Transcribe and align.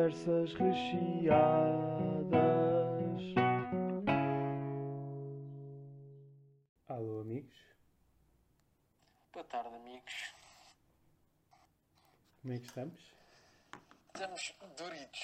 conversas 0.00 0.54
recheadas. 0.54 2.30
Alô, 6.88 7.20
amigos. 7.20 7.54
Boa 9.32 9.44
tarde, 9.44 9.74
amigos. 9.76 10.34
Como 12.40 12.54
é 12.54 12.58
que 12.58 12.66
estamos? 12.66 13.14
Estamos 14.14 14.54
duritos. 14.78 15.20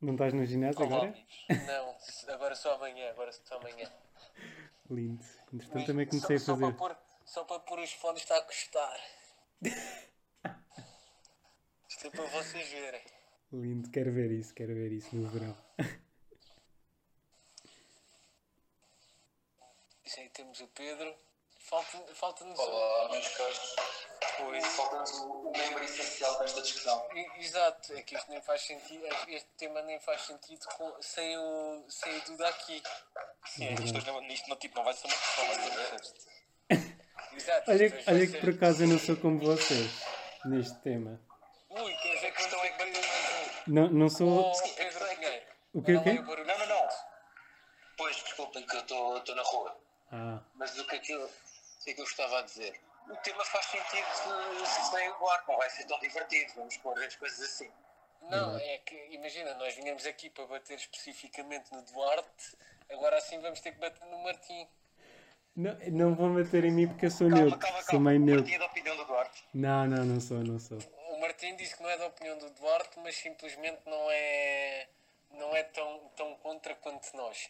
Não 0.00 0.14
estás 0.14 0.32
no 0.32 0.44
ginásio 0.44 0.84
Olá, 0.84 0.96
agora? 0.96 1.10
amigos. 1.10 1.44
Não, 1.66 2.34
agora 2.34 2.56
só 2.56 2.74
amanhã, 2.74 3.10
agora 3.10 3.30
só 3.32 3.56
amanhã. 3.56 3.88
Lindo. 4.90 5.24
Entretanto, 5.52 5.74
Mas 5.74 5.86
também 5.86 6.06
comecei 6.06 6.36
a 6.36 6.40
só, 6.40 6.56
fazer. 6.56 6.64
Só 6.64 6.72
para, 6.72 6.76
pôr, 6.76 6.96
só 7.24 7.44
para 7.44 7.60
pôr 7.60 7.78
os 7.78 7.92
fones 7.92 8.22
está 8.22 8.36
a 8.36 8.42
custar. 8.42 9.00
Isto 11.88 12.08
é 12.08 12.10
para 12.10 12.24
vocês 12.26 12.68
verem. 12.68 13.15
Lindo. 13.52 13.90
Quero 13.90 14.12
ver 14.12 14.30
isso, 14.30 14.54
quero 14.54 14.74
ver 14.74 14.92
isso 14.92 15.14
no 15.14 15.28
verão. 15.28 15.56
Isso 20.04 20.20
aí 20.20 20.28
temos 20.30 20.60
o 20.60 20.68
Pedro. 20.68 21.14
Falta- 21.60 22.14
Falta-nos 22.14 22.58
Olá, 22.58 23.08
meus 23.10 23.28
caros. 23.36 23.76
Pois. 24.38 24.64
Falta-nos 24.66 25.10
o, 25.18 25.48
o 25.48 25.52
membro 25.52 25.82
essencial 25.82 26.38
desta 26.38 26.62
discussão. 26.62 27.08
I- 27.14 27.40
Exato, 27.44 27.92
é 27.92 28.02
que 28.02 28.14
isto 28.16 28.30
nem 28.30 28.40
faz 28.40 28.62
sentido, 28.62 29.04
este 29.28 29.48
tema 29.56 29.82
nem 29.82 29.98
faz 29.98 30.20
sentido 30.22 30.64
com- 30.76 31.02
sem, 31.02 31.36
o, 31.36 31.84
sem 31.88 32.16
o 32.18 32.20
Duda 32.22 32.48
aqui. 32.48 32.80
Sim, 33.46 33.74
não, 33.74 34.22
isto 34.28 34.48
não, 34.48 34.56
tipo, 34.56 34.76
não 34.76 34.84
vai 34.84 34.94
ser 34.94 35.06
uma 35.08 35.16
questão, 35.16 35.46
vai 35.46 35.54
ser 35.56 35.92
resto. 35.92 36.26
Exato, 37.32 37.70
Olha, 37.70 38.04
olha 38.06 38.26
que 38.26 38.38
por 38.40 38.50
acaso 38.50 38.84
eu 38.84 38.88
não 38.88 38.98
sou 38.98 39.16
como 39.16 39.38
vocês 39.40 39.90
neste 40.44 40.78
tema. 40.82 41.20
Ui, 41.70 41.92
quer 41.96 42.14
dizer 42.14 42.32
que 42.32 42.40
estou 42.42 42.58
a 42.60 42.62
bater 42.62 42.86
mais 42.92 43.48
um. 43.50 43.55
Não, 43.66 43.88
não 43.88 44.08
sou. 44.08 44.52
Oh, 44.52 44.74
Pedro 44.76 45.06
Pinheiro. 45.08 45.46
O 45.74 45.82
quê, 45.82 45.94
o 45.96 46.02
quê? 46.02 46.12
Barulho. 46.22 46.46
Não, 46.46 46.58
não, 46.58 46.66
não. 46.66 46.88
Pois, 47.96 48.16
desculpem 48.16 48.64
que 48.66 48.76
eu 48.76 48.80
estou 48.80 49.34
na 49.34 49.42
rua. 49.42 49.76
Ah, 50.12 50.38
Mas 50.54 50.78
o 50.78 50.86
que 50.86 50.96
é 50.96 50.98
que 50.98 51.12
eu, 51.12 51.24
o 51.24 51.84
que 51.84 51.90
é 51.90 51.94
que 51.94 52.00
eu 52.00 52.04
estava 52.04 52.38
a 52.38 52.42
dizer? 52.42 52.80
O 53.08 53.16
tema 53.16 53.44
faz 53.44 53.66
sentido 53.66 54.06
se 54.66 54.90
sem 54.90 55.08
o 55.10 55.14
Duarte, 55.18 55.48
não 55.48 55.56
vai 55.56 55.70
ser 55.70 55.84
tão 55.86 55.98
divertido. 56.00 56.52
Vamos 56.56 56.76
pôr 56.78 56.98
as 57.04 57.16
coisas 57.16 57.40
assim. 57.40 57.70
Não, 58.22 58.56
é 58.58 58.78
que, 58.78 58.94
imagina, 59.12 59.54
nós 59.54 59.74
vinhamos 59.74 60.04
aqui 60.06 60.28
para 60.30 60.46
bater 60.46 60.74
especificamente 60.76 61.70
no 61.72 61.82
Duarte, 61.82 62.56
agora 62.90 63.16
assim 63.18 63.40
vamos 63.40 63.60
ter 63.60 63.72
que 63.72 63.78
bater 63.78 64.04
no 64.06 64.18
Martim. 64.24 64.66
não, 65.54 65.78
não 65.92 66.14
vão 66.16 66.34
bater 66.34 66.64
em 66.64 66.72
mim 66.72 66.88
porque 66.88 67.06
eu 67.06 67.10
sou 67.10 67.28
Calma, 67.28 67.44
neutro. 67.44 67.58
calma, 67.60 67.78
Sou 67.82 67.86
calma. 67.92 68.10
meio 68.10 68.20
neutro. 68.24 68.42
Partilha 68.42 68.58
da 68.58 68.66
opinião 68.66 68.96
do 68.96 69.04
Duarte. 69.04 69.44
Não, 69.54 69.86
não, 69.86 70.04
não 70.04 70.20
sou, 70.20 70.38
não 70.38 70.58
sou. 70.58 70.78
O 71.16 71.18
Martim 71.18 71.56
disse 71.56 71.74
que 71.74 71.82
não 71.82 71.88
é 71.88 71.96
da 71.96 72.06
opinião 72.08 72.36
do 72.36 72.50
Duarte, 72.50 72.98
mas 72.98 73.16
simplesmente 73.16 73.80
não 73.86 74.10
é, 74.10 74.86
não 75.30 75.56
é 75.56 75.62
tão, 75.62 76.08
tão 76.14 76.34
contra 76.36 76.74
quanto 76.74 77.16
nós. 77.16 77.48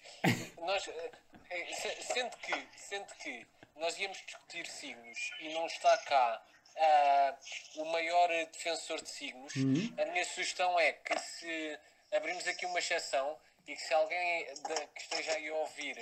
nós 0.58 0.86
eh, 0.86 1.11
eh, 1.50 1.75
se- 1.75 2.03
sendo, 2.03 2.36
que, 2.36 2.69
sendo 2.78 3.12
que 3.17 3.45
nós 3.75 3.98
íamos 3.98 4.19
discutir 4.19 4.67
signos 4.69 5.33
e 5.41 5.48
não 5.53 5.67
está 5.67 5.98
cá 5.98 6.41
ah, 6.77 7.34
o 7.77 7.84
maior 7.86 8.28
defensor 8.53 9.03
de 9.03 9.08
signos, 9.08 9.53
a 10.01 10.05
minha 10.12 10.25
sugestão 10.27 10.78
é 10.78 10.92
que 10.92 11.19
se 11.19 11.78
abrimos 12.12 12.47
aqui 12.47 12.67
uma 12.67 12.78
exceção 12.78 13.36
e 13.67 13.75
que 13.75 13.83
se 13.83 13.92
alguém 13.95 14.45
da- 14.62 14.86
que 14.95 15.01
esteja 15.03 15.33
aí 15.33 15.48
a 15.48 15.55
ouvir 15.55 15.97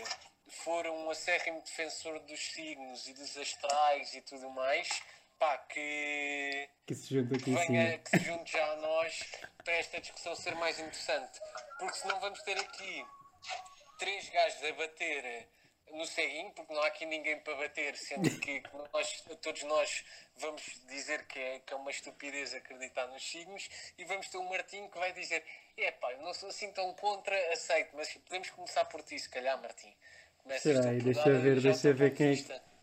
for 0.48 0.86
um 0.86 1.08
acérrimo 1.10 1.62
defensor 1.62 2.18
dos 2.20 2.40
signos 2.52 3.08
e 3.08 3.14
dos 3.14 3.38
astrais 3.38 4.14
e 4.14 4.20
tudo 4.20 4.50
mais, 4.50 4.86
pá, 5.44 5.58
que 5.68 6.68
Que 6.86 6.94
se 6.94 7.14
junta 7.14 7.34
aqui 7.34 7.44
que 7.44 7.50
venha, 7.54 7.98
que 7.98 8.10
se 8.10 8.24
junte 8.24 8.52
já 8.52 8.72
a 8.72 8.76
nós 8.76 9.20
para 9.62 9.74
esta 9.74 10.00
discussão 10.00 10.34
ser 10.34 10.54
mais 10.54 10.78
interessante. 10.78 11.38
Porque 11.78 11.98
senão 11.98 12.18
vamos 12.20 12.40
ter 12.42 12.58
aqui 12.58 13.04
três 13.98 14.28
gajos 14.30 14.64
a 14.64 14.72
bater 14.72 15.48
no 15.92 16.06
ceguinho, 16.06 16.50
porque 16.52 16.72
não 16.72 16.82
há 16.82 16.86
aqui 16.86 17.04
ninguém 17.06 17.38
para 17.40 17.54
bater, 17.56 17.94
sendo 17.96 18.28
que 18.40 18.62
nós, 18.92 19.24
todos 19.42 19.62
nós 19.64 20.04
vamos 20.36 20.62
dizer 20.88 21.26
que 21.26 21.38
é, 21.38 21.58
que 21.60 21.72
é 21.72 21.76
uma 21.76 21.90
estupidez 21.90 22.54
acreditar 22.54 23.06
nos 23.08 23.22
signos, 23.22 23.68
e 23.98 24.04
vamos 24.04 24.28
ter 24.28 24.38
um 24.38 24.48
Martim 24.48 24.88
que 24.88 24.98
vai 24.98 25.12
dizer: 25.12 25.44
é 25.76 25.90
pá, 25.92 26.12
eu 26.12 26.22
não 26.22 26.32
sou 26.32 26.48
assim 26.48 26.72
tão 26.72 26.92
contra, 26.94 27.36
aceito, 27.52 27.94
mas 27.94 28.12
podemos 28.14 28.50
começar 28.50 28.84
por 28.86 29.02
ti, 29.02 29.18
se 29.18 29.28
calhar, 29.28 29.60
Martim. 29.60 29.94
Começas 30.38 30.84
aí, 30.86 30.98
por 30.98 31.04
deixa 31.04 31.30
ver, 31.38 31.60
deixa 31.60 31.92
ver 31.92 32.14
quem 32.14 32.26
é 32.26 32.30
vista. 32.30 32.73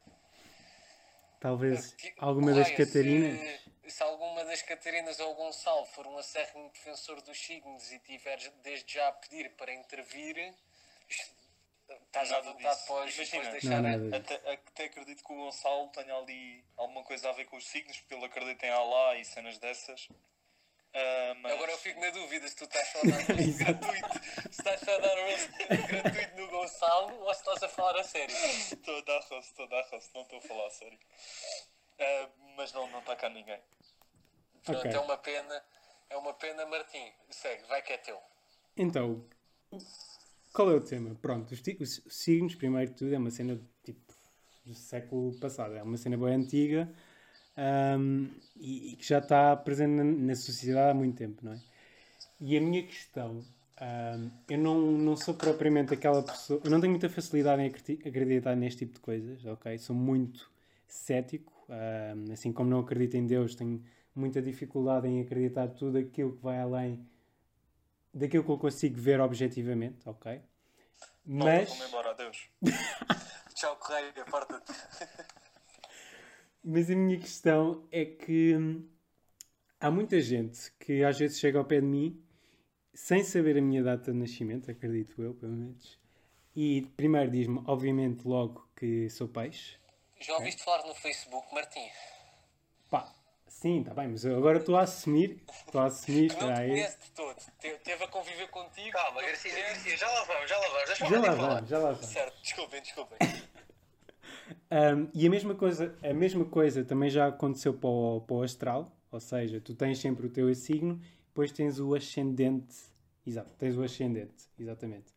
Talvez 1.41 1.93
Que- 1.95 2.13
alguma 2.19 2.53
das 2.53 2.69
Correia, 2.69 2.85
Catarinas. 2.85 3.39
Se, 3.83 3.89
se 3.89 4.03
alguma 4.03 4.45
das 4.45 4.61
Catarinas 4.61 5.19
ou 5.19 5.33
Gonçalo 5.35 5.85
for 5.87 6.05
um 6.05 6.17
acérrimo 6.19 6.69
defensor 6.69 7.19
dos 7.23 7.37
signos 7.37 7.91
e 7.91 7.97
tiver 7.99 8.37
desde 8.63 8.93
já 8.93 9.07
a 9.07 9.11
pedir 9.11 9.49
para 9.57 9.73
intervir, 9.73 10.37
est- 11.09 11.33
estás 11.89 12.31
à 12.31 12.35
Nada 12.35 12.51
vontade 12.53 12.85
para 12.85 13.05
os 13.05 13.15
deixar. 13.15 13.81
Não. 13.81 14.15
Até, 14.15 14.35
até 14.53 14.83
acredito 14.85 15.23
que 15.23 15.33
o 15.33 15.35
Gonçalo 15.35 15.87
tenha 15.89 16.15
ali 16.15 16.63
alguma 16.77 17.03
coisa 17.03 17.29
a 17.29 17.33
ver 17.33 17.45
com 17.45 17.57
os 17.57 17.67
signos, 17.67 17.97
porque 17.99 18.13
ele 18.13 18.25
acredita 18.25 18.67
em 18.67 18.69
Allah 18.69 19.17
e 19.17 19.25
cenas 19.25 19.57
dessas. 19.57 20.07
Ah, 20.93 21.33
mas... 21.41 21.53
Agora 21.53 21.71
eu 21.71 21.77
fico 21.77 21.99
na 22.01 22.09
dúvida 22.09 22.47
se 22.47 22.55
tu 22.55 22.65
estás 22.65 22.87
só 22.89 22.99
a 22.99 23.01
dar 23.03 23.23
roast 23.35 23.57
gratuito, 23.57 24.23
se 24.41 24.49
estás 24.49 24.79
só 24.81 24.95
a 24.95 24.97
dar 24.99 25.15
roast 25.15 25.51
gratuito 25.87 26.35
no 26.35 26.47
Gonçalo 26.49 27.19
ou 27.21 27.33
se 27.33 27.39
estás 27.39 27.63
a 27.63 27.69
falar 27.69 27.97
a 27.99 28.03
sério. 28.03 28.35
Estou 28.35 28.97
a 28.97 29.01
dar 29.01 29.19
rosto, 29.19 29.49
estou 29.49 29.65
a 29.65 29.69
dar 29.69 29.89
rosto, 29.89 30.11
não 30.13 30.21
estou 30.23 30.39
a 30.39 30.41
falar 30.41 30.67
a 30.67 30.69
sério. 30.71 30.99
Ah, 31.99 32.29
mas 32.57 32.73
não, 32.73 32.89
não 32.91 32.99
está 32.99 33.15
cá 33.15 33.29
ninguém. 33.29 33.59
Pronto, 34.65 34.79
Ok. 34.79 34.91
é 34.91 34.99
uma 34.99 35.17
pena, 35.17 35.63
é 36.09 36.17
uma 36.17 36.33
pena, 36.33 36.65
Martim. 36.65 37.11
Segue, 37.29 37.63
vai 37.67 37.81
que 37.81 37.93
é 37.93 37.97
teu. 37.97 38.19
Então, 38.75 39.25
qual 40.53 40.69
é 40.71 40.75
o 40.75 40.81
tema? 40.81 41.15
Pronto, 41.15 41.53
os, 41.53 41.61
os 41.79 42.03
signos, 42.09 42.55
primeiro 42.55 42.91
de 42.91 42.97
tudo, 42.97 43.15
é 43.15 43.17
uma 43.17 43.31
cena 43.31 43.59
tipo 43.83 44.13
do 44.65 44.75
século 44.75 45.37
passado, 45.39 45.75
é 45.75 45.81
uma 45.81 45.97
cena 45.97 46.17
bem 46.17 46.35
antiga 46.35 46.93
ahm, 47.57 48.27
e, 48.55 48.93
e 48.93 48.95
que 48.95 49.05
já 49.07 49.19
está 49.19 49.55
presente 49.55 49.91
na, 49.91 50.03
na 50.03 50.35
sociedade 50.35 50.91
há 50.91 50.93
muito 50.93 51.17
tempo, 51.17 51.43
não 51.45 51.53
é? 51.53 51.59
E 52.39 52.57
a 52.57 52.61
minha 52.61 52.83
questão, 52.83 53.43
ahm, 53.79 54.29
eu 54.49 54.57
não, 54.57 54.79
não 54.79 55.15
sou 55.15 55.33
propriamente 55.33 55.93
aquela 55.93 56.21
pessoa, 56.23 56.61
eu 56.63 56.71
não 56.71 56.79
tenho 56.81 56.91
muita 56.91 57.09
facilidade 57.09 57.61
em 57.61 57.67
acredi- 57.67 58.07
acreditar 58.07 58.55
neste 58.55 58.79
tipo 58.79 58.93
de 58.93 58.99
coisas, 58.99 59.45
ok? 59.45 59.77
Sou 59.77 59.95
muito 59.95 60.49
cético, 60.87 61.51
ahm, 61.69 62.31
assim 62.31 62.51
como 62.51 62.69
não 62.69 62.79
acredito 62.79 63.15
em 63.15 63.25
Deus, 63.27 63.55
tenho 63.55 63.83
muita 64.15 64.41
dificuldade 64.41 65.07
em 65.07 65.21
acreditar 65.21 65.67
tudo 65.69 65.97
aquilo 65.97 66.35
que 66.35 66.43
vai 66.43 66.59
além 66.59 67.05
daquilo 68.13 68.43
que 68.43 68.51
eu 68.51 68.57
consigo 68.57 68.99
ver 68.99 69.19
objetivamente, 69.21 70.07
ok? 70.07 70.41
Mas, 71.25 71.69
Vamos 71.69 71.87
embora, 71.87 72.11
adeus. 72.11 72.49
Tchau, 73.55 73.75
Correia, 73.77 74.11
aparta-te. 74.21 74.73
Mas 76.63 76.89
a 76.89 76.95
minha 76.95 77.19
questão 77.19 77.87
é 77.91 78.05
que 78.05 78.55
hum, 78.55 78.87
há 79.79 79.89
muita 79.91 80.19
gente 80.19 80.71
que 80.79 81.03
às 81.03 81.17
vezes 81.17 81.39
chega 81.39 81.57
ao 81.59 81.65
pé 81.65 81.79
de 81.81 81.87
mim 81.87 82.21
sem 82.93 83.23
saber 83.23 83.57
a 83.57 83.61
minha 83.61 83.83
data 83.83 84.11
de 84.11 84.17
nascimento, 84.17 84.69
acredito 84.69 85.21
eu, 85.21 85.33
pelo 85.33 85.53
menos, 85.53 85.97
e 86.55 86.81
primeiro 86.97 87.31
diz-me, 87.31 87.61
obviamente, 87.65 88.27
logo 88.27 88.67
que 88.75 89.09
sou 89.09 89.27
peixe. 89.27 89.77
Já 90.19 90.35
ouviste 90.35 90.63
falar 90.63 90.85
no 90.85 90.93
Facebook, 90.93 91.47
Martim? 91.53 91.87
Pá, 92.89 93.11
sim, 93.47 93.79
está 93.79 93.93
bem, 93.93 94.09
mas 94.09 94.25
eu 94.25 94.35
agora 94.37 94.59
estou 94.59 94.75
a 94.75 94.81
assumir, 94.81 95.41
estou 95.65 95.81
a 95.81 95.85
assumir, 95.85 96.29
que 96.29 96.41
não 96.41 96.49
espera 96.49 96.55
te 96.55 96.61
aí. 96.61 96.69
conhece 96.69 96.99
de 96.99 97.11
todo. 97.11 97.35
Te- 97.59 97.77
Teve 97.79 98.03
a 98.03 98.07
conviver 98.09 98.47
contigo. 98.49 98.91
Calma, 98.91 99.21
Garcia. 99.21 99.51
Garcia, 99.53 99.97
já 99.97 100.07
lá 100.11 100.23
vamos, 100.25 100.49
já 100.49 100.57
lá 100.57 100.67
vamos. 100.67 100.97
Já 100.99 101.19
lá 101.19 101.35
vamos, 101.35 101.69
já 101.69 101.79
lá 101.79 101.91
vamos. 101.93 102.05
Certo, 102.07 102.41
desculpem, 102.41 102.81
desculpem. 102.81 103.17
Um, 104.71 105.07
e 105.13 105.27
a 105.27 105.29
mesma 105.29 105.55
coisa, 105.55 105.95
a 106.03 106.13
mesma 106.13 106.45
coisa 106.45 106.83
também 106.83 107.09
já 107.09 107.27
aconteceu 107.27 107.73
para 107.73 107.89
o, 107.89 108.21
para 108.21 108.35
o 108.35 108.43
astral, 108.43 108.95
ou 109.11 109.19
seja, 109.19 109.59
tu 109.59 109.73
tens 109.73 109.99
sempre 109.99 110.27
o 110.27 110.29
teu 110.29 110.53
signo, 110.53 110.99
depois 111.27 111.51
tens 111.51 111.79
o 111.79 111.93
ascendente, 111.93 112.75
exato, 113.25 113.51
tens 113.57 113.77
o 113.77 113.83
ascendente, 113.83 114.49
exatamente. 114.59 115.13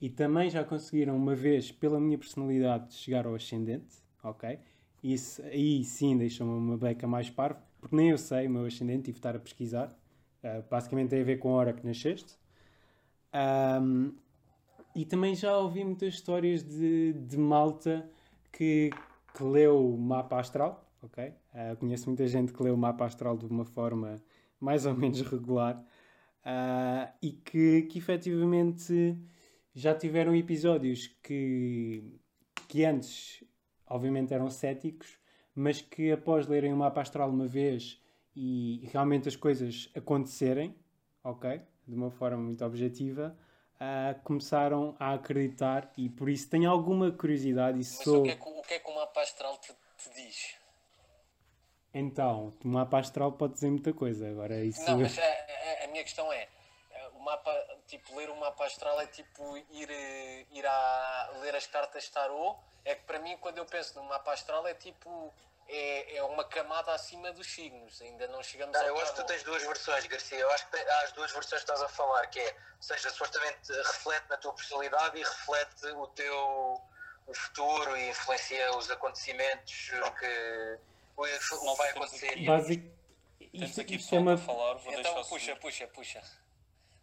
E 0.00 0.08
também 0.08 0.48
já 0.48 0.64
conseguiram 0.64 1.16
uma 1.16 1.34
vez, 1.34 1.72
pela 1.72 1.98
minha 1.98 2.16
personalidade, 2.16 2.94
chegar 2.94 3.26
ao 3.26 3.34
ascendente, 3.34 3.96
ok? 4.22 4.58
Isso 5.02 5.42
aí 5.42 5.84
sim 5.84 6.16
deixou-me 6.16 6.52
uma 6.52 6.76
beca 6.76 7.06
mais 7.06 7.30
parva, 7.30 7.62
porque 7.80 7.96
nem 7.96 8.10
eu 8.10 8.18
sei 8.18 8.46
o 8.46 8.50
meu 8.50 8.64
ascendente, 8.64 9.04
tive 9.04 9.12
de 9.12 9.18
estar 9.18 9.36
a 9.36 9.38
pesquisar. 9.38 9.88
Uh, 10.42 10.62
basicamente 10.70 11.10
tem 11.10 11.20
a 11.20 11.24
ver 11.24 11.38
com 11.38 11.50
a 11.50 11.52
hora 11.52 11.72
que 11.72 11.84
nasceste. 11.86 12.36
Um, 13.34 14.12
e 14.94 15.04
também 15.04 15.34
já 15.34 15.56
ouvi 15.56 15.84
muitas 15.84 16.14
histórias 16.14 16.62
de, 16.62 17.12
de 17.12 17.36
malta 17.36 18.08
que, 18.58 18.90
que 19.32 19.44
leu 19.44 19.94
o 19.94 19.96
mapa 19.96 20.40
astral, 20.40 20.84
ok? 21.00 21.32
Ah, 21.54 21.76
conheço 21.76 22.08
muita 22.08 22.26
gente 22.26 22.52
que 22.52 22.60
leu 22.60 22.74
o 22.74 22.78
mapa 22.78 23.04
astral 23.06 23.36
de 23.36 23.46
uma 23.46 23.64
forma 23.64 24.16
mais 24.58 24.84
ou 24.84 24.94
menos 24.94 25.20
regular 25.30 25.80
ah, 26.44 27.12
e 27.22 27.30
que, 27.30 27.82
que 27.82 27.98
efetivamente 27.98 29.16
já 29.72 29.94
tiveram 29.94 30.34
episódios 30.34 31.06
que, 31.22 32.02
que 32.66 32.84
antes, 32.84 33.44
obviamente, 33.86 34.34
eram 34.34 34.50
céticos, 34.50 35.20
mas 35.54 35.80
que 35.80 36.10
após 36.10 36.48
lerem 36.48 36.72
o 36.72 36.76
mapa 36.76 37.00
astral 37.00 37.30
uma 37.30 37.46
vez 37.46 38.02
e 38.34 38.88
realmente 38.90 39.28
as 39.28 39.36
coisas 39.36 39.88
acontecerem, 39.94 40.74
ok? 41.22 41.62
de 41.86 41.94
uma 41.94 42.10
forma 42.10 42.42
muito 42.42 42.64
objetiva, 42.64 43.36
ah, 43.80 44.14
começaram 44.24 44.96
a 44.98 45.14
acreditar 45.14 45.92
e 45.96 46.08
por 46.08 46.28
isso 46.28 46.48
tenho 46.50 46.70
alguma 46.70 47.10
curiosidade 47.12 47.76
e 47.78 47.84
Mas 47.84 47.88
sou. 48.04 48.20
o 48.20 48.22
que, 48.24 48.30
é 48.30 48.36
que, 48.36 48.48
o 48.48 48.62
que 48.62 48.74
é 48.74 48.78
que 48.78 48.90
o 48.90 48.94
mapa 48.94 49.20
astral 49.22 49.56
te, 49.58 49.72
te 49.96 50.10
diz? 50.14 50.54
Então, 51.94 52.52
o 52.64 52.68
mapa 52.68 52.98
astral 52.98 53.32
pode 53.32 53.54
dizer 53.54 53.70
muita 53.70 53.92
coisa. 53.92 54.28
Agora, 54.28 54.62
isso. 54.62 54.84
Não, 54.84 54.98
mas 54.98 55.18
a, 55.18 55.22
a- 55.22 55.84
a 55.84 55.86
minha 55.88 56.02
questão 56.04 56.30
é, 56.32 56.46
o 57.14 57.20
mapa, 57.20 57.50
tipo, 57.86 58.14
ler 58.16 58.30
o 58.30 58.36
mapa 58.36 58.66
astral 58.66 59.00
é 59.00 59.06
tipo 59.06 59.56
ir, 59.70 59.90
eh, 59.90 60.46
ir 60.52 60.66
a 60.66 61.30
ler 61.40 61.54
as 61.56 61.66
cartas 61.66 62.08
tarot. 62.08 62.58
É 62.84 62.94
que 62.94 63.02
para 63.04 63.18
mim, 63.18 63.36
quando 63.38 63.58
eu 63.58 63.66
penso 63.66 63.98
no 64.00 64.08
mapa 64.08 64.32
astral, 64.32 64.66
é 64.66 64.74
tipo, 64.74 65.32
é, 65.68 66.16
é 66.16 66.22
uma 66.24 66.44
camada 66.44 66.92
acima 66.92 67.32
dos 67.32 67.46
signos. 67.46 68.00
Ainda 68.00 68.26
não 68.28 68.42
chegamos 68.42 68.72
Não, 68.74 68.80
ao 68.80 68.86
eu 68.88 69.00
acho 69.00 69.12
que 69.14 69.20
tu 69.20 69.26
tens 69.26 69.42
duas 69.42 69.62
versões, 69.62 70.06
Garcia. 70.06 70.38
Eu 70.38 70.50
acho 70.52 70.68
que 70.70 70.76
há 70.76 71.00
as 71.02 71.12
duas 71.12 71.30
versões 71.32 71.62
que 71.62 71.70
estás 71.70 71.82
a 71.82 71.88
falar, 71.88 72.26
que 72.28 72.40
é, 72.40 72.50
ou 72.52 72.82
seja, 72.82 73.10
supostamente 73.10 73.72
reflete 73.72 74.28
na 74.30 74.36
tua 74.38 74.52
personalidade 74.54 75.18
e 75.18 75.22
reflete 75.22 75.86
o 75.88 76.06
teu 76.08 76.80
o 77.26 77.34
futuro 77.34 77.94
e 77.98 78.08
influencia 78.08 78.74
os 78.74 78.90
acontecimentos 78.90 79.90
que 79.90 80.00
o 81.14 81.22
que 81.24 81.64
Não 81.66 81.76
vai 81.76 81.90
acontecer. 81.90 82.36
Basic... 82.46 82.90
Isto, 83.52 83.80
aqui 83.82 83.96
isto 83.96 84.14
é 84.14 84.18
pessoal 84.18 84.22
uma. 84.22 84.36
para 84.36 84.46
falar, 84.46 84.74
vou 84.74 84.92
Então 84.92 85.02
deixar 85.14 85.28
puxa, 85.28 85.46
subir. 85.46 85.60
puxa, 85.60 85.86
puxa. 85.88 86.22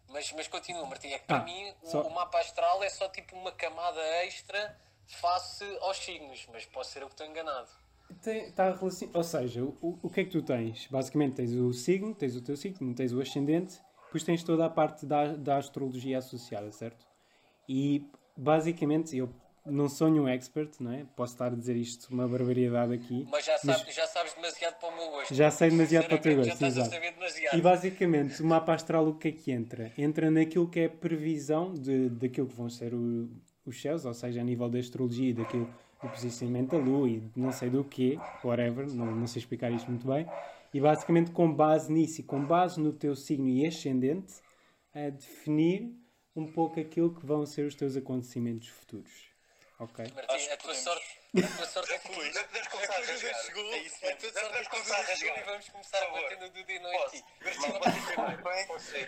Mas, 0.08 0.32
mas 0.32 0.48
continua, 0.48 0.84
Martim. 0.86 1.12
É 1.12 1.18
que 1.20 1.26
para 1.26 1.36
Ah, 1.36 1.42
mim 1.44 1.74
o- 1.82 1.90
só- 1.90 2.02
o, 2.02 2.10
mapa 2.10 2.40
astral 2.40 2.82
é 2.82 2.88
só 2.88 3.08
tipo 3.08 3.36
uma 3.36 3.52
camada 3.52 4.00
extra 4.24 4.76
face 5.06 5.64
aos 5.80 5.96
signos, 5.98 6.44
mas 6.52 6.64
pode 6.66 6.88
ser 6.88 7.02
eu 7.02 7.06
que 7.08 7.14
estou 7.14 7.26
enganado. 7.26 7.68
Tem, 8.22 8.50
tá 8.52 8.72
relacion... 8.74 9.08
Ou 9.12 9.22
seja, 9.24 9.62
o, 9.64 9.98
o 10.02 10.10
que 10.10 10.20
é 10.20 10.24
que 10.24 10.30
tu 10.30 10.42
tens? 10.42 10.86
Basicamente 10.90 11.34
tens 11.34 11.52
o 11.52 11.72
signo, 11.72 12.14
tens 12.14 12.36
o 12.36 12.40
teu 12.40 12.56
signo, 12.56 12.94
tens 12.94 13.12
o 13.12 13.20
ascendente, 13.20 13.80
depois 14.06 14.22
tens 14.22 14.42
toda 14.42 14.64
a 14.64 14.70
parte 14.70 15.04
da, 15.06 15.34
da 15.36 15.56
astrologia 15.58 16.18
associada, 16.18 16.70
certo? 16.72 17.06
E 17.68 18.04
basicamente 18.36 19.16
eu 19.16 19.28
não 19.64 19.88
sou 19.88 20.08
nenhum 20.08 20.28
expert, 20.28 20.70
não 20.80 20.92
é? 20.92 21.04
Posso 21.16 21.32
estar 21.34 21.52
a 21.52 21.56
dizer 21.56 21.74
isto 21.76 22.08
uma 22.12 22.28
barbaridade 22.28 22.94
aqui. 22.94 23.26
Mas 23.30 23.44
já, 23.44 23.58
Mas- 23.64 23.78
sabes, 23.78 23.94
já 23.94 24.06
sabes 24.06 24.32
demasiado 24.34 24.78
para 24.78 24.88
o 24.88 24.96
meu 24.96 25.10
gosto. 25.10 25.34
Já 25.34 25.50
sei 25.50 25.70
demasiado 25.70 26.06
para 26.06 26.16
o 26.16 26.20
teu 26.20 26.36
gosto, 26.36 26.48
Já 26.50 26.54
demasiado. 26.54 27.56
E 27.58 27.60
basicamente 27.60 28.40
o 28.42 28.46
mapa 28.46 28.74
astral 28.74 29.08
o 29.08 29.14
que 29.18 29.28
é 29.28 29.32
que 29.32 29.50
entra? 29.50 29.92
Entra 29.98 30.30
naquilo 30.30 30.68
que 30.68 30.80
é 30.80 30.88
previsão 30.88 31.74
de, 31.74 32.08
daquilo 32.10 32.46
que 32.46 32.54
vão 32.54 32.70
ser 32.70 32.94
o- 32.94 33.28
os 33.66 33.80
céus, 33.82 34.04
ou 34.04 34.14
seja, 34.14 34.40
a 34.40 34.44
nível 34.44 34.68
da 34.68 34.78
astrologia, 34.78 35.34
daquilo 35.34 35.68
do 36.02 36.08
posicionamento 36.08 36.70
da 36.70 36.78
lua 36.78 37.08
e 37.08 37.20
de 37.20 37.38
não 37.40 37.52
sei 37.52 37.70
do 37.70 37.82
que, 37.84 38.18
whatever, 38.44 38.86
não, 38.92 39.06
não 39.06 39.26
sei 39.26 39.40
explicar 39.40 39.70
isto 39.70 39.90
muito 39.90 40.06
bem. 40.06 40.26
E 40.74 40.80
basicamente 40.80 41.30
com 41.30 41.52
base 41.52 41.90
nisso 41.92 42.20
e 42.20 42.24
com 42.24 42.44
base 42.44 42.78
no 42.80 42.92
teu 42.92 43.14
signo 43.16 43.48
e 43.48 43.66
ascendente, 43.66 44.34
a 44.94 45.08
definir 45.10 45.90
um 46.34 46.46
pouco 46.46 46.78
aquilo 46.80 47.14
que 47.14 47.24
vão 47.24 47.46
ser 47.46 47.66
os 47.66 47.74
teus 47.74 47.96
acontecimentos 47.96 48.68
futuros. 48.68 49.30
Ok? 49.78 50.04
Martim, 50.14 50.48
a 50.50 50.56
tua 50.56 50.74
sorte, 50.74 51.06
a 51.36 51.56
tua 51.56 51.66
sorte 51.66 51.92
é 51.92 51.98
que 52.00 52.08
Depois. 52.08 52.34
Já 52.34 52.44
podemos 52.44 52.68
começar 52.68 52.94
a 52.94 53.00
rasgar. 53.06 53.34
chegou. 53.44 53.64
É 53.72 53.78
isso 53.78 53.96
mesmo. 54.02 54.06
é 54.06 54.30
podemos 54.30 54.68
começar 54.68 54.96
a 54.96 55.02
rasgar. 55.02 55.38
e 55.38 55.42
vamos 55.44 55.68
começar 55.68 55.98
a 55.98 56.00
Por 56.00 56.08
favor. 56.14 56.22
bater 56.22 56.38
no 56.40 56.50
Duda 56.50 56.72
e 56.72 56.78
não 56.78 56.92
em 56.92 57.08
ti. 57.10 57.24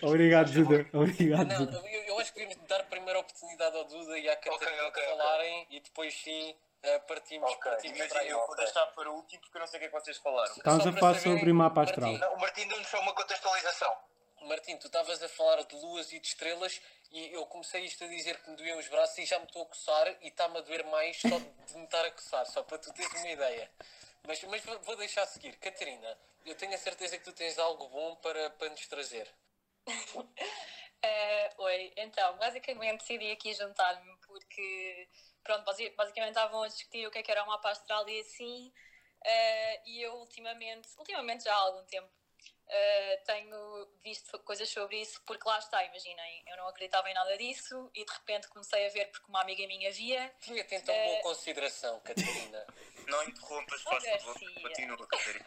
Obrigado, 0.03 0.53
Duda. 0.53 0.87
Obrigado, 0.93 1.49
Não, 1.71 1.87
eu, 1.89 2.03
eu 2.05 2.19
acho 2.19 2.33
que 2.33 2.41
devíamos 2.41 2.67
dar 2.69 2.83
primeiro 2.85 3.19
a 3.19 3.23
oportunidade 3.23 3.77
ao 3.77 3.85
Duda 3.85 4.19
e 4.19 4.29
à 4.29 4.37
Catarina 4.37 4.71
ok, 4.71 4.81
de 4.81 4.87
ok. 4.89 5.05
falarem 5.05 5.67
e 5.71 5.81
depois 5.81 6.15
sim 6.15 6.55
eh, 6.83 6.99
partimos, 7.01 7.51
Ok. 7.53 7.71
partimos 7.71 7.97
para 7.99 8.07
Imagina, 8.07 8.21
aí. 8.21 8.29
eu 8.31 8.47
vou 8.47 8.57
deixar 8.57 8.87
para 8.89 9.11
o 9.11 9.15
último 9.17 9.41
porque 9.43 9.57
eu 9.57 9.61
não 9.61 9.67
sei 9.67 9.77
o 9.79 9.81
que 9.81 9.87
é 9.87 9.89
que 9.89 9.95
vocês 10.01 10.17
falaram. 10.19 10.53
Estamos 10.57 10.83
Só 10.83 10.89
a 10.89 10.93
falar 10.93 11.15
saberem, 11.15 11.37
sobre 11.39 11.51
o 11.51 11.55
mapa 11.55 11.77
Martim, 11.77 11.93
astral. 11.93 12.13
Não, 12.19 12.35
o 12.35 12.41
Martim 12.41 12.69
deu-nos 12.69 12.89
só 12.89 13.01
uma 13.01 13.15
contextualização. 13.15 13.97
Martim, 14.43 14.77
tu 14.77 14.87
estavas 14.87 15.23
a 15.23 15.29
falar 15.29 15.63
de 15.65 15.75
luas 15.77 16.13
e 16.13 16.21
de 16.21 16.27
estrelas 16.29 16.81
e 17.11 17.35
eu 17.35 17.45
comecei 17.47 17.85
isto 17.85 18.05
a 18.05 18.07
dizer 18.07 18.41
que 18.41 18.51
me 18.51 18.57
doíam 18.57 18.79
os 18.79 18.89
braços 18.89 19.19
e 19.19 19.27
já 19.27 19.39
me 19.39 19.47
estou 19.47 19.63
a 19.63 19.67
coçar 19.67 20.07
e 20.23 20.29
está-me 20.29 20.59
a 20.59 20.61
doer 20.61 20.87
mais 20.87 21.21
só 21.21 21.29
de 21.29 21.77
me 21.77 21.85
estar 21.85 22.05
a 22.05 22.11
coçar, 22.13 22.47
só 22.47 22.63
para 22.63 22.79
tu 22.79 22.93
teres 22.93 23.13
uma 23.15 23.29
ideia. 23.29 23.71
Mas, 24.27 24.43
mas 24.45 24.63
vou- 24.65 24.97
deixar 24.97 25.27
seguir. 25.27 25.57
Catarina, 25.57 26.17
eu 26.47 26.55
tenho 26.55 26.73
a 26.75 26.79
certeza 26.79 27.19
que 27.19 27.25
tu 27.25 27.33
tens 27.33 27.59
algo 27.59 27.89
bom 27.89 28.15
para, 28.17 28.51
para 28.51 28.69
nos 28.71 28.87
trazer. 28.87 29.29
Eh, 31.01 31.51
oi, 31.59 31.93
então, 31.97 32.37
basicamente 32.39 32.99
decidi 33.03 33.31
aqui 33.31 33.55
juntar-me 33.55 34.17
porque, 34.27 35.09
pronto, 35.49 35.65
basi- 35.65 35.89
basicamente 35.97 36.37
estavam 36.37 36.63
a 36.63 36.69
discutir 36.69 37.07
o 37.07 37.11
que 37.11 37.19
é 37.19 37.23
que 37.23 37.31
era 37.31 37.43
o 37.43 37.47
mapa 37.47 37.71
astral 37.71 38.07
e 38.07 38.21
assim, 38.21 38.71
eh, 39.25 39.81
e 39.87 40.03
eu 40.03 40.13
ultimamente, 40.17 40.87
ultimamente 40.99 41.45
já 41.45 41.55
há 41.55 41.57
algum 41.59 41.83
tempo, 41.87 42.07
eh, 42.69 43.17
tenho 43.25 43.89
visto 44.05 44.39
coisas 44.41 44.69
sobre 44.69 45.01
isso, 45.01 45.23
porque 45.25 45.49
lá 45.49 45.59
está, 45.59 45.83
imaginem, 45.87 46.45
eu 46.49 46.57
não 46.59 46.69
acreditava 46.69 47.09
em 47.11 47.15
nada 47.15 47.35
disso 47.39 47.91
e 47.95 48.05
de 48.05 48.13
repente 48.13 48.47
comecei 48.49 48.87
a 48.87 48.91
ver 48.91 49.07
porque 49.07 49.27
uma 49.31 49.41
amiga 49.41 49.67
minha 49.67 49.91
via. 49.91 50.31
Tinha-te 50.43 50.75
então 50.75 50.95
Eh, 50.95 51.05
boa 51.13 51.23
consideração, 51.23 51.99
Catarina. 52.01 52.67
Não 53.07 53.25
interrompas, 53.25 53.81
faz 53.89 54.05
favor. 54.07 54.39
Continua, 54.61 55.07
Catarina. 55.09 55.47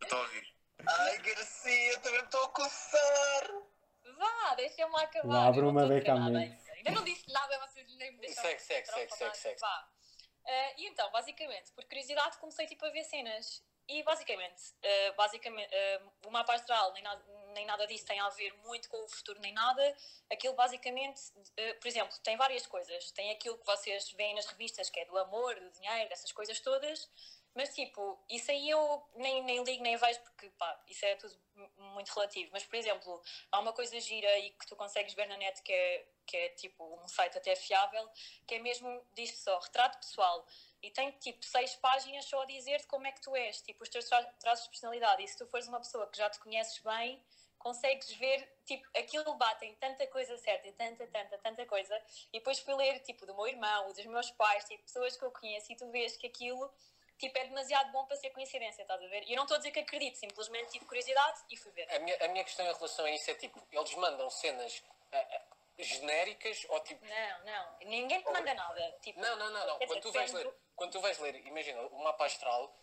Estou 0.00 0.16
a 0.18 0.22
ouvir. 0.22 0.54
Ai, 0.86 1.18
Garcia, 1.18 1.92
eu 1.92 2.00
também 2.02 2.20
estou 2.22 2.44
a 2.44 2.48
coçar. 2.50 3.50
Vá, 4.16 4.54
deixem-me 4.54 4.92
lá 4.92 5.02
acabar. 5.02 5.28
Lá 5.34 5.46
abre 5.48 5.62
uma 5.62 5.86
beca 5.88 6.12
a 6.12 6.30
mente. 6.30 6.69
Ainda. 6.80 6.90
Não 6.98 7.04
disse 7.04 7.30
nada, 7.30 7.58
vocês 7.66 7.86
nem 7.96 8.12
me 8.12 8.18
deixaram 8.18 8.48
Segue, 8.48 8.60
segue, 8.60 8.86
segue, 8.86 9.16
segue, 9.16 9.36
segue. 9.36 9.60
Ah, 10.46 10.72
e 10.76 10.86
então, 10.86 11.10
basicamente, 11.10 11.70
por 11.72 11.84
curiosidade, 11.84 12.38
comecei 12.38 12.66
tipo, 12.66 12.84
a 12.84 12.90
ver 12.90 13.04
cenas. 13.04 13.62
E 13.88 14.04
basicamente, 14.04 14.62
ah, 14.84 15.12
basicamente 15.16 15.74
ah, 15.74 16.02
o 16.24 16.30
mapa 16.30 16.54
astral 16.54 16.92
nem 16.92 17.02
nada, 17.02 17.24
nem 17.54 17.66
nada 17.66 17.86
disso 17.88 18.06
tem 18.06 18.20
a 18.20 18.28
ver 18.30 18.52
muito 18.64 18.88
com 18.88 19.04
o 19.04 19.08
futuro, 19.08 19.40
nem 19.40 19.52
nada. 19.52 19.96
Aquilo 20.30 20.54
basicamente, 20.54 21.20
ah, 21.58 21.74
por 21.80 21.88
exemplo, 21.88 22.16
tem 22.22 22.36
várias 22.36 22.66
coisas. 22.66 23.10
Tem 23.10 23.30
aquilo 23.32 23.58
que 23.58 23.66
vocês 23.66 24.12
veem 24.12 24.34
nas 24.34 24.46
revistas, 24.46 24.88
que 24.88 25.00
é 25.00 25.04
do 25.04 25.18
amor, 25.18 25.58
do 25.58 25.70
dinheiro, 25.72 26.08
dessas 26.08 26.32
coisas 26.32 26.60
todas. 26.60 27.10
Mas 27.54 27.74
tipo, 27.74 28.18
isso 28.28 28.50
aí 28.50 28.70
eu 28.70 29.02
nem, 29.14 29.42
nem 29.42 29.62
ligo 29.64 29.82
nem 29.82 29.96
vejo 29.96 30.20
porque 30.20 30.48
pá, 30.50 30.80
isso 30.88 31.04
é 31.04 31.16
tudo 31.16 31.34
muito 31.94 32.08
relativo. 32.10 32.50
Mas 32.52 32.64
por 32.64 32.76
exemplo, 32.76 33.20
há 33.50 33.58
uma 33.58 33.72
coisa 33.72 33.98
gira 34.00 34.38
e 34.38 34.50
que 34.50 34.66
tu 34.66 34.76
consegues 34.76 35.14
ver 35.14 35.26
na 35.26 35.36
net 35.36 35.60
que 35.62 35.72
é, 35.72 36.06
que 36.26 36.36
é 36.36 36.48
tipo 36.50 36.84
um 37.02 37.08
site 37.08 37.38
até 37.38 37.56
fiável, 37.56 38.08
que 38.46 38.54
é 38.54 38.58
mesmo, 38.60 39.04
diz 39.14 39.36
só, 39.38 39.58
retrato 39.58 39.98
pessoal. 39.98 40.46
E 40.82 40.90
tem 40.90 41.10
tipo 41.12 41.44
seis 41.44 41.74
páginas 41.76 42.24
só 42.24 42.40
a 42.42 42.46
dizer-te 42.46 42.86
como 42.86 43.06
é 43.06 43.12
que 43.12 43.20
tu 43.20 43.34
és, 43.34 43.60
tipo 43.62 43.82
os 43.82 43.88
teus 43.88 44.06
tra 44.06 44.22
traços 44.38 44.64
de 44.64 44.70
personalidade. 44.70 45.22
E 45.22 45.28
se 45.28 45.36
tu 45.36 45.46
fores 45.46 45.66
uma 45.66 45.80
pessoa 45.80 46.06
que 46.06 46.16
já 46.16 46.30
te 46.30 46.38
conheces 46.38 46.78
bem, 46.78 47.20
consegues 47.60 48.10
ver, 48.14 48.48
tipo, 48.64 48.88
aquilo 48.96 49.34
bate 49.34 49.66
em 49.66 49.74
tanta 49.74 50.06
coisa 50.06 50.36
certa, 50.38 50.66
e 50.66 50.72
tanta, 50.72 51.06
tanta, 51.06 51.38
tanta 51.38 51.66
coisa. 51.66 51.94
E 52.32 52.38
depois 52.38 52.58
fui 52.58 52.74
ler, 52.74 53.00
tipo, 53.00 53.26
do 53.26 53.34
meu 53.34 53.46
irmão, 53.46 53.92
dos 53.92 54.06
meus 54.06 54.30
pais, 54.30 54.64
tipo, 54.64 54.82
pessoas 54.82 55.16
que 55.16 55.24
eu 55.24 55.30
conheço, 55.30 55.70
e 55.70 55.76
tu 55.76 55.90
vês 55.90 56.16
que 56.16 56.26
aquilo 56.26 56.72
tipo, 57.20 57.38
é 57.38 57.44
demasiado 57.44 57.92
bom 57.92 58.04
para 58.06 58.16
ser 58.16 58.30
coincidência, 58.30 58.82
estás 58.82 59.00
a 59.02 59.06
ver? 59.06 59.22
E 59.24 59.32
eu 59.32 59.36
não 59.36 59.44
estou 59.44 59.56
a 59.56 59.58
dizer 59.58 59.70
que 59.70 59.80
acredito, 59.80 60.16
simplesmente 60.16 60.72
tive 60.72 60.86
curiosidade 60.86 61.40
e 61.50 61.56
fui 61.56 61.70
ver. 61.72 61.86
A 61.94 61.98
minha, 61.98 62.16
a 62.24 62.28
minha 62.28 62.42
questão 62.42 62.64
em 62.66 62.72
relação 62.72 63.04
a 63.04 63.10
isso 63.10 63.30
é 63.30 63.34
tipo, 63.34 63.62
eles 63.70 63.94
mandam 63.94 64.28
cenas 64.30 64.82
ah, 65.12 65.42
genéricas 65.78 66.66
ou 66.70 66.80
tipo. 66.80 67.04
Não, 67.04 67.44
não, 67.44 67.78
ninguém 67.82 68.22
te 68.22 68.30
manda 68.30 68.54
nada. 68.54 68.98
Tipo, 69.02 69.20
Não, 69.20 69.36
não, 69.36 69.50
não, 69.50 69.66
não. 69.66 69.78
Quando 69.78 69.88
dizer, 69.88 70.00
tu 70.00 70.12
vais 70.12 70.32
ler, 70.32 70.54
quando 70.74 70.92
tu 70.92 71.00
vais 71.00 71.18
ler, 71.18 71.46
imagina, 71.46 71.80
o 71.82 72.02
mapa 72.02 72.24
astral, 72.24 72.74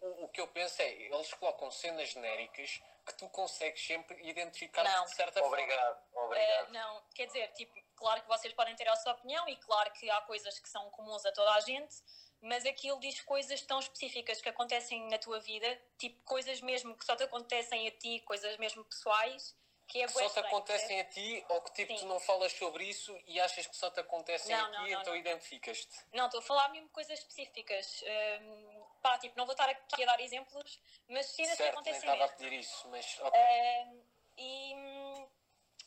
o, 0.00 0.24
o 0.24 0.28
que 0.28 0.40
eu 0.40 0.48
penso 0.48 0.80
é, 0.82 0.92
eles 0.92 1.32
colocam 1.34 1.70
cenas 1.70 2.10
genéricas 2.10 2.82
que 3.06 3.14
tu 3.14 3.28
consegues 3.28 3.86
sempre 3.86 4.20
identificar 4.28 4.82
Não. 4.82 5.04
de 5.04 5.14
certa 5.14 5.40
forma. 5.40 5.56
Obrigado, 5.56 6.06
Uh, 6.12 6.24
obrigado. 6.24 6.72
não, 6.72 7.02
quer 7.14 7.26
dizer, 7.26 7.48
tipo, 7.52 7.72
claro 7.94 8.20
que 8.20 8.28
vocês 8.28 8.52
podem 8.52 8.74
ter 8.74 8.88
a 8.88 8.96
sua 8.96 9.12
opinião 9.12 9.48
e 9.48 9.56
claro 9.56 9.92
que 9.92 10.10
há 10.10 10.20
coisas 10.22 10.58
que 10.58 10.68
são 10.68 10.90
comuns 10.90 11.24
a 11.24 11.32
toda 11.32 11.52
a 11.54 11.60
gente, 11.60 11.94
mas 12.40 12.64
aquilo 12.66 12.98
diz 13.00 13.20
coisas 13.22 13.60
tão 13.62 13.78
específicas 13.78 14.40
que 14.40 14.48
acontecem 14.48 15.08
na 15.08 15.18
tua 15.18 15.40
vida, 15.40 15.80
tipo 15.98 16.22
coisas 16.24 16.60
mesmo 16.60 16.96
que 16.96 17.04
só 17.04 17.16
te 17.16 17.24
acontecem 17.24 17.88
a 17.88 17.90
ti, 17.90 18.20
coisas 18.20 18.56
mesmo 18.58 18.84
pessoais, 18.84 19.56
que 19.88 20.02
é 20.02 20.06
Que 20.06 20.12
só 20.12 20.28
te 20.28 20.40
acontecem 20.40 21.00
a 21.00 21.04
ti 21.04 21.44
ou 21.48 21.60
que 21.62 21.72
tipo 21.72 21.92
Sim. 21.92 22.00
tu 22.00 22.06
não 22.06 22.18
falas 22.20 22.52
sobre 22.52 22.84
isso 22.84 23.16
e 23.26 23.40
achas 23.40 23.66
que 23.66 23.76
só 23.76 23.90
te 23.90 24.00
acontecem 24.00 24.54
Não, 24.54 24.64
a 24.66 24.70
ti 24.70 24.72
não, 24.72 24.82
não, 24.82 25.00
então 25.00 25.12
não. 25.12 25.20
identificas-te. 25.20 25.96
Não, 26.12 26.26
estou 26.26 26.40
a 26.40 26.42
falar 26.42 26.68
mesmo 26.70 26.88
coisas 26.88 27.18
específicas. 27.18 28.02
Hum, 28.40 28.84
pá, 29.00 29.18
tipo, 29.18 29.36
não 29.38 29.46
vou 29.46 29.52
estar 29.52 29.68
aqui 29.68 30.02
a 30.02 30.06
dar 30.06 30.20
exemplos, 30.20 30.80
mas 31.08 31.26
cenas 31.26 31.52
que 31.52 31.56
Certo, 31.58 31.60
nem 31.62 31.70
acontecem 31.72 31.98
estava 32.00 32.24
a 32.24 32.28
mesmo. 32.28 32.36
pedir 32.36 32.52
isso, 32.58 32.88
mas 32.88 33.18
ok. 33.20 33.40
Hum, 33.40 34.02
e 34.38 34.74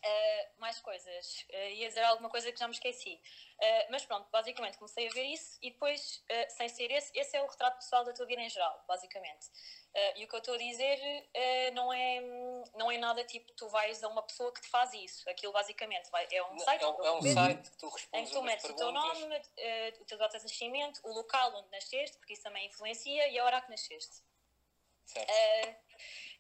uh, 0.04 0.60
mais 0.60 0.80
coisas. 0.80 1.46
Uh, 1.50 1.70
ia 1.72 1.88
dizer 1.88 2.04
alguma 2.04 2.30
coisa 2.30 2.52
que 2.52 2.60
já 2.60 2.68
me 2.68 2.74
esqueci. 2.74 3.22
Uh, 3.62 3.86
mas 3.92 4.06
pronto, 4.06 4.28
basicamente 4.32 4.78
comecei 4.78 5.08
a 5.08 5.12
ver 5.12 5.26
isso 5.26 5.58
e 5.62 5.72
depois, 5.72 6.24
sem 6.50 6.70
ser 6.70 6.92
esse, 6.92 7.12
esse 7.18 7.36
é 7.36 7.42
o 7.44 7.48
retrato 7.48 7.76
pessoal 7.78 8.04
da 8.06 8.14
tua 8.14 8.26
vida 8.26 8.42
em 8.42 8.50
geral, 8.50 8.84
basicamente. 8.88 9.48
E 10.16 10.24
o 10.24 10.28
que 10.28 10.36
eu 10.36 10.40
estou 10.40 10.54
a 10.54 10.58
dizer 10.58 11.00
não, 11.74 11.92
é, 11.92 12.22
não 12.76 12.92
é 12.92 12.98
nada 12.98 13.24
tipo 13.26 13.52
tu 13.54 13.68
vais 13.70 14.02
a 14.04 14.08
uma 14.08 14.22
pessoa 14.22 14.54
que 14.54 14.62
te 14.62 14.68
faz 14.70 14.94
isso. 14.94 15.28
Aquilo 15.30 15.52
basicamente 15.52 16.10
vai, 16.12 16.28
é 16.32 16.44
um 16.44 16.52
Não, 16.52 16.60
site 16.60 16.84
é, 16.84 16.88
um- 16.88 17.06
é 17.06 17.12
um 17.12 17.22
site 17.22 17.72
que 17.72 17.78
tu 17.78 17.88
em 17.88 17.92
respondes 17.92 18.30
que 18.30 18.36
tu 18.36 18.42
metes 18.44 18.66
o 18.66 18.68
teu 18.76 18.94
perguntas. 18.94 19.20
nome, 19.20 19.42
o 20.00 20.06
teu 20.06 20.18
data 20.18 20.38
de 20.38 20.44
nascimento, 20.44 21.02
o 21.04 21.12
local 21.12 21.54
onde 21.56 21.70
nasceste, 21.72 22.18
porque 22.18 22.34
isso 22.34 22.44
também 22.44 22.68
influencia, 22.68 23.28
e 23.30 23.40
a 23.40 23.44
hora 23.46 23.62
que 23.62 23.72
nasceste. 23.72 24.22
Certo. 25.06 25.32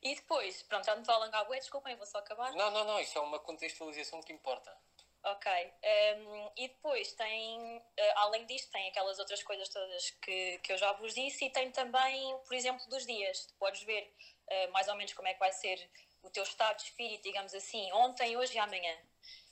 Eh, 0.01 0.09
E 0.09 0.15
depois, 0.15 0.63
pronto, 0.63 0.85
já 0.85 0.95
me 0.95 1.01
estou 1.01 1.13
a 1.13 1.17
alongar 1.17 1.45
bué, 1.45 1.59
desculpem, 1.59 1.95
vou 1.95 2.05
só 2.05 2.19
acabar. 2.19 2.53
Não, 2.53 2.71
não, 2.71 2.85
não, 2.85 2.99
isso 2.99 3.17
é 3.17 3.21
uma 3.21 3.39
contextualização 3.39 4.21
que 4.21 4.33
importa. 4.33 4.75
Ok. 5.23 5.51
Um, 5.51 6.51
e 6.55 6.69
depois 6.69 7.11
tem, 7.13 7.77
uh, 7.77 7.83
além 8.15 8.45
disto, 8.45 8.71
tem 8.71 8.87
aquelas 8.87 9.19
outras 9.19 9.43
coisas 9.43 9.67
todas 9.67 10.11
que, 10.11 10.59
que 10.59 10.71
eu 10.71 10.77
já 10.77 10.93
vos 10.93 11.13
disse 11.13 11.45
e 11.45 11.49
tem 11.49 11.69
também, 11.71 12.37
por 12.47 12.53
exemplo, 12.53 12.87
dos 12.87 13.05
dias. 13.05 13.45
Tu 13.45 13.53
podes 13.55 13.83
ver 13.83 14.13
uh, 14.49 14.71
mais 14.71 14.87
ou 14.87 14.95
menos 14.95 15.13
como 15.13 15.27
é 15.27 15.33
que 15.33 15.39
vai 15.39 15.51
ser 15.51 15.89
o 16.23 16.29
teu 16.29 16.43
estado 16.43 16.77
de 16.77 16.83
espírito, 16.83 17.23
digamos 17.23 17.53
assim, 17.53 17.91
ontem, 17.91 18.37
hoje 18.37 18.55
e 18.55 18.59
amanhã. 18.59 18.97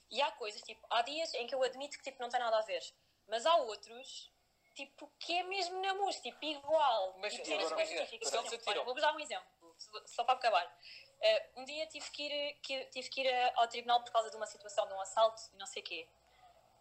E 0.09 0.21
há 0.21 0.31
coisas, 0.31 0.61
tipo, 0.61 0.85
há 0.89 1.01
dias 1.01 1.33
em 1.33 1.45
que 1.45 1.53
eu 1.53 1.61
admito 1.61 1.97
que 1.97 2.03
tipo, 2.03 2.21
não 2.21 2.29
tem 2.29 2.39
nada 2.39 2.59
a 2.59 2.61
ver, 2.61 2.81
mas 3.27 3.45
há 3.45 3.55
outros, 3.57 4.31
tipo, 4.73 5.11
que 5.19 5.37
é 5.37 5.43
mesmo 5.43 5.81
na 5.81 5.93
música, 5.95 6.23
tipo, 6.23 6.45
igual. 6.45 7.15
Mas 7.19 7.33
agora, 7.33 7.53
imagina, 7.55 7.81
específicas. 7.83 8.29
se 8.29 8.33
Por 8.33 8.39
eles 8.39 8.53
exemplo, 8.53 9.45
só 10.05 10.23
para 10.23 10.35
acabar. 10.35 10.65
Uh, 10.65 11.61
um 11.61 11.65
dia 11.65 11.85
tive 11.87 12.09
que, 12.11 12.23
ir, 12.23 12.53
que, 12.61 12.85
tive 12.85 13.09
que 13.09 13.21
ir 13.21 13.51
ao 13.55 13.67
tribunal 13.67 14.03
por 14.03 14.11
causa 14.11 14.29
de 14.29 14.35
uma 14.35 14.45
situação 14.45 14.87
de 14.87 14.93
um 14.93 15.01
assalto 15.01 15.41
e 15.53 15.57
não 15.57 15.65
sei 15.65 15.81
o 15.81 15.85
quê. 15.85 16.07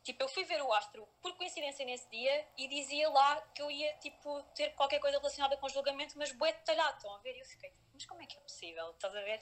Tipo, 0.03 0.23
eu 0.23 0.29
fui 0.29 0.45
ver 0.45 0.63
o 0.63 0.73
astro 0.73 1.09
por 1.21 1.37
coincidência 1.37 1.85
nesse 1.85 2.09
dia 2.11 2.47
e 2.57 2.69
dizia 2.69 3.09
lá 3.11 3.41
que 3.53 3.61
eu 3.61 3.69
ia, 3.71 3.93
tipo, 3.95 4.41
ter 4.55 4.71
qualquer 4.75 5.01
coisa 5.01 5.19
relacionada 5.19 5.57
com 5.57 5.67
o 5.67 5.69
julgamento, 5.69 6.17
mas 6.17 6.31
bué 6.33 6.53
detalhado, 6.53 6.97
estão 6.97 7.13
a 7.13 7.19
ver? 7.19 7.35
E 7.35 7.41
eu 7.41 7.45
fiquei, 7.45 7.73
mas 7.93 8.07
como 8.07 8.23
é 8.23 8.27
que 8.27 8.37
é 8.37 8.41
possível? 8.41 8.91
Estás 8.91 9.17
a 9.17 9.21
ver? 9.23 9.41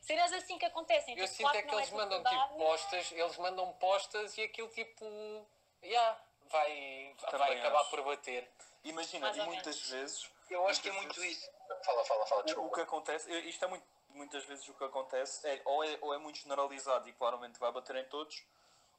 Cenas 0.00 0.32
assim 0.32 0.58
que 0.58 0.64
acontecem. 0.66 1.18
Eu 1.18 1.24
tipo, 1.24 1.36
sinto 1.36 1.42
claro 1.42 1.58
é 1.58 1.62
que 1.62 1.68
não 1.68 1.78
eles 1.78 1.88
tudo 1.88 1.98
mandam 1.98 2.24
tipo 2.24 2.56
postas, 2.56 3.12
eles 3.12 3.38
mandam 3.38 3.72
postas 3.74 4.38
e 4.38 4.42
aquilo 4.42 4.68
tipo. 4.68 5.46
Yeah, 5.82 6.18
vai, 6.50 7.14
vai 7.32 7.58
acabar 7.58 7.80
acho. 7.80 7.90
por 7.90 8.02
bater. 8.04 8.50
Imagina, 8.84 9.26
Mais 9.26 9.36
e 9.36 9.42
muitas 9.42 9.80
vezes 9.88 10.30
Eu 10.50 10.66
acho 10.68 10.82
que 10.82 10.88
é 10.90 10.92
muito 10.92 11.24
isso. 11.24 11.50
Fala, 11.84 12.04
fala, 12.04 12.26
fala, 12.26 12.44
O, 12.58 12.70
que 12.70 12.80
acontece, 12.80 13.30
isto 13.48 13.64
é 13.64 13.68
muito, 13.68 13.84
muitas 14.10 14.44
vezes 14.44 14.68
o 14.68 14.74
que 14.74 14.84
acontece 14.84 15.46
é 15.48 15.60
ou, 15.64 15.84
é 15.84 15.98
ou 16.00 16.14
é 16.14 16.18
muito 16.18 16.38
generalizado 16.38 17.08
e 17.08 17.12
claramente 17.12 17.58
vai 17.58 17.70
bater 17.72 17.96
em 17.96 18.04
todos, 18.04 18.42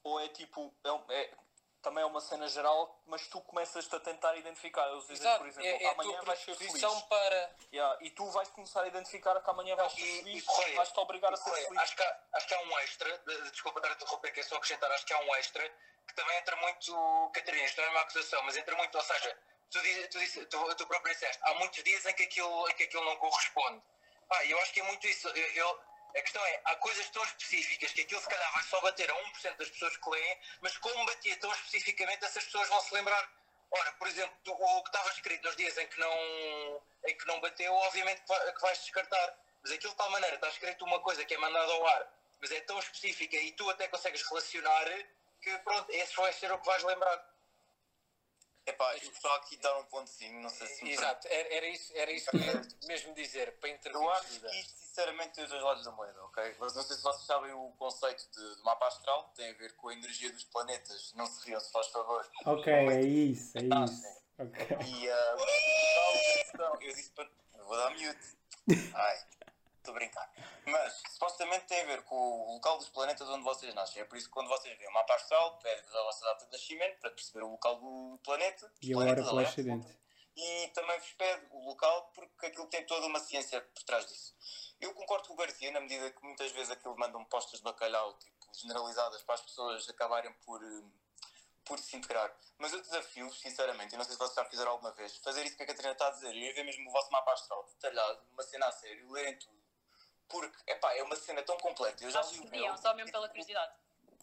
ou 0.03 0.19
é 0.19 0.27
tipo, 0.29 0.73
é, 0.83 1.21
é- 1.21 1.33
também 1.81 2.01
é 2.03 2.05
uma 2.07 2.19
cena 2.19 2.47
geral, 2.47 2.99
mas 3.05 3.27
tu 3.27 3.39
começas-te 3.41 3.95
a 3.95 3.99
tentar 3.99 4.35
identificar. 4.35 4.87
Eu 4.87 4.99
dizer, 5.01 5.13
Exato, 5.13 5.37
por 5.37 5.47
exemplo, 5.47 5.69
é, 5.69 5.83
é 5.83 5.89
amanhã 5.91 6.19
vais 6.23 6.39
ser 6.39 6.55
feliz. 6.55 7.03
para. 7.03 7.55
Yeah, 7.71 7.97
e 8.01 8.09
tu 8.09 8.25
vais 8.31 8.49
começar 8.49 8.81
a 8.81 8.87
identificar 8.87 9.39
que 9.39 9.49
amanhã 9.51 9.75
vais 9.75 9.91
ser 9.91 10.01
feliz, 10.01 10.43
e 10.67 10.75
vais-te 10.75 10.99
obrigar 10.99 11.31
a 11.31 11.37
ser 11.37 11.43
Correia, 11.43 11.67
feliz. 11.67 11.81
acho, 11.83 11.95
que 11.95 12.01
há, 12.03 12.19
acho 12.33 12.47
que 12.47 12.53
há 12.55 12.59
um 12.61 12.79
extra, 12.79 13.17
de- 13.19 13.51
desculpa 13.51 13.79
estar 13.79 13.91
a 13.91 13.93
interromper, 13.95 14.33
que 14.33 14.39
é 14.39 14.43
só 14.43 14.55
acrescentar, 14.55 14.91
acho 14.91 15.05
que 15.05 15.13
há 15.13 15.19
um 15.19 15.35
extra 15.35 15.69
que 16.07 16.13
também 16.15 16.37
entra 16.39 16.55
muito, 16.55 17.31
Catarina, 17.33 17.65
isto 17.65 17.77
não 17.81 17.87
é 17.87 17.91
uma 17.91 18.01
acusação, 18.01 18.43
mas 18.43 18.57
entra 18.57 18.75
muito, 18.75 18.95
ou 18.95 19.03
seja, 19.03 19.37
tu, 19.71 19.79
tu, 20.09 20.45
tu, 20.47 20.75
tu 20.75 20.87
próprio 20.87 21.13
disseste, 21.13 21.39
há 21.43 21.53
muitos 21.55 21.83
dias 21.83 22.05
em 22.05 22.13
que 22.13 22.23
aquilo, 22.23 22.69
em 22.69 22.73
que 22.75 22.83
aquilo 22.83 23.03
não 23.05 23.15
corresponde. 23.17 23.81
Pá, 24.27 24.45
eu 24.45 24.59
acho 24.61 24.73
que 24.73 24.79
é 24.79 24.83
muito 24.83 25.05
isso. 25.07 25.27
Eu, 25.29 25.47
eu- 25.53 25.79
a 26.17 26.21
questão 26.21 26.45
é, 26.45 26.61
há 26.65 26.75
coisas 26.77 27.09
tão 27.09 27.21
específicas 27.25 27.91
que 27.91 28.01
aquilo 28.01 28.21
se 28.21 28.29
calhar 28.29 28.53
vai 28.53 28.63
só 28.63 28.79
bater 28.79 29.11
a 29.11 29.15
1% 29.15 29.57
das 29.57 29.69
pessoas 29.69 29.97
que 29.97 30.09
leem, 30.09 30.39
mas 30.61 30.77
como 30.77 31.05
batia 31.05 31.35
tão 31.37 31.51
especificamente, 31.51 32.23
essas 32.23 32.45
pessoas 32.45 32.69
vão 32.69 32.79
se 32.81 32.93
lembrar. 32.93 33.29
Ora, 33.71 33.91
por 33.93 34.07
exemplo, 34.07 34.33
tu- 34.43 34.53
o 34.53 34.83
que 34.83 34.89
estava 34.89 35.09
escrito 35.09 35.43
nos 35.43 35.55
dias 35.57 35.77
em 35.77 35.87
que 35.87 35.99
não, 35.99 36.81
em 37.07 37.17
que 37.17 37.27
não 37.27 37.41
bateu, 37.41 37.73
obviamente 37.73 38.21
que 38.21 38.61
vais 38.61 38.79
descartar. 38.79 39.37
Mas 39.61 39.73
aquilo 39.73 39.91
de 39.91 39.97
tal 39.97 40.09
maneira, 40.11 40.35
está 40.35 40.47
escrito 40.47 40.85
uma 40.85 40.99
coisa 41.01 41.25
que 41.25 41.33
é 41.33 41.37
mandada 41.37 41.73
ao 41.73 41.85
ar, 41.87 42.07
mas 42.39 42.51
é 42.51 42.61
tão 42.61 42.79
específica 42.79 43.35
e 43.35 43.51
tu 43.51 43.69
até 43.69 43.87
consegues 43.89 44.21
relacionar 44.29 44.85
que 45.41 45.57
pronto, 45.59 45.91
esse 45.91 46.15
vai 46.15 46.31
ser 46.33 46.49
o 46.51 46.57
que 46.59 46.65
vais 46.65 46.83
lembrar. 46.83 47.34
Epá, 48.67 48.95
eu 48.97 49.09
gostava 49.11 49.35
aqui 49.35 49.57
dar 49.57 49.77
um 49.77 49.83
pontozinho, 49.85 50.41
não 50.41 50.49
sei 50.49 50.67
se 50.67 50.83
me 50.83 50.91
Exato, 50.91 51.27
era, 51.27 51.53
era 51.53 51.67
isso, 51.67 51.91
era 51.95 52.11
isso 52.11 52.31
que 52.31 52.37
eu 52.37 52.41
ia 52.41 52.67
mesmo 52.87 53.13
dizer, 53.13 53.51
para 53.59 53.69
intervir. 53.69 54.01
Eu 54.01 54.09
acho 54.09 54.39
que 54.39 54.59
isto, 54.59 54.73
sinceramente, 54.79 55.33
tem 55.35 55.43
os 55.43 55.49
dois 55.51 55.61
lados 55.61 55.85
da 55.85 55.91
moeda, 55.91 56.23
ok? 56.25 56.55
Mas 56.59 56.75
não 56.75 56.81
sei 56.83 56.95
se 56.95 57.03
vocês 57.03 57.25
sabem 57.27 57.53
o 57.53 57.69
conceito 57.77 58.25
de, 58.31 58.55
de 58.55 58.63
mapa 58.63 58.87
astral, 58.87 59.31
tem 59.35 59.51
a 59.51 59.53
ver 59.53 59.75
com 59.75 59.89
a 59.89 59.93
energia 59.93 60.31
dos 60.31 60.43
planetas. 60.45 61.13
Não 61.13 61.27
se 61.27 61.45
riam, 61.45 61.59
se 61.59 61.71
faz 61.71 61.87
favor. 61.87 62.27
Ok, 62.45 62.73
é 62.73 63.01
isso, 63.01 63.55
é 63.57 63.61
Ah, 63.71 63.85
isso. 63.85 64.01
sim. 64.01 64.15
Ok. 64.39 64.77
E 64.87 66.43
questão, 66.43 66.73
eu 66.81 66.93
disse 66.93 67.11
para. 67.11 67.29
Eu 67.57 67.65
vou 67.65 67.77
dar 67.77 67.89
mute. 67.91 68.37
Ai, 68.95 69.17
estou 69.85 69.95
a 69.95 69.99
brincar. 69.99 70.31
Mas 70.65 71.01
supostamente 71.11 71.65
tem 71.65 71.81
a 71.81 71.85
ver 71.85 72.03
com 72.03 72.15
o 72.15 72.53
local 72.53 72.77
dos 72.77 72.89
planetas 72.89 73.29
onde 73.29 73.43
vocês 73.43 73.73
nascem. 73.73 74.01
É 74.01 74.05
por 74.05 74.17
isso 74.17 74.27
que 74.27 74.33
quando 74.33 74.47
vocês 74.49 74.77
veem 74.77 74.89
o 74.89 74.93
mapa 74.93 75.13
astral, 75.15 75.57
pedem 75.59 75.83
a 75.87 76.03
vossa 76.03 76.25
data 76.25 76.45
de 76.45 76.51
nascimento 76.51 76.99
para 76.99 77.11
perceber 77.11 77.43
o 77.43 77.51
local 77.51 77.75
do 77.79 78.19
planeta. 78.23 78.71
E 78.81 78.93
a 78.93 78.97
hora 78.97 79.05
planetas, 79.07 79.25
para 79.25 79.33
o 79.33 79.37
aliás, 79.37 79.53
acidente. 79.53 79.99
e 80.35 80.67
também 80.69 80.99
vos 80.99 81.11
pede 81.13 81.47
o 81.51 81.65
local 81.65 82.11
porque 82.13 82.47
aquilo 82.47 82.67
tem 82.67 82.85
toda 82.85 83.05
uma 83.05 83.19
ciência 83.19 83.61
por 83.61 83.83
trás 83.83 84.05
disso. 84.07 84.35
Eu 84.79 84.93
concordo 84.93 85.27
com 85.27 85.33
o 85.33 85.37
Garcia 85.37 85.71
na 85.71 85.79
medida 85.79 86.11
que 86.11 86.23
muitas 86.23 86.51
vezes 86.51 86.71
aquilo 86.71 86.97
mandam 86.97 87.23
postas 87.25 87.59
de 87.59 87.63
bacalhau 87.63 88.17
tipo, 88.17 88.35
generalizadas 88.53 89.21
para 89.23 89.35
as 89.35 89.41
pessoas 89.41 89.89
acabarem 89.89 90.33
por, 90.45 90.61
hum, 90.61 90.91
por 91.63 91.79
se 91.79 91.97
integrar. 91.97 92.33
Mas 92.57 92.71
eu 92.71 92.81
desafio-vos, 92.81 93.39
sinceramente, 93.39 93.95
e 93.95 93.97
não 93.97 94.05
sei 94.05 94.13
se 94.13 94.19
vocês 94.19 94.35
já 94.35 94.45
fizeram 94.45 94.71
alguma 94.71 94.91
vez, 94.91 95.17
fazer 95.17 95.45
isso 95.45 95.57
que 95.57 95.63
a 95.63 95.65
Catarina 95.65 95.93
está 95.93 96.07
a 96.07 96.11
dizer, 96.11 96.33
e 96.33 96.53
ver 96.53 96.63
mesmo 96.63 96.89
o 96.89 96.91
vosso 96.91 97.11
mapa 97.11 97.33
astral 97.33 97.65
detalhado, 97.73 98.21
uma 98.31 98.43
cena 98.43 98.67
a 98.67 98.71
sério, 98.71 99.11
lerem 99.11 99.37
tudo. 99.37 99.64
Porque, 100.27 100.71
epá, 100.71 100.93
é 100.95 101.03
uma 101.03 101.15
cena 101.15 101.43
tão 101.43 101.57
completa. 101.57 102.03
Eu 102.03 102.11
já 102.11 102.19
Acho 102.19 102.31
li 102.31 102.39
que 102.39 102.41
o 102.41 102.49
podiam, 102.49 102.67
meu, 102.67 102.77
só 102.77 102.93
mesmo 102.93 103.11
pela 103.11 103.27
curiosidade. 103.29 103.73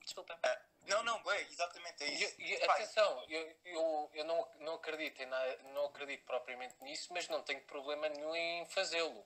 Desculpa. 0.02 0.38
Não, 0.86 1.02
não, 1.04 1.30
é 1.30 1.42
exatamente 1.42 2.02
é 2.02 2.08
isso. 2.08 2.34
e, 2.40 2.54
atenção, 2.64 3.24
eu, 3.28 3.56
eu, 3.64 4.10
eu 4.14 4.24
não, 4.24 4.48
não, 4.58 4.74
acredito 4.74 5.22
em 5.22 5.26
nada, 5.26 5.58
não 5.74 5.86
acredito 5.86 6.24
propriamente 6.24 6.74
nisso, 6.82 7.12
mas 7.12 7.28
não 7.28 7.42
tenho 7.42 7.62
problema 7.62 8.08
nenhum 8.08 8.34
em 8.34 8.66
fazê-lo. 8.66 9.24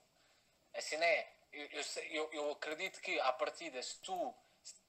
Assim 0.74 0.96
não 0.96 1.06
é. 1.06 1.32
Eu, 1.52 1.66
eu, 1.70 2.02
eu, 2.10 2.32
eu 2.32 2.50
acredito 2.50 3.00
que, 3.00 3.18
à 3.20 3.32
partida, 3.32 3.82
se 3.82 3.98
tu 4.00 4.34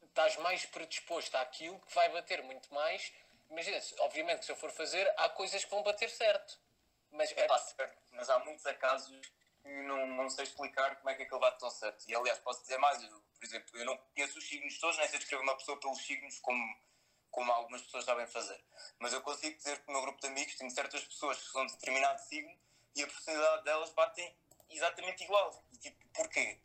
estás 0.04 0.36
mais 0.38 0.66
predisposto 0.66 1.38
àquilo, 1.38 1.80
que 1.80 1.94
vai 1.94 2.10
bater 2.10 2.44
muito 2.44 2.74
mais. 2.74 3.14
Imagina, 3.50 3.82
obviamente 4.00 4.40
que 4.40 4.46
se 4.46 4.52
eu 4.52 4.58
for 4.58 4.72
fazer, 4.72 5.10
há 5.18 5.30
coisas 5.30 5.64
que 5.64 5.72
vão 5.72 5.84
bater 5.84 6.10
certo. 6.10 6.60
Mas 7.12 7.32
é, 7.32 7.46
Epá, 7.46 7.58
certo, 7.60 7.98
mas 8.12 8.30
há 8.30 8.40
muitos 8.40 8.66
acasos 8.66 9.22
que 9.68 9.82
não, 9.84 10.08
não 10.08 10.30
sei 10.30 10.46
explicar 10.46 10.96
como 10.98 11.10
é 11.10 11.16
que 11.16 11.24
aquilo 11.24 11.40
bate 11.40 11.60
tão 11.60 11.70
certo. 11.70 12.04
E 12.08 12.16
aliás, 12.16 12.40
posso 12.40 12.62
dizer 12.62 12.78
mais, 12.78 13.02
eu, 13.04 13.10
por 13.22 13.44
exemplo, 13.46 13.78
eu 13.78 13.86
não 13.86 13.98
conheço 13.98 14.38
os 14.40 14.48
signos 14.48 14.80
todos, 14.80 14.98
nem 14.98 15.08
sei 15.08 15.20
descrever 15.20 15.44
uma 15.44 15.58
pessoa 15.58 15.80
pelos 15.80 16.00
signos 16.06 16.40
como, 16.40 16.64
como 17.32 17.52
algumas 17.52 17.82
pessoas 17.82 18.06
sabem 18.06 18.26
fazer. 18.28 18.64
Mas 19.00 19.14
eu 19.14 19.22
consigo 19.22 19.56
dizer 19.58 19.80
que 19.82 19.88
no 19.88 19.94
meu 19.94 20.02
grupo 20.02 20.22
de 20.22 20.28
amigos 20.28 20.56
tenho 20.56 20.72
certas 20.72 21.04
pessoas 21.04 21.38
que 21.38 21.52
são 21.52 21.66
de 21.66 21.74
determinado 21.74 22.20
signo 22.22 22.58
e 22.96 23.04
a 23.04 23.08
personalidade 23.08 23.64
delas 23.66 23.90
batem 23.92 24.36
exatamente 24.70 25.24
igual. 25.24 25.64
E 25.74 25.78
tipo, 25.78 26.08
porquê? 26.14 26.60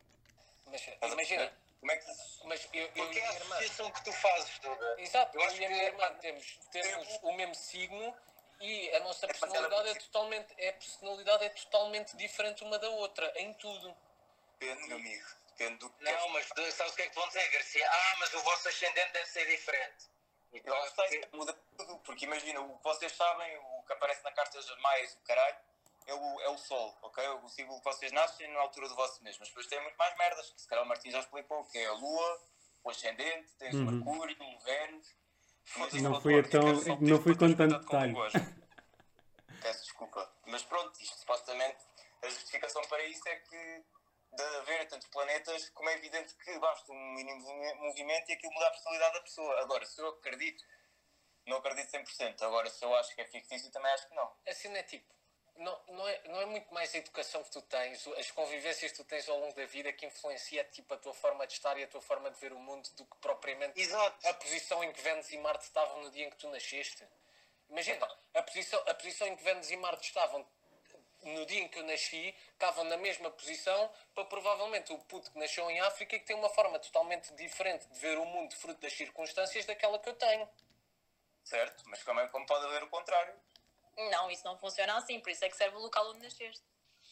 mas 0.67 1.13
imagina? 1.13 1.53
Como 1.81 1.91
é 1.93 1.97
que 1.97 2.07
mas 2.45 2.69
eu, 2.73 2.83
eu 2.83 2.87
e 2.87 2.93
Porque 2.93 3.19
é 3.19 3.27
a 3.27 3.33
irmã. 3.35 3.57
associação 3.57 3.91
que 3.91 4.05
tu 4.05 4.13
fazes, 4.13 4.59
Duda. 4.61 4.95
Exato, 5.01 5.37
Eu 5.37 5.41
eu 5.43 5.47
acho 5.49 5.57
e 5.61 5.65
a 5.65 5.69
que- 5.69 5.75
minha 5.75 5.85
irmã 5.87 6.15
temos, 6.21 6.59
temos 6.71 7.19
o 7.23 7.33
mesmo 7.33 7.55
signo 7.57 8.17
e 8.63 8.95
a 8.95 9.01
nossa 9.01 9.27
É 9.27 9.29
personalidade 9.29 9.89
é 9.89 9.95
totalmente, 9.97 10.55
é, 10.57 10.69
a 10.69 10.73
personalidade 10.75 11.45
é 11.45 11.49
totalmente 11.51 12.17
diferente 12.17 12.63
uma 12.65 12.79
da 12.79 12.89
outra, 12.91 13.31
em 13.37 13.53
tudo. 13.55 13.95
Depende, 14.59 14.87
meu 14.89 14.97
amigo. 14.97 15.27
Depende 15.49 15.79
do 15.79 15.91
que 15.91 16.05
Não, 16.05 16.29
mas 16.31 16.49
tu- 16.49 16.73
sabes 16.73 16.93
o 16.93 16.97
que 16.97 17.03
é 17.03 17.09
que 17.09 17.15
vão 17.15 17.27
dizer, 17.29 17.49
Garcia? 17.51 17.91
Ah, 17.91 18.17
mas 18.21 18.33
o 18.35 18.41
vosso 18.43 18.69
ascendente 18.69 19.13
deve 19.13 19.27
ser 19.27 19.47
diferente. 19.47 20.11
Eu 20.53 20.75
acho 20.83 20.95
que 21.09 21.29
muda 21.33 21.53
tudo, 21.77 21.99
porque 22.01 22.25
imagina, 22.27 22.61
o 22.61 22.77
que 22.79 22.85
vocês 22.85 23.13
sabem, 23.13 23.57
o 23.59 23.83
que 23.87 23.93
aparece 23.95 24.23
na 24.23 24.33
carta 24.33 24.61
das 24.61 24.79
maias, 24.81 25.15
o 25.15 25.21
caralho, 25.21 25.57
é 26.07 26.15
o, 26.15 26.41
é 26.43 26.49
o 26.51 26.59
Sol, 26.59 26.97
ok? 27.03 27.27
O 27.43 27.49
símbolo 27.49 27.79
que 27.79 27.85
vocês 27.85 28.13
nascem 28.13 28.47
na 28.53 28.61
altura 28.61 28.89
do 28.89 28.95
vosso 28.95 29.23
mês. 29.25 29.39
Mas 29.39 29.49
depois 29.49 29.67
tem 29.67 29.81
muito 29.83 29.97
mais 29.97 30.17
merdas, 30.19 30.51
que 30.51 30.61
se 30.61 30.69
calhar 30.69 30.85
o 30.85 30.89
Martim 30.89 31.11
já 31.11 31.21
explicou, 31.21 31.65
que 31.67 31.79
é 31.79 31.87
a 31.87 31.93
Lua, 31.93 32.43
o 32.85 32.91
ascendente, 32.91 33.49
tens 33.59 33.75
Uhum. 33.75 33.89
o 33.89 33.93
Mercúrio, 33.93 34.37
o 34.41 34.59
Vênus. 34.61 35.15
Não 35.77 36.15
eu 36.31 36.49
tão- 36.51 36.99
não 37.01 37.23
para 37.23 37.37
com 37.37 37.55
tanto 37.55 37.79
detalhe. 37.79 38.15
Peço 39.63 39.83
desculpa. 39.85 40.31
Mas 40.47 40.63
pronto, 40.65 41.01
isto 41.01 41.17
supostamente, 41.19 41.79
a 42.23 42.29
justificação 42.29 42.83
para 42.89 43.05
isso 43.05 43.27
é 43.29 43.37
que 43.37 43.85
de 44.35 44.43
haver 44.59 44.89
tantos 44.89 45.09
planetas, 45.09 45.69
como 45.71 45.89
é 45.91 45.95
evidente 45.95 46.35
que 46.37 46.59
basta 46.59 46.91
um 46.91 47.13
mínimo 47.15 47.39
movi- 47.41 47.75
movimento 47.75 48.31
e 48.31 48.33
aquilo 48.33 48.53
muda 48.55 48.67
a 48.67 48.71
personalidade 48.71 49.15
da 49.15 49.21
pessoa. 49.21 49.61
Agora, 49.61 49.85
se 49.85 50.01
eu 50.01 50.09
acredito, 50.09 50.65
não 51.47 51.59
acredito 51.59 51.91
100%. 51.91 52.43
Agora, 52.43 52.69
se 52.71 52.83
eu 52.85 52.95
acho 52.97 53.15
que 53.15 53.21
é 53.21 53.27
fictício, 53.27 53.71
também 53.71 53.93
acho 53.93 54.09
que 54.09 54.15
não. 54.15 54.33
Assim 54.49 54.69
não 54.69 54.77
é 54.77 54.83
tipo, 54.83 55.13
não, 55.57 55.81
não, 55.89 56.09
é, 56.09 56.21
não 56.29 56.41
é 56.41 56.47
muito 56.47 56.73
mais 56.73 56.95
a 56.95 56.99
educação 56.99 57.43
que 57.45 57.51
tu 57.51 57.63
tens, 57.63 58.07
as 58.19 58.31
convivências 58.31 58.91
que 58.93 58.97
tu 58.97 59.05
tens 59.05 59.29
ao 59.29 59.39
longo 59.39 59.55
da 59.55 59.65
vida 59.67 59.93
que 59.93 60.07
influencia 60.07 60.65
tipo, 60.65 60.93
a 60.95 60.97
tua 60.97 61.15
forma 61.15 61.47
de 61.47 61.53
estar 61.53 61.79
e 61.79 61.85
a 61.85 61.87
tua 61.87 62.01
forma 62.01 62.31
de 62.31 62.41
ver 62.41 62.53
o 62.53 62.59
mundo 62.59 62.89
do 62.97 63.05
que 63.05 63.17
propriamente 63.19 63.81
Exato. 63.81 64.27
a 64.27 64.35
posição 64.35 64.83
em 64.83 64.93
que 64.93 65.01
Vênus 65.01 65.31
e 65.31 65.39
Marte 65.39 65.65
estavam 65.65 66.03
no 66.03 66.11
dia 66.11 66.27
em 66.27 66.31
que 66.31 66.37
tu 66.37 66.49
nasceste. 66.49 67.07
Imagina, 67.69 68.09
a 68.35 68.43
posição, 68.43 68.83
a 68.87 68.95
posição 68.95 69.27
em 69.29 69.37
que 69.37 69.43
Vênus 69.43 69.71
e 69.71 69.77
Marte 69.77 70.07
estavam 70.07 70.47
no 71.23 71.47
dia 71.47 71.61
em 71.61 71.69
que 71.69 71.79
eu 71.79 71.85
nasci, 71.85 72.35
estavam 72.53 72.85
na 72.85 72.97
mesma 72.97 73.31
posição 73.31 73.91
para 74.15 74.25
provavelmente 74.25 74.93
o 74.93 74.99
puto 74.99 75.31
que 75.31 75.39
nasceu 75.39 75.71
em 75.71 75.81
África 75.81 76.17
e 76.17 76.19
que 76.19 76.27
tem 76.27 76.37
uma 76.37 76.49
forma 76.51 76.79
totalmente 76.79 77.33
diferente 77.35 77.87
de 77.87 77.99
ver 77.99 78.19
o 78.19 78.25
mundo 78.25 78.55
fruto 78.57 78.81
das 78.81 78.93
circunstâncias 78.93 79.65
daquela 79.65 79.99
que 79.99 80.09
eu 80.09 80.15
tenho. 80.15 80.49
Certo? 81.45 81.85
Mas 81.87 82.03
como, 82.03 82.21
é, 82.21 82.29
como 82.29 82.47
pode 82.47 82.65
haver 82.67 82.83
o 82.83 82.89
contrário? 82.89 83.35
Não, 83.97 84.31
isso 84.31 84.45
não 84.45 84.59
funciona 84.59 84.97
assim, 84.97 85.21
por 85.21 85.31
isso 85.31 85.45
é 85.45 85.49
que 85.51 85.57
serve 85.57 85.77
o 85.77 85.81
local 85.81 86.09
onde 86.11 86.21
nasceste. 86.25 86.63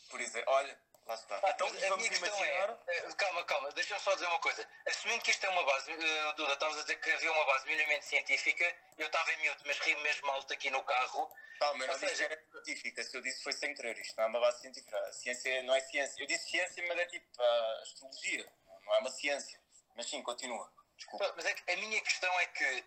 Por 0.09 0.21
exemplo, 0.21 0.53
olha, 0.53 0.81
Lá 1.07 1.15
está. 1.15 1.39
Pá, 1.41 1.51
Então, 1.51 1.67
a 1.67 1.71
vamos 1.71 1.97
minha 1.97 2.09
questão 2.11 2.29
imaginar- 2.39 2.79
é, 2.87 3.01
calma, 3.15 3.43
calma, 3.45 3.73
deixa-me 3.73 3.99
só 4.01 4.13
dizer 4.15 4.27
uma 4.27 4.39
coisa. 4.39 4.69
Assumindo 4.87 5.25
que 5.25 5.31
isto 5.33 5.45
é 5.45 5.49
uma 5.49 5.65
base, 5.65 5.91
eh, 5.91 6.33
Duda, 6.35 6.53
estavas 6.53 6.79
a 6.79 6.83
dizer 6.83 6.97
que 7.01 7.11
havia 7.11 7.33
uma 7.33 7.45
base 7.47 7.67
minimamente 7.67 8.05
científica, 8.05 8.77
eu 8.97 9.07
estava 9.07 9.33
em 9.33 9.37
miúdo, 9.39 9.61
mas 9.67 9.79
ri 9.81 9.97
mesmo 10.03 10.31
alto 10.31 10.53
aqui 10.53 10.71
no 10.71 10.85
carro. 10.85 11.29
Calma, 11.59 11.83
eu 11.83 11.89
não 11.89 11.95
Ou 11.95 12.01
disse 12.01 12.13
que 12.13 12.17
seja- 12.17 12.25
era 12.33 12.45
científica. 12.53 13.03
Se 13.03 13.17
eu 13.17 13.23
disse 13.23 13.43
foi 13.43 13.53
sem 13.55 13.75
querer. 13.75 13.99
Isto 13.99 14.15
não 14.19 14.25
é 14.25 14.27
uma 14.29 14.41
base 14.41 14.61
científica. 14.61 14.97
A 15.01 15.13
ciência 15.13 15.63
não 15.65 15.75
é 15.75 15.81
ciência. 15.81 16.23
Eu 16.23 16.27
disse 16.29 16.49
ciência, 16.51 16.85
mas 16.87 16.99
é 16.99 17.07
tipo 17.07 17.43
a 17.43 17.81
astrologia. 17.83 18.53
Não 18.85 18.95
é 18.95 18.99
uma 18.99 19.11
ciência. 19.11 19.61
Mas 19.97 20.07
sim, 20.09 20.23
continua. 20.23 20.71
Desculpa. 20.97 21.33
Mas 21.35 21.45
é 21.47 21.55
que 21.55 21.73
a 21.73 21.77
minha 21.77 22.01
questão 22.03 22.41
é 22.41 22.47
que, 22.47 22.85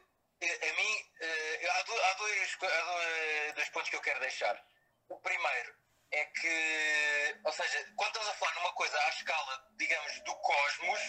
a 0.51 0.73
mim, 0.73 1.11
eh, 1.21 1.67
há, 1.69 1.81
do- 1.83 2.01
há 2.03 2.13
dois, 2.15 2.57
há 2.61 3.53
dois, 3.55 3.69
pontos 3.69 3.89
que 3.89 3.95
eu 3.95 4.01
quero 4.01 4.19
deixar. 4.19 4.63
O 5.09 5.17
primeiro 5.19 5.75
é 6.11 6.25
que, 6.25 7.39
ou 7.43 7.51
seja, 7.51 7.91
quando 7.95 8.09
estamos 8.09 8.29
a 8.29 8.33
falar 8.35 8.53
numa 8.55 8.73
coisa 8.73 8.97
à 8.99 9.09
escala, 9.09 9.67
digamos, 9.77 10.19
do 10.21 10.35
cosmos, 10.37 10.99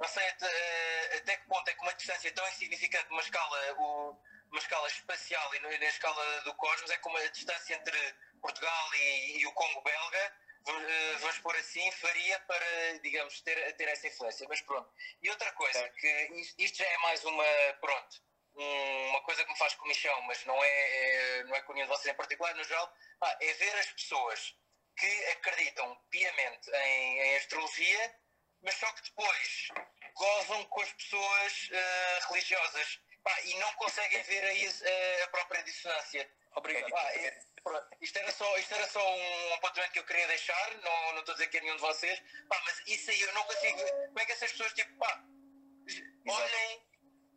não 0.00 0.08
sei 0.08 0.28
até, 0.28 0.46
eh, 0.46 1.16
até 1.18 1.36
que 1.36 1.46
ponto 1.48 1.68
é 1.68 1.74
que 1.74 1.80
uma 1.82 1.94
distância 1.94 2.32
tão 2.34 2.46
insignificante, 2.48 3.10
uma 3.10 3.22
escala, 3.22 3.72
uma 4.50 4.58
escala 4.58 4.86
espacial 4.88 5.54
e 5.54 5.60
na 5.60 5.86
escala 5.86 6.40
do 6.42 6.54
cosmos, 6.54 6.90
é 6.90 6.98
como 6.98 7.16
a 7.16 7.26
distância 7.28 7.74
entre 7.74 7.98
Portugal 8.40 8.94
e, 8.94 9.38
e 9.40 9.46
o 9.46 9.52
Congo 9.52 9.80
belga, 9.82 10.36
v- 10.66 10.72
eh, 10.92 11.16
vamos 11.20 11.38
pôr 11.38 11.56
assim, 11.56 11.90
faria 11.92 12.38
para, 12.40 12.98
digamos, 13.02 13.40
ter, 13.40 13.72
ter 13.76 13.88
essa 13.88 14.06
influência. 14.08 14.46
Mas 14.48 14.60
pronto. 14.60 14.92
E 15.22 15.30
outra 15.30 15.50
coisa, 15.52 15.88
que 15.90 16.08
isto, 16.58 16.76
já 16.78 16.86
é 16.86 16.98
mais 16.98 17.24
uma, 17.24 17.44
pronto, 17.80 18.22
uma 18.54 19.20
coisa 19.22 19.44
que 19.44 19.50
me 19.50 19.58
faz 19.58 19.74
comichão, 19.74 20.20
mas 20.22 20.44
não 20.44 20.62
é, 20.62 20.68
é- 21.38 21.44
não 21.44 21.54
é 21.56 21.62
com 21.62 21.72
nenhum 21.72 21.86
de 21.86 21.90
vocês 21.92 22.12
em 22.12 22.16
particular, 22.16 22.54
no 22.54 22.64
geral, 22.64 22.92
pá, 23.18 23.36
é 23.40 23.52
ver 23.54 23.74
as 23.76 23.86
pessoas 23.92 24.56
que 24.96 25.24
acreditam 25.26 25.96
piamente 26.10 26.70
em, 26.70 27.18
em 27.20 27.36
astrologia, 27.36 28.14
mas 28.62 28.74
só 28.74 28.90
que 28.92 29.02
depois 29.02 29.68
gozam 30.14 30.64
com 30.66 30.80
as 30.82 30.92
pessoas 30.92 31.68
eh, 31.72 32.18
religiosas 32.28 33.00
pá, 33.24 33.40
e 33.42 33.54
não 33.54 33.72
conseguem 33.74 34.22
ver 34.24 34.44
aí 34.44 34.66
eh, 34.82 35.22
a 35.24 35.28
própria 35.28 35.62
dissonância. 35.62 36.30
Obrigado. 36.54 36.90
Pá, 36.90 37.10
é- 37.14 37.52
isto, 38.00 38.18
era 38.18 38.30
só, 38.32 38.58
isto 38.58 38.74
era 38.74 38.86
só 38.88 39.16
um 39.16 39.54
apontamento 39.54 39.92
que 39.92 39.98
eu 40.00 40.04
queria 40.04 40.26
deixar, 40.26 40.74
não, 40.78 41.12
não 41.12 41.20
estou 41.20 41.32
a 41.32 41.36
dizer 41.36 41.48
que 41.48 41.56
é 41.58 41.60
nenhum 41.60 41.76
de 41.76 41.80
vocês, 41.80 42.20
pá, 42.48 42.60
mas 42.66 42.82
isso 42.86 43.10
aí 43.10 43.20
eu 43.20 43.32
não 43.32 43.44
consigo. 43.44 43.78
Como 44.06 44.20
é 44.20 44.26
que 44.26 44.32
essas 44.32 44.50
pessoas, 44.52 44.72
tipo, 44.74 44.94
pá, 44.98 45.24
olhem, 46.28 46.82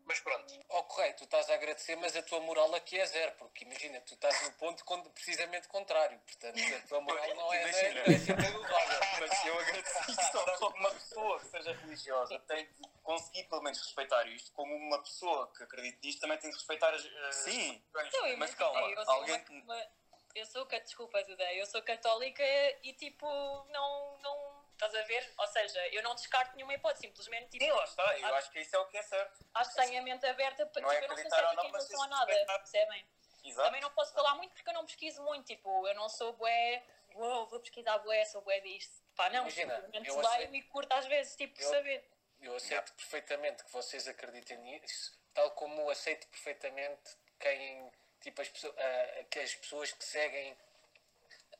mas 0.05 0.19
pronto. 0.19 0.45
Oh, 0.69 0.83
correto, 0.83 1.19
tu 1.19 1.24
estás 1.25 1.50
a 1.50 1.53
agradecer, 1.55 1.95
mas 1.97 2.15
a 2.15 2.21
tua 2.24 2.39
moral 2.41 2.74
aqui 2.75 3.00
é 3.00 3.05
zero, 3.05 3.31
porque 3.38 3.63
imagina, 3.65 4.00
tu 4.01 4.13
estás 4.13 4.41
no 4.43 4.51
ponto 4.53 4.83
precisamente 5.12 5.67
contrário, 5.67 6.19
portanto 6.19 6.59
a 6.75 6.88
tua 6.88 7.01
moral 7.01 7.27
não 7.35 7.53
é, 7.53 7.63
não 7.65 7.71
é, 7.74 8.13
é 8.13 8.19
sempre 8.19 8.45
elevada. 8.47 9.00
Mas 9.19 9.45
eu 9.45 9.59
agradeci 9.59 10.15
só. 10.31 10.69
Uma 10.69 10.91
pessoa 10.91 11.39
que 11.39 11.45
seja 11.47 11.74
religiosa 11.74 12.39
tem 12.47 12.65
de 12.65 12.88
conseguir 13.03 13.43
pelo 13.45 13.62
menos 13.62 13.79
respeitar 13.81 14.25
isto, 14.27 14.51
como 14.53 14.75
uma 14.75 15.01
pessoa 15.01 15.51
que 15.55 15.63
acredita 15.63 15.97
nisto 16.03 16.19
também 16.21 16.38
tem 16.38 16.50
de 16.50 16.55
respeitar 16.55 16.93
as. 16.93 17.05
as 17.05 17.35
Sim. 17.35 17.81
Não, 17.93 18.38
Mas 18.38 18.53
calma, 18.55 18.81
eu 18.91 19.03
sou 19.05 19.13
alguém- 19.13 19.45
uma- 19.50 19.63
uma- 19.75 19.88
eu 20.35 20.45
sou, 20.45 20.65
desculpa, 20.65 21.24
Duda, 21.24 21.53
eu 21.53 21.65
sou 21.65 21.81
católica 21.81 22.43
e 22.83 22.93
tipo, 22.93 23.25
não, 23.69 24.17
não, 24.21 24.45
estás 24.75 24.94
a 24.96 25.01
ver? 25.03 25.34
Ou 25.38 25.48
seja, 25.48 25.88
eu 25.89 26.03
não 26.03 26.13
descarto 26.15 26.55
nenhuma 26.55 26.74
hipótese, 26.74 27.01
simplesmente 27.08 27.50
tipo, 27.50 27.63
Sim, 27.65 27.72
lá 27.72 27.84
está. 27.84 28.20
Eu 28.20 28.36
acho 28.36 28.51
que 28.51 28.60
isso 28.60 28.75
é 28.75 28.79
o 28.79 28.86
que 28.88 28.98
é 28.98 29.01
certo. 29.03 29.46
acho 29.53 29.70
que 29.72 29.75
tenho 29.77 30.00
a 30.00 30.03
mente 30.03 30.25
aberta 30.25 30.65
para 30.67 30.82
Não 30.82 30.91
é 30.91 30.98
eu 30.98 31.01
não 31.01 31.08
sou 31.08 31.13
acreditar 31.15 31.36
ou 31.38 31.50
cética 31.50 31.55
não, 31.63 31.70
em 31.70 31.72
relação 31.72 32.01
a 32.03 32.08
nada, 32.08 32.46
percebem? 32.60 33.08
Exato. 33.44 33.67
Também 33.67 33.82
não 33.82 33.91
posso 33.91 34.13
falar 34.13 34.36
muito 34.36 34.53
porque 34.53 34.70
eu 34.70 34.74
não 34.74 34.86
pesquiso 34.86 35.22
muito, 35.24 35.46
tipo, 35.46 35.88
eu 35.88 35.94
não 35.96 36.10
sou 36.10 36.34
bué, 36.34 36.84
uou, 37.13 37.48
vou 37.48 37.60
pesquisar 37.60 37.98
bué, 38.00 38.25
sou 38.25 38.41
bué 38.41 38.60
disto. 38.60 39.03
Pá, 39.15 39.29
não, 39.29 39.41
Imagina, 39.44 39.75
simplesmente 39.75 40.10
eu 40.10 40.20
aceito- 40.20 40.55
e 40.55 40.62
curto 40.63 40.91
às 40.94 41.05
vezes, 41.05 41.36
tipo, 41.36 41.62
Eu- 41.62 41.70
saber. 41.70 42.10
Eu 42.41 42.55
aceito 42.55 42.94
perfeitamente 42.94 43.63
que 43.63 43.72
vocês 43.72 44.08
acreditem 44.08 44.58
nisso, 44.58 45.17
tal 45.34 45.51
como 45.51 45.89
aceito 45.89 46.27
perfeitamente 46.27 47.18
quem, 47.40 47.90
tipo, 48.20 48.42
as 48.42 48.50
pessoas, 48.50 48.75
ah, 48.77 49.24
que 49.29 49.40
as 49.40 49.55
pessoas 49.55 49.92
que 49.94 50.03
seguem 50.03 50.57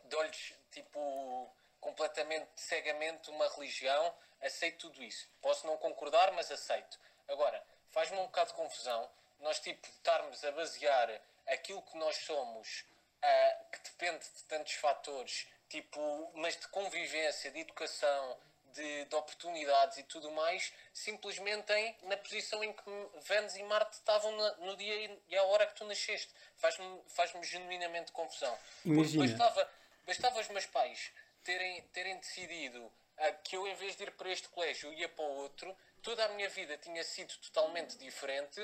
de 0.04 0.16
olhos, 0.16 0.54
tipo, 0.72 1.56
completamente 1.86 2.50
cegamente 2.56 3.30
uma 3.30 3.48
religião, 3.50 4.12
aceito 4.42 4.90
tudo 4.90 5.04
isso. 5.04 5.28
Posso 5.40 5.68
não 5.68 5.78
concordar, 5.78 6.32
mas 6.32 6.52
aceito. 6.52 7.00
Agora, 7.28 7.64
faz-me 7.92 8.18
um 8.18 8.24
bocado 8.26 8.50
de 8.50 8.56
confusão 8.56 9.08
nós, 9.40 9.60
tipo, 9.60 9.88
estarmos 9.88 10.44
a 10.44 10.52
basear 10.54 11.22
aquilo 11.46 11.82
que 11.84 11.96
nós 11.98 12.16
somos, 12.18 12.84
ah, 13.22 13.58
que 13.72 13.80
depende 13.92 14.26
de 14.36 14.44
tantos 14.46 14.74
fatores, 14.74 15.46
tipo, 15.70 16.32
mas 16.34 16.58
de 16.58 16.68
convivência, 16.70 17.52
de 17.52 17.60
educação, 17.60 18.38
de, 18.74 19.06
de 19.06 19.16
oportunidades 19.16 19.98
e 20.00 20.04
tudo 20.04 20.32
mais, 20.32 20.74
simplesmente 20.92 21.72
em, 21.72 21.96
na 22.04 22.18
posição 22.18 22.64
em 22.64 22.74
que 22.74 22.84
Vênus 23.22 23.56
e 23.56 23.64
Marte 23.64 23.94
estavam 23.94 24.32
na- 24.36 24.56
no 24.56 24.76
dia 24.76 24.96
e- 25.30 25.38
à 25.38 25.44
hora 25.44 25.68
que 25.68 25.76
tu 25.76 25.86
nasceste. 25.86 26.34
Faz-me 26.58 27.02
faz 27.10 27.32
genuinamente 27.44 28.12
confusão. 28.12 28.58
Porque 28.84 28.90
Imagina. 28.90 29.28
Bastava, 29.38 29.70
bastava 30.08 30.40
os 30.40 30.48
meus 30.50 30.66
pais 30.66 31.12
terem, 31.46 31.82
terem 31.94 32.18
decidido 32.18 32.92
ah, 33.18 33.32
que 33.32 33.56
eu, 33.56 33.66
em 33.66 33.76
vez 33.76 33.96
de 33.96 34.04
ir 34.04 34.12
para 34.12 34.30
este 34.30 34.50
colégio, 34.50 34.92
ia 34.94 35.08
para 35.08 35.24
o 35.24 35.38
outro, 35.38 35.76
toda 36.02 36.26
a 36.26 36.30
minha 36.30 36.50
vida 36.50 36.78
tinha 36.78 37.04
sido 37.04 37.34
totalmente 37.38 37.98
diferente 37.98 38.60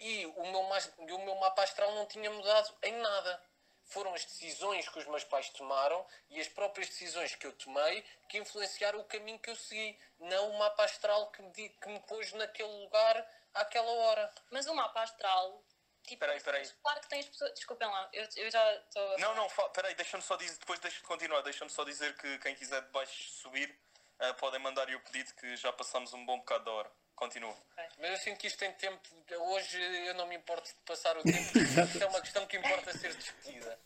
e 0.00 0.26
o 0.26 0.50
meu, 0.50 0.62
e 1.06 1.12
o 1.12 1.18
meu 1.24 1.34
mapa 1.36 1.62
astral 1.62 1.94
não 1.94 2.06
tinha 2.06 2.30
mudado 2.30 2.74
em 2.82 2.92
nada. 2.92 3.42
Foram 3.84 4.14
as 4.14 4.24
decisões 4.24 4.88
que 4.88 4.98
os 5.00 5.06
meus 5.06 5.24
pais 5.24 5.50
tomaram 5.50 6.06
e 6.30 6.40
as 6.40 6.48
próprias 6.48 6.88
decisões 6.88 7.34
que 7.34 7.46
eu 7.46 7.52
tomei 7.52 8.04
que 8.28 8.38
influenciaram 8.38 9.00
o 9.00 9.04
caminho 9.04 9.38
que 9.40 9.50
eu 9.50 9.56
segui, 9.56 9.98
não 10.20 10.50
o 10.50 10.58
mapa 10.58 10.84
astral 10.84 11.30
que 11.32 11.42
me, 11.42 11.68
que 11.68 11.88
me 11.88 12.00
pôs 12.00 12.32
naquele 12.32 12.72
lugar 12.84 13.26
àquela 13.52 13.90
hora. 13.90 14.32
Mas 14.50 14.66
o 14.66 14.74
mapa 14.74 15.02
astral, 15.02 15.62
tipo, 16.04 16.20
Peraí, 16.20 16.40
peraí. 16.40 16.68
claro 16.82 17.00
que 17.00 17.08
tens 17.08 17.26
pessoas, 17.26 17.52
desculpem 17.54 17.88
lá, 17.88 18.08
eu, 18.12 18.26
eu 18.36 18.50
já 18.50 18.74
estou... 18.76 19.18
Não, 19.18 19.34
não, 19.34 19.48
fa- 19.48 19.68
peraí, 19.70 19.94
deixa-me 19.94 20.22
só 20.22 20.36
dizer, 20.36 20.58
depois 20.58 20.78
deixa 20.80 20.98
de 21.00 21.06
continuar, 21.06 21.40
deixa-me 21.42 21.70
só 21.70 21.84
dizer 21.84 22.16
que 22.16 22.38
quem 22.38 22.54
quiser 22.54 22.80
de 22.82 22.88
baixo 22.90 23.30
subir, 23.30 23.74
eh, 24.20 24.32
podem 24.34 24.60
mandar 24.60 24.88
aí 24.88 24.94
o 24.94 25.00
pedido 25.00 25.32
que 25.34 25.56
já 25.56 25.72
passamos 25.72 26.12
um 26.12 26.24
bom 26.24 26.38
bocado 26.38 26.64
da 26.64 26.70
hora. 26.72 26.92
Continua. 27.14 27.54
Mas 27.98 28.10
eu 28.12 28.16
sinto 28.16 28.38
que 28.38 28.46
isto 28.46 28.58
tem 28.58 28.72
tempo. 28.72 29.06
Hoje 29.52 29.78
eu 30.06 30.14
não 30.14 30.26
me 30.26 30.34
importo 30.36 30.66
de 30.68 30.74
passar 30.86 31.16
o 31.18 31.22
tempo, 31.22 31.52
porque 31.52 31.58
isto 31.84 32.02
é 32.02 32.06
uma 32.06 32.20
questão 32.22 32.46
que 32.46 32.56
importa 32.56 32.96
ser 32.96 33.14
discutida. 33.14 33.78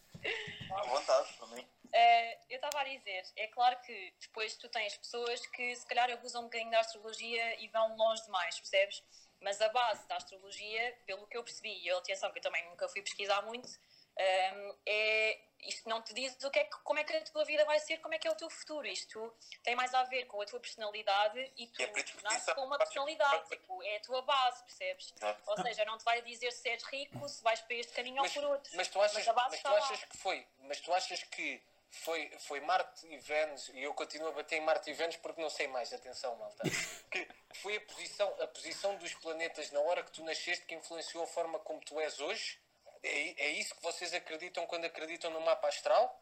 À 0.70 0.82
vontade, 0.84 1.32
para 1.34 1.46
mim. 1.48 1.68
Eh, 1.92 2.38
eu 2.48 2.56
estava 2.56 2.80
a 2.80 2.84
dizer, 2.84 3.24
é 3.36 3.46
claro 3.48 3.76
que 3.80 4.14
depois 4.20 4.56
tu 4.56 4.68
tens 4.68 4.96
pessoas 4.98 5.44
que 5.48 5.74
se 5.76 5.86
calhar 5.86 6.08
abusam 6.12 6.42
um 6.42 6.44
bocadinho 6.44 6.70
da 6.70 6.78
astrologia 6.80 7.60
e 7.60 7.68
vão 7.68 7.96
longe 7.96 8.22
demais, 8.24 8.56
percebes? 8.58 9.02
Mas 9.44 9.60
a 9.60 9.68
base 9.68 10.08
da 10.08 10.16
astrologia, 10.16 10.96
pelo 11.04 11.26
que 11.26 11.36
eu 11.36 11.44
percebi, 11.44 11.78
e 11.84 11.90
atenção 11.90 12.32
que 12.32 12.38
eu 12.38 12.42
também 12.42 12.64
nunca 12.70 12.88
fui 12.88 13.02
pesquisar 13.02 13.42
muito, 13.42 13.68
ehm, 14.16 14.74
é 14.86 15.38
isto 15.66 15.88
não 15.88 16.00
te 16.02 16.12
diz 16.14 16.36
o 16.44 16.50
que 16.50 16.58
é 16.58 16.64
que, 16.64 16.76
como 16.82 16.98
é 16.98 17.04
que 17.04 17.14
a 17.14 17.20
tua 17.24 17.44
vida 17.44 17.64
vai 17.64 17.78
ser, 17.78 17.98
como 17.98 18.14
é 18.14 18.18
que 18.18 18.26
é 18.26 18.30
o 18.30 18.34
teu 18.34 18.48
futuro. 18.50 18.86
Isto 18.86 19.34
tem 19.62 19.74
mais 19.74 19.92
a 19.94 20.02
ver 20.04 20.24
com 20.26 20.40
a 20.40 20.46
tua 20.46 20.60
personalidade 20.60 21.52
e 21.56 21.66
tu 21.68 21.82
É 21.82 21.86
predisposição. 21.86 22.30
nasces 22.30 22.54
com 22.54 22.64
uma 22.64 22.78
personalidade, 22.78 23.48
tipo, 23.50 23.82
é 23.82 23.96
a 23.96 24.00
tua 24.00 24.22
base, 24.22 24.62
percebes? 24.64 25.12
Exato. 25.16 25.42
Ou 25.50 25.62
seja, 25.62 25.84
não 25.84 25.98
te 25.98 26.04
vai 26.04 26.22
dizer 26.22 26.50
se 26.52 26.68
és 26.68 26.82
rico, 26.84 27.28
se 27.28 27.42
vais 27.42 27.60
para 27.60 27.76
este 27.76 27.92
caminho 27.92 28.22
Mas, 28.22 28.34
ou 28.36 28.42
por 28.42 28.50
outro. 28.50 28.72
mas 28.76 28.88
tu 28.88 29.00
achas, 29.00 29.26
mas 29.26 29.54
está 29.54 29.70
tu 29.70 29.76
achas 29.76 30.04
que 30.04 30.16
foi. 30.16 30.46
Mas 30.58 30.80
tu 30.80 30.92
achas 30.92 31.22
que 31.24 31.62
foi, 32.02 32.30
foi 32.40 32.60
Marte 32.60 33.06
e 33.06 33.16
Vênus, 33.18 33.68
e 33.70 33.82
eu 33.82 33.94
continuo 33.94 34.28
a 34.28 34.32
bater 34.32 34.56
em 34.56 34.60
Marte 34.60 34.90
e 34.90 34.92
Vênus 34.92 35.16
porque 35.16 35.40
não 35.40 35.50
sei 35.50 35.68
mais, 35.68 35.92
atenção, 35.92 36.34
malta. 36.36 36.62
Que 37.10 37.28
foi 37.60 37.76
a 37.76 37.80
posição, 37.80 38.28
a 38.42 38.46
posição 38.48 38.96
dos 38.96 39.14
planetas 39.14 39.70
na 39.70 39.80
hora 39.80 40.02
que 40.02 40.10
tu 40.10 40.24
nasceste 40.24 40.66
que 40.66 40.74
influenciou 40.74 41.22
a 41.22 41.26
forma 41.26 41.58
como 41.60 41.80
tu 41.80 42.00
és 42.00 42.18
hoje? 42.20 42.58
É, 43.02 43.44
é 43.44 43.48
isso 43.50 43.74
que 43.74 43.82
vocês 43.82 44.12
acreditam 44.12 44.66
quando 44.66 44.84
acreditam 44.84 45.30
no 45.30 45.40
mapa 45.40 45.68
astral? 45.68 46.20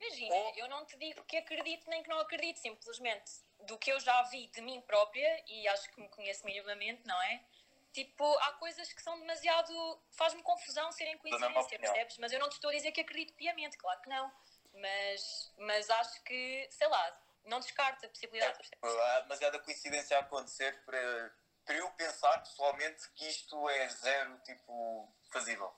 Imagina, 0.00 0.34
Ou- 0.34 0.54
eu 0.56 0.68
não 0.68 0.84
te 0.84 0.96
digo 0.96 1.22
que 1.24 1.36
acredito 1.36 1.88
nem 1.88 2.02
que 2.02 2.08
não 2.08 2.18
acredito, 2.18 2.58
simplesmente 2.58 3.30
do 3.60 3.76
que 3.78 3.92
eu 3.92 4.00
já 4.00 4.22
vi 4.22 4.46
de 4.48 4.60
mim 4.60 4.80
própria, 4.80 5.44
e 5.46 5.68
acho 5.68 5.90
que 5.90 6.00
me 6.00 6.08
conheço 6.08 6.44
minimamente, 6.44 7.06
não 7.06 7.20
é? 7.22 7.44
Tipo, 7.92 8.24
há 8.38 8.52
coisas 8.52 8.92
que 8.92 9.02
são 9.02 9.18
demasiado. 9.18 10.02
faz-me 10.10 10.42
confusão 10.42 10.90
serem 10.92 11.16
coincidência, 11.18 11.78
percebes? 11.78 12.18
Mas 12.18 12.32
eu 12.32 12.38
não 12.38 12.48
te 12.48 12.52
estou 12.52 12.70
a 12.70 12.72
dizer 12.72 12.92
que 12.92 13.00
acredito 13.00 13.34
piamente, 13.34 13.76
claro 13.76 14.00
que 14.00 14.08
não. 14.08 14.32
Mas, 14.80 15.52
mas 15.58 15.90
acho 15.90 16.22
que, 16.22 16.68
sei 16.70 16.86
lá, 16.88 17.20
não 17.44 17.60
descarto 17.60 18.06
a 18.06 18.08
possibilidade. 18.08 18.56
percebes? 18.56 19.00
Há 19.00 19.20
demasiada 19.20 19.58
coincidência 19.58 20.16
a 20.16 20.20
acontecer 20.20 20.84
para, 20.84 21.34
para 21.64 21.74
eu 21.76 21.90
pensar 21.92 22.38
pessoalmente 22.38 23.08
que 23.12 23.26
isto 23.28 23.68
é 23.70 23.88
zero, 23.88 24.38
tipo, 24.40 25.12
fazível. 25.30 25.74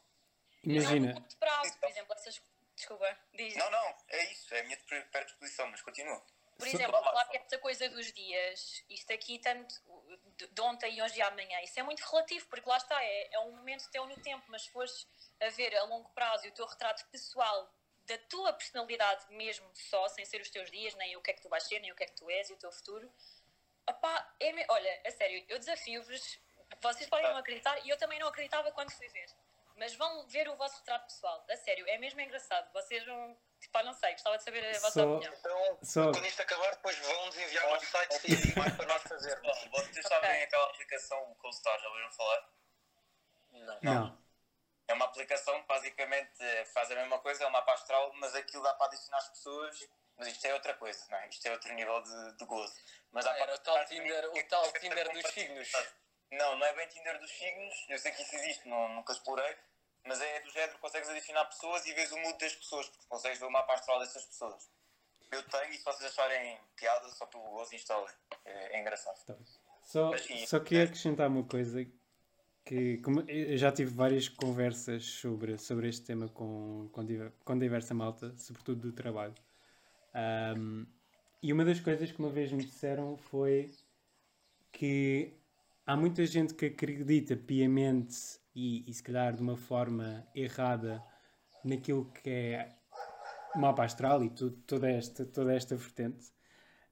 Não, 0.64 0.74
Imagina, 0.74 1.08
no 1.08 1.14
curto 1.14 1.36
prazo, 1.38 1.78
por 1.78 1.88
exemplo, 1.88 2.12
essas. 2.14 2.42
Desculpa, 2.76 3.18
diz. 3.34 3.56
Não, 3.56 3.70
não, 3.70 3.96
é 4.08 4.24
isso, 4.32 4.54
é 4.54 4.60
a 4.60 4.64
minha 4.64 4.78
predisposição, 5.10 5.66
mas 5.68 5.82
continua. 5.82 6.22
Por 6.58 6.66
exemplo, 6.68 6.92
falar 6.92 7.24
que 7.26 7.38
esta 7.38 7.58
coisa 7.58 7.88
dos 7.88 8.12
dias, 8.12 8.84
isto 8.90 9.10
aqui 9.14 9.38
tanto 9.38 9.74
de- 10.36 10.46
de 10.46 10.60
ontem 10.60 10.94
e 10.94 11.02
hoje 11.02 11.18
e 11.18 11.22
amanhã, 11.22 11.58
isso 11.62 11.80
é 11.80 11.82
muito 11.82 12.00
relativo, 12.00 12.46
porque 12.48 12.68
lá 12.68 12.76
está, 12.76 13.02
é, 13.02 13.34
é 13.34 13.40
um 13.40 13.56
momento 13.56 13.90
teu 13.90 14.04
no 14.06 14.14
tempo, 14.20 14.44
mas 14.48 14.62
se 14.62 14.70
fores 14.70 15.06
a 15.40 15.48
ver 15.48 15.74
a 15.76 15.84
longo 15.84 16.10
prazo 16.10 16.46
e 16.46 16.50
o 16.50 16.52
teu 16.52 16.66
retrato 16.66 17.06
pessoal 17.10 17.70
da 18.10 18.18
tua 18.28 18.52
personalidade 18.52 19.24
mesmo 19.30 19.70
só, 19.74 20.08
sem 20.08 20.24
ser 20.24 20.40
os 20.40 20.50
teus 20.50 20.70
dias, 20.70 20.94
nem 20.96 21.16
o 21.16 21.22
que 21.22 21.30
é 21.30 21.34
que 21.34 21.40
tu 21.42 21.48
vais 21.48 21.62
ser, 21.62 21.78
nem 21.80 21.92
o 21.92 21.94
que 21.94 22.02
é 22.02 22.06
que 22.06 22.14
tu 22.16 22.28
és 22.30 22.50
e 22.50 22.52
o 22.52 22.56
teu 22.56 22.72
futuro, 22.72 23.12
opá, 23.88 24.34
é 24.40 24.52
me- 24.52 24.66
olha, 24.68 25.02
a 25.06 25.10
sério, 25.10 25.44
eu 25.48 25.58
desafio-vos, 25.58 26.38
vocês 26.82 27.08
podem 27.08 27.30
não 27.30 27.36
acreditar, 27.36 27.78
e 27.84 27.88
eu 27.88 27.96
também 27.96 28.18
não 28.18 28.28
acreditava 28.28 28.72
quando 28.72 28.90
fui 28.92 29.08
ver, 29.08 29.26
mas 29.76 29.94
vão 29.94 30.26
ver 30.26 30.48
o 30.48 30.56
vosso 30.56 30.76
retrato 30.78 31.04
pessoal, 31.06 31.44
a 31.48 31.56
sério, 31.56 31.88
é 31.88 31.98
mesmo 31.98 32.20
engraçado, 32.20 32.72
vocês 32.72 33.04
vão, 33.04 33.36
tipo, 33.60 33.82
não 33.82 33.92
sei, 33.94 34.12
gostava 34.12 34.36
de 34.38 34.42
saber 34.44 34.64
a 34.64 34.72
vossa 34.80 34.90
Só- 34.90 35.08
opinião. 35.08 35.34
Então, 35.34 35.78
Só- 35.82 36.12
quando 36.12 36.26
isto 36.26 36.42
acabar, 36.42 36.70
depois 36.74 36.98
vão-nos 36.98 37.36
enviar 37.38 37.72
um 37.76 37.80
site 37.80 38.20
e 38.26 38.30
mais 38.58 38.76
para 38.76 38.86
nós 38.86 39.02
fazermos. 39.02 39.64
Vocês 39.70 40.06
sabem 40.06 40.42
aquela 40.42 40.66
aplicação 40.66 41.34
CoStar, 41.36 41.78
já 41.80 41.88
ouviram 41.88 42.10
falar? 42.12 42.48
Não. 43.52 43.78
Não. 43.82 44.19
É 44.90 44.92
uma 44.92 45.04
aplicação 45.04 45.60
que 45.60 45.68
basicamente 45.68 46.32
eh, 46.40 46.64
faz 46.64 46.90
a 46.90 46.96
mesma 46.96 47.20
coisa, 47.20 47.44
é 47.44 47.46
um 47.46 47.50
mapa 47.50 47.72
astral, 47.74 48.12
mas 48.14 48.34
aquilo 48.34 48.64
dá 48.64 48.74
para 48.74 48.86
adicionar 48.86 49.18
as 49.18 49.28
pessoas. 49.28 49.88
Mas 50.18 50.26
isto 50.26 50.44
é 50.44 50.52
outra 50.52 50.74
coisa, 50.74 51.06
não 51.08 51.16
é? 51.18 51.28
Isto 51.28 51.46
é 51.46 51.52
outro 51.52 51.72
nível 51.74 52.02
de, 52.02 52.36
de 52.36 52.44
gozo. 52.44 52.74
Mas 53.12 53.24
Ah, 53.24 53.38
era 53.38 53.54
o 53.54 53.58
tal 53.58 53.84
Tinder, 53.86 54.30
o 54.30 54.42
tal 54.48 54.72
Tinder 54.72 55.12
dos 55.12 55.32
signos. 55.32 55.72
Não, 56.32 56.56
não 56.56 56.66
é 56.66 56.72
bem 56.74 56.88
Tinder 56.88 57.20
dos 57.20 57.30
signos. 57.30 57.74
Eu 57.88 57.98
sei 58.00 58.10
que 58.10 58.22
isso 58.22 58.34
existe, 58.34 58.68
não, 58.68 58.88
nunca 58.88 59.12
explorei. 59.12 59.56
Mas 60.04 60.20
é 60.20 60.40
do 60.40 60.50
género, 60.50 60.76
consegues 60.80 61.08
adicionar 61.08 61.44
pessoas 61.44 61.86
e 61.86 61.94
vês 61.94 62.10
o 62.10 62.18
mood 62.18 62.36
das 62.38 62.56
pessoas, 62.56 62.88
porque 62.88 63.06
consegues 63.06 63.38
ver 63.38 63.46
o 63.46 63.50
mapa 63.50 63.74
astral 63.74 64.00
dessas 64.00 64.24
pessoas. 64.24 64.68
Eu 65.30 65.42
tenho 65.44 65.70
e 65.70 65.78
se 65.78 65.84
vocês 65.84 66.10
acharem 66.10 66.60
piada, 66.74 67.08
só 67.10 67.26
pelo 67.26 67.44
gozo, 67.44 67.76
instalem. 67.76 68.12
É, 68.44 68.76
é 68.76 68.80
engraçado. 68.80 69.24
Tá. 69.24 69.36
Só, 69.84 70.10
Mas 70.10 70.24
sim, 70.24 70.44
só 70.46 70.58
queria 70.58 70.82
é. 70.82 70.86
acrescentar 70.86 71.28
uma 71.28 71.46
coisa 71.46 71.84
que 72.64 72.98
como 72.98 73.24
já 73.56 73.72
tive 73.72 73.92
várias 73.92 74.28
conversas 74.28 75.04
sobre, 75.04 75.58
sobre 75.58 75.88
este 75.88 76.06
tema 76.06 76.28
com, 76.28 76.88
com, 76.92 77.06
com 77.44 77.58
diversa 77.58 77.94
malta, 77.94 78.34
sobretudo 78.36 78.80
do 78.82 78.92
trabalho. 78.92 79.34
Ahm, 80.14 80.86
e 81.42 81.52
uma 81.52 81.64
das 81.64 81.80
coisas 81.80 82.10
que 82.12 82.18
uma 82.20 82.30
vez 82.30 82.52
me 82.52 82.64
disseram 82.64 83.16
foi 83.16 83.70
que 84.72 85.34
há 85.86 85.96
muita 85.96 86.24
gente 86.26 86.54
que 86.54 86.66
acredita 86.66 87.36
piamente 87.36 88.16
e, 88.54 88.88
e 88.88 88.92
se 88.94 89.02
calhar 89.02 89.34
de 89.34 89.42
uma 89.42 89.56
forma 89.56 90.26
errada 90.34 91.02
naquilo 91.64 92.10
que 92.12 92.30
é 92.30 92.68
mapa 93.56 93.84
astral 93.84 94.22
e 94.24 94.30
tu- 94.30 94.50
toda, 94.66 94.90
esta, 94.90 95.24
toda 95.26 95.54
esta 95.54 95.76
vertente. 95.76 96.32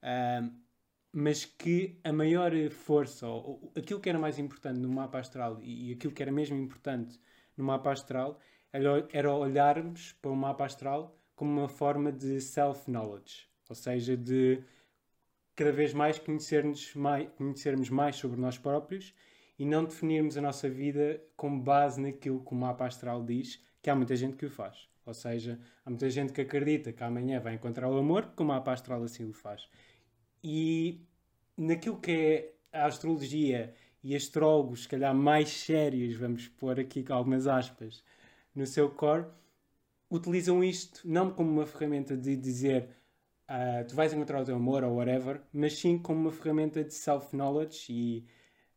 Ahm, 0.02 0.50
mas 1.12 1.44
que 1.44 1.98
a 2.04 2.12
maior 2.12 2.52
força, 2.70 3.26
ou, 3.26 3.60
ou 3.62 3.72
aquilo 3.76 4.00
que 4.00 4.08
era 4.08 4.18
mais 4.18 4.38
importante 4.38 4.78
no 4.78 4.88
mapa 4.88 5.18
astral 5.18 5.58
e, 5.62 5.90
e 5.90 5.92
aquilo 5.92 6.12
que 6.12 6.22
era 6.22 6.32
mesmo 6.32 6.56
importante 6.56 7.18
no 7.56 7.64
mapa 7.64 7.92
astral 7.92 8.38
era, 8.72 9.08
era 9.12 9.34
olharmos 9.34 10.12
para 10.20 10.30
o 10.30 10.36
mapa 10.36 10.64
astral 10.64 11.18
como 11.34 11.50
uma 11.50 11.68
forma 11.68 12.12
de 12.12 12.40
self-knowledge, 12.40 13.48
ou 13.68 13.74
seja, 13.74 14.16
de 14.16 14.62
cada 15.54 15.72
vez 15.72 15.92
mais 15.92 16.18
conhecermos 16.18 16.94
mais, 16.94 17.28
conhecermos 17.36 17.90
mais 17.90 18.16
sobre 18.16 18.40
nós 18.40 18.58
próprios 18.58 19.14
e 19.58 19.64
não 19.64 19.84
definirmos 19.84 20.36
a 20.36 20.40
nossa 20.40 20.68
vida 20.68 21.20
com 21.36 21.58
base 21.58 22.00
naquilo 22.00 22.44
que 22.44 22.52
o 22.52 22.56
mapa 22.56 22.86
astral 22.86 23.24
diz, 23.24 23.60
que 23.82 23.90
há 23.90 23.94
muita 23.94 24.14
gente 24.14 24.36
que 24.36 24.46
o 24.46 24.50
faz. 24.50 24.88
Ou 25.04 25.14
seja, 25.14 25.58
há 25.84 25.90
muita 25.90 26.08
gente 26.10 26.32
que 26.32 26.42
acredita 26.42 26.92
que 26.92 27.02
amanhã 27.02 27.40
vai 27.40 27.54
encontrar 27.54 27.88
o 27.88 27.98
amor, 27.98 28.26
porque 28.26 28.42
o 28.42 28.46
mapa 28.46 28.72
astral 28.72 29.02
assim 29.02 29.24
o 29.24 29.32
faz. 29.32 29.68
E 30.42 31.00
naquilo 31.56 31.98
que 32.00 32.10
é 32.72 32.78
a 32.80 32.86
astrologia 32.86 33.74
e 34.02 34.14
astrólogos, 34.14 34.82
se 34.82 34.88
calhar 34.88 35.14
mais 35.14 35.48
sérios, 35.50 36.16
vamos 36.16 36.48
pôr 36.48 36.78
aqui 36.80 37.04
algumas 37.08 37.46
aspas, 37.46 38.02
no 38.54 38.66
seu 38.66 38.90
core, 38.90 39.26
utilizam 40.10 40.62
isto 40.64 41.00
não 41.08 41.30
como 41.30 41.50
uma 41.50 41.66
ferramenta 41.66 42.16
de 42.16 42.36
dizer 42.36 42.88
ah, 43.48 43.84
tu 43.86 43.94
vais 43.94 44.12
encontrar 44.12 44.42
o 44.42 44.44
teu 44.44 44.56
amor 44.56 44.84
ou 44.84 44.96
whatever, 44.96 45.40
mas 45.52 45.74
sim 45.78 45.98
como 45.98 46.20
uma 46.20 46.32
ferramenta 46.32 46.84
de 46.84 46.94
self-knowledge 46.94 47.92
e 47.92 48.26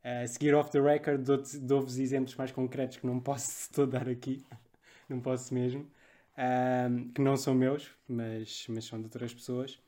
a 0.03 0.27
seguir 0.27 0.55
off 0.55 0.71
the 0.71 0.79
record 0.81 1.23
dou-vos 1.61 1.97
exemplos 1.99 2.35
mais 2.35 2.51
concretos 2.51 2.97
que 2.97 3.05
não 3.05 3.19
posso 3.19 3.71
todo 3.73 3.91
dar 3.91 4.09
aqui, 4.09 4.43
não 5.09 5.19
posso 5.21 5.53
mesmo, 5.53 5.89
ah, 6.37 6.87
que 7.13 7.21
não 7.21 7.35
são 7.37 7.53
meus, 7.53 7.91
mas, 8.07 8.65
mas 8.69 8.85
são 8.85 8.99
de 8.99 9.05
outras 9.05 9.33
pessoas, 9.33 9.79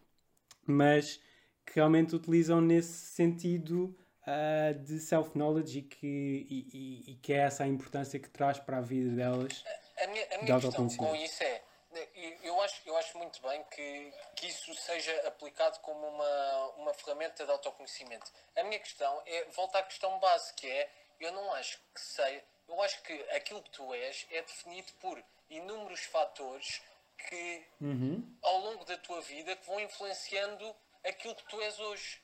mas 0.65 1.19
que 1.65 1.75
realmente 1.75 2.15
utilizam 2.15 2.61
nesse 2.61 3.07
sentido 3.07 3.95
ah, 4.25 4.73
de 4.73 4.99
self-knowledge 4.99 5.79
e 5.79 5.81
que, 5.81 6.07
e, 6.49 6.67
e- 6.73 7.11
e 7.11 7.15
que 7.15 7.33
é 7.33 7.37
essa 7.37 7.63
a 7.63 7.67
importância 7.67 8.19
que 8.19 8.29
traz 8.29 8.59
para 8.59 8.77
a 8.77 8.81
vida 8.81 9.15
delas. 9.15 9.63
A 10.01 10.07
minha, 10.07 10.23
a 10.25 10.27
de 10.37 10.43
minha 10.43 10.59
questão 10.59 10.85
autoconhecimento. 10.85 11.09
com 11.09 11.15
isso 11.15 11.43
é, 11.43 11.61
eu- 12.43 12.61
acho, 12.61 12.81
eu 12.85 12.95
acho 12.97 13.17
muito 13.17 13.41
bem 13.41 13.63
que, 13.65 14.13
que 14.35 14.47
isso 14.47 14.73
seja 14.75 15.27
aplicado 15.27 15.79
como 15.81 16.07
uma, 16.07 16.67
uma 16.77 16.93
ferramenta 16.93 17.45
de 17.45 17.51
autoconhecimento. 17.51 18.31
A 18.55 18.63
minha 18.63 18.79
questão 18.79 19.21
é, 19.25 19.45
volta 19.55 19.79
à 19.79 19.83
questão 19.83 20.17
base, 20.19 20.53
que 20.53 20.67
é, 20.69 20.89
eu 21.19 21.31
não 21.31 21.53
acho 21.53 21.77
que 21.93 22.01
sei, 22.01 22.41
eu 22.67 22.81
acho 22.81 23.01
que 23.03 23.13
aquilo 23.31 23.61
que 23.61 23.69
tu 23.71 23.93
és 23.93 24.25
é 24.31 24.41
definido 24.41 24.91
por 25.01 25.21
inúmeros 25.49 26.01
fatores 26.05 26.81
que, 27.29 27.63
ao 28.41 28.57
longo 28.59 28.83
da 28.85 28.97
tua 28.97 29.21
vida, 29.21 29.55
que 29.55 29.65
vão 29.67 29.79
influenciando 29.79 30.75
aquilo 31.05 31.35
que 31.35 31.47
tu 31.47 31.61
és 31.61 31.79
hoje. 31.79 32.21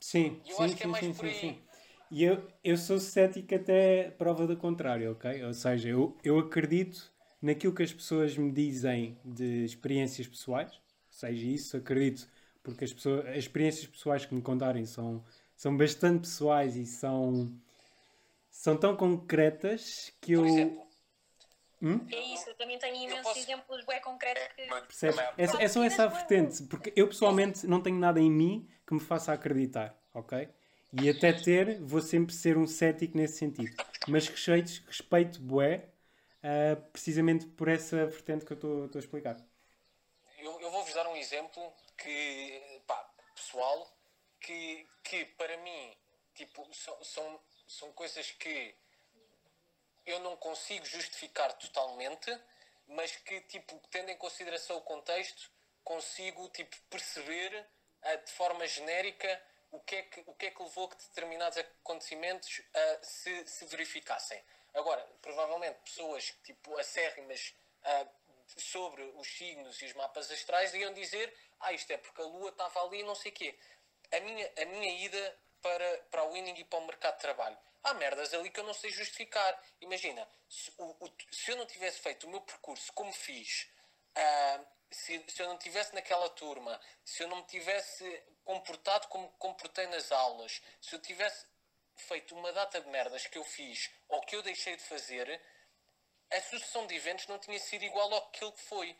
Sim, 0.00 0.40
Eu 0.44 0.60
sim, 0.60 0.62
acho 0.62 0.76
que 0.76 0.82
é 0.84 0.86
sim, 0.86 0.94
mais 0.94 1.06
sim, 1.12 1.12
por 1.16 1.26
aí. 1.26 1.32
sim. 1.32 1.58
E 2.10 2.24
eu, 2.24 2.42
eu 2.64 2.76
sou 2.76 2.98
cético 2.98 3.54
até 3.54 4.10
prova 4.12 4.46
do 4.46 4.56
contrário, 4.56 5.12
ok? 5.12 5.44
Ou 5.44 5.52
seja, 5.52 5.88
eu, 5.88 6.16
eu 6.24 6.38
acredito 6.38 7.12
naquilo 7.42 7.74
que 7.74 7.82
as 7.82 7.92
pessoas 7.92 8.36
me 8.36 8.50
dizem 8.50 9.18
de 9.24 9.64
experiências 9.64 10.26
pessoais, 10.26 10.80
seja 11.10 11.46
isso, 11.46 11.76
acredito, 11.76 12.26
porque 12.62 12.84
as, 12.84 12.92
pessoas, 12.92 13.26
as 13.26 13.36
experiências 13.38 13.86
pessoais 13.86 14.24
que 14.24 14.34
me 14.34 14.40
contarem 14.42 14.86
são, 14.86 15.22
são 15.56 15.76
bastante 15.76 16.20
pessoais 16.20 16.76
e 16.76 16.86
são, 16.86 17.52
são 18.50 18.76
tão 18.76 18.96
concretas 18.96 20.12
que 20.20 20.32
eu. 20.32 20.44
Por 20.44 20.87
exemplo, 21.80 22.08
É 22.12 22.20
isso, 22.34 22.50
eu 22.50 22.54
também 22.54 22.78
tenho 22.78 22.96
imensos 22.96 23.22
posso- 23.22 23.38
exemplos 23.38 23.84
bem 23.84 24.00
concretos 24.00 24.42
que... 24.54 24.62
É, 25.36 25.64
é 25.64 25.68
só 25.68 25.82
essa 25.84 26.04
a 26.04 26.06
vertente, 26.06 26.62
porque 26.64 26.92
eu 26.96 27.08
pessoalmente 27.08 27.66
não 27.66 27.80
tenho 27.82 27.98
nada 27.98 28.20
em 28.20 28.30
mim 28.30 28.68
que 28.86 28.94
me 28.94 29.00
faça 29.00 29.32
acreditar, 29.32 29.96
ok? 30.12 30.48
E 30.92 31.08
até 31.10 31.32
ter, 31.32 31.80
vou 31.80 32.00
sempre 32.00 32.34
ser 32.34 32.56
um 32.56 32.66
cético 32.66 33.16
nesse 33.16 33.38
sentido. 33.38 33.76
Mas 34.08 34.26
respeito, 34.28 34.82
respeito 34.86 35.40
bué, 35.40 35.88
ah, 36.42 36.76
precisamente 36.92 37.46
por 37.46 37.68
essa 37.68 38.06
vertente 38.06 38.44
que 38.44 38.52
eu 38.52 38.56
estou 38.56 38.86
estou 38.86 38.98
a 38.98 39.02
explicar. 39.02 39.36
eu, 40.38 40.60
eu 40.60 40.70
vou-vos 40.70 40.94
dar 40.94 41.06
um 41.08 41.16
exemplo 41.16 41.72
que, 41.96 42.80
pá, 42.86 43.08
pessoal, 43.34 43.86
que, 44.40 44.86
que 45.04 45.24
para 45.36 45.56
mim, 45.58 45.96
tipo, 46.34 46.66
são, 46.72 47.04
são, 47.04 47.40
são 47.66 47.92
coisas 47.92 48.30
que 48.32 48.74
eu 50.10 50.20
não 50.20 50.36
consigo 50.36 50.84
justificar 50.84 51.52
totalmente, 51.54 52.36
mas 52.86 53.14
que, 53.16 53.40
tipo, 53.42 53.78
tendo 53.90 54.10
em 54.10 54.16
consideração 54.16 54.76
o 54.76 54.82
contexto, 54.82 55.50
consigo, 55.84 56.48
tipo, 56.50 56.76
perceber 56.90 57.66
ah, 58.02 58.16
de 58.16 58.32
forma 58.32 58.66
genérica 58.66 59.42
o 59.70 59.80
que, 59.80 59.96
é 59.96 60.02
que, 60.02 60.22
o 60.26 60.34
que 60.34 60.46
é 60.46 60.50
que 60.50 60.62
levou 60.62 60.88
que 60.88 60.96
determinados 60.96 61.58
acontecimentos 61.58 62.62
ah, 62.74 62.98
se, 63.02 63.46
se 63.46 63.66
verificassem. 63.66 64.42
Agora, 64.74 65.02
provavelmente 65.20 65.78
pessoas, 65.84 66.34
tipo, 66.44 66.78
acérrimas 66.78 67.54
ah, 67.84 68.06
sobre 68.56 69.02
os 69.16 69.28
signos 69.28 69.80
e 69.82 69.86
os 69.86 69.92
mapas 69.92 70.30
astrais 70.30 70.72
iam 70.74 70.92
dizer 70.94 71.34
ah, 71.60 71.72
isto 71.72 71.90
é 71.92 71.96
porque 71.96 72.22
a 72.22 72.24
Lua 72.24 72.50
estava 72.50 72.82
ali 72.82 73.00
e 73.00 73.02
não 73.02 73.14
sei 73.14 73.32
o 73.32 73.34
quê. 73.34 73.58
A 74.12 74.20
minha, 74.20 74.52
a 74.56 74.64
minha 74.66 75.04
ida 75.04 75.38
para, 75.60 75.98
para 76.10 76.24
o 76.24 76.32
winning 76.32 76.54
e 76.58 76.64
para 76.64 76.78
o 76.78 76.86
mercado 76.86 77.14
de 77.14 77.20
trabalho. 77.20 77.58
Há 77.82 77.94
merdas 77.94 78.34
ali 78.34 78.50
que 78.50 78.60
eu 78.60 78.64
não 78.64 78.74
sei 78.74 78.90
justificar. 78.90 79.62
Imagina, 79.80 80.28
se, 80.48 80.72
o- 80.78 81.04
o- 81.06 81.12
se 81.32 81.50
eu 81.52 81.56
não 81.56 81.66
tivesse 81.66 82.00
feito 82.00 82.26
o 82.26 82.30
meu 82.30 82.40
percurso 82.40 82.92
como 82.92 83.12
fiz, 83.12 83.68
ah, 84.14 84.60
se, 84.90 85.24
se 85.28 85.42
eu 85.42 85.48
não 85.48 85.58
tivesse 85.58 85.94
naquela 85.94 86.28
turma, 86.30 86.80
se 87.04 87.22
eu 87.22 87.28
não 87.28 87.38
me 87.38 87.44
tivesse 87.46 88.22
comportado 88.44 89.06
como 89.08 89.28
comportei 89.32 89.86
nas 89.86 90.10
aulas, 90.10 90.60
se 90.80 90.94
eu 90.94 91.00
tivesse 91.00 91.46
feito 91.96 92.34
uma 92.34 92.52
data 92.52 92.80
de 92.80 92.88
merdas 92.88 93.26
que 93.26 93.38
eu 93.38 93.44
fiz 93.44 93.90
ou 94.08 94.20
que 94.22 94.34
eu 94.36 94.42
deixei 94.42 94.76
de 94.76 94.82
fazer, 94.82 95.40
a 96.30 96.40
sucessão 96.42 96.86
de 96.86 96.94
eventos 96.94 97.26
não 97.26 97.38
tinha 97.38 97.58
sido 97.58 97.84
igual 97.84 98.12
ao 98.12 98.30
que 98.30 98.52
foi. 98.56 98.96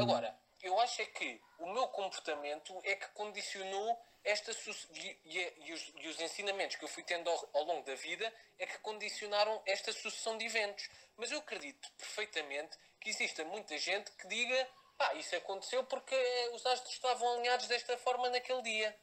Agora, 0.00 0.36
eu 0.62 0.78
acho 0.80 1.02
é 1.02 1.06
que 1.06 1.40
o 1.58 1.66
meu 1.72 1.88
comportamento 1.88 2.78
é 2.84 2.94
que 2.94 3.06
condicionou 3.08 4.00
esta 4.24 4.52
e, 4.94 5.18
e- 5.24 5.52
e 5.66 5.72
os, 5.72 5.92
e 5.96 6.08
os 6.08 6.20
ensinamentos 6.20 6.76
que 6.76 6.84
eu 6.84 6.88
fui 6.88 7.02
tendo 7.02 7.28
ao, 7.28 7.50
ao 7.54 7.64
longo 7.64 7.84
da 7.84 7.94
vida 7.94 8.32
é 8.58 8.66
que 8.66 8.78
condicionaram 8.78 9.60
esta 9.66 9.92
sucessão 9.92 10.38
de 10.38 10.44
eventos. 10.46 10.88
Mas 11.16 11.30
eu 11.30 11.38
acredito 11.38 11.90
perfeitamente 11.98 12.76
que 13.00 13.10
exista 13.10 13.44
muita 13.44 13.76
gente 13.78 14.10
que 14.12 14.26
diga 14.28 14.68
pá, 14.96 15.14
isso 15.14 15.34
aconteceu 15.34 15.84
porque 15.84 16.14
os 16.52 16.64
astros 16.66 16.92
estavam 16.94 17.34
alinhados 17.34 17.66
desta 17.66 17.96
forma 17.98 18.28
naquele 18.30 18.62
dia. 18.62 18.96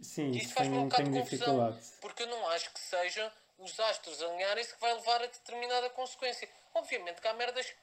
Sim, 0.00 0.30
Isso 0.30 0.52
faz-me 0.54 0.78
um 0.78 0.88
bocado 0.88 1.10
de 1.10 1.18
confusão, 1.18 1.80
porque 2.00 2.22
eu 2.22 2.26
não 2.28 2.48
acho 2.50 2.70
que 2.72 2.78
seja 2.80 3.32
os 3.58 3.80
astros 3.80 4.22
alinharem-se 4.22 4.72
que 4.74 4.80
vai 4.80 4.94
levar 4.94 5.22
a 5.22 5.26
determinada 5.26 5.90
consequência. 5.90 6.48
Obviamente 6.74 7.20
que 7.20 7.26
há 7.26 7.32
merdas, 7.34 7.74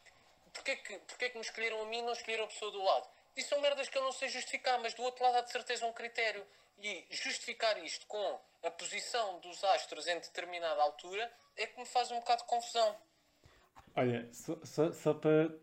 porquê 0.54 0.78
que, 0.78 0.98
porquê 1.00 1.30
que 1.30 1.36
me 1.38 1.44
escolheram 1.44 1.82
a 1.82 1.86
mim 1.88 2.00
e 2.00 2.02
não 2.04 2.14
escolheram 2.14 2.46
a 2.46 2.48
pessoa 2.48 2.72
do 2.72 2.82
lado? 2.82 3.08
Isso 3.36 3.50
são 3.50 3.62
merdas 3.62 3.90
que 3.90 3.98
eu 3.98 4.04
não 4.04 4.12
sei 4.12 4.30
justificar, 4.30 4.80
mas 4.82 4.94
do 4.94 5.04
outro 5.04 5.24
lado 5.24 5.38
há 5.38 5.42
de 5.42 5.52
certeza 5.52 5.86
um 5.86 5.94
critério. 5.94 6.44
E 6.78 7.06
justificar 7.10 7.82
isto 7.84 8.06
com 8.06 8.40
a 8.64 8.72
posição 8.72 9.40
dos 9.40 9.64
astros 9.64 10.08
em 10.08 10.16
determinada 10.16 10.82
altura 10.82 11.32
é 11.56 11.66
que 11.68 11.80
me 11.80 11.86
faz 11.86 12.12
um 12.12 12.20
bocado 12.20 12.42
de 12.44 12.48
confusão. 12.48 12.96
Olha, 13.96 14.28
só, 14.34 14.60
só, 14.64 14.92
só 14.92 15.14
para. 15.14 15.56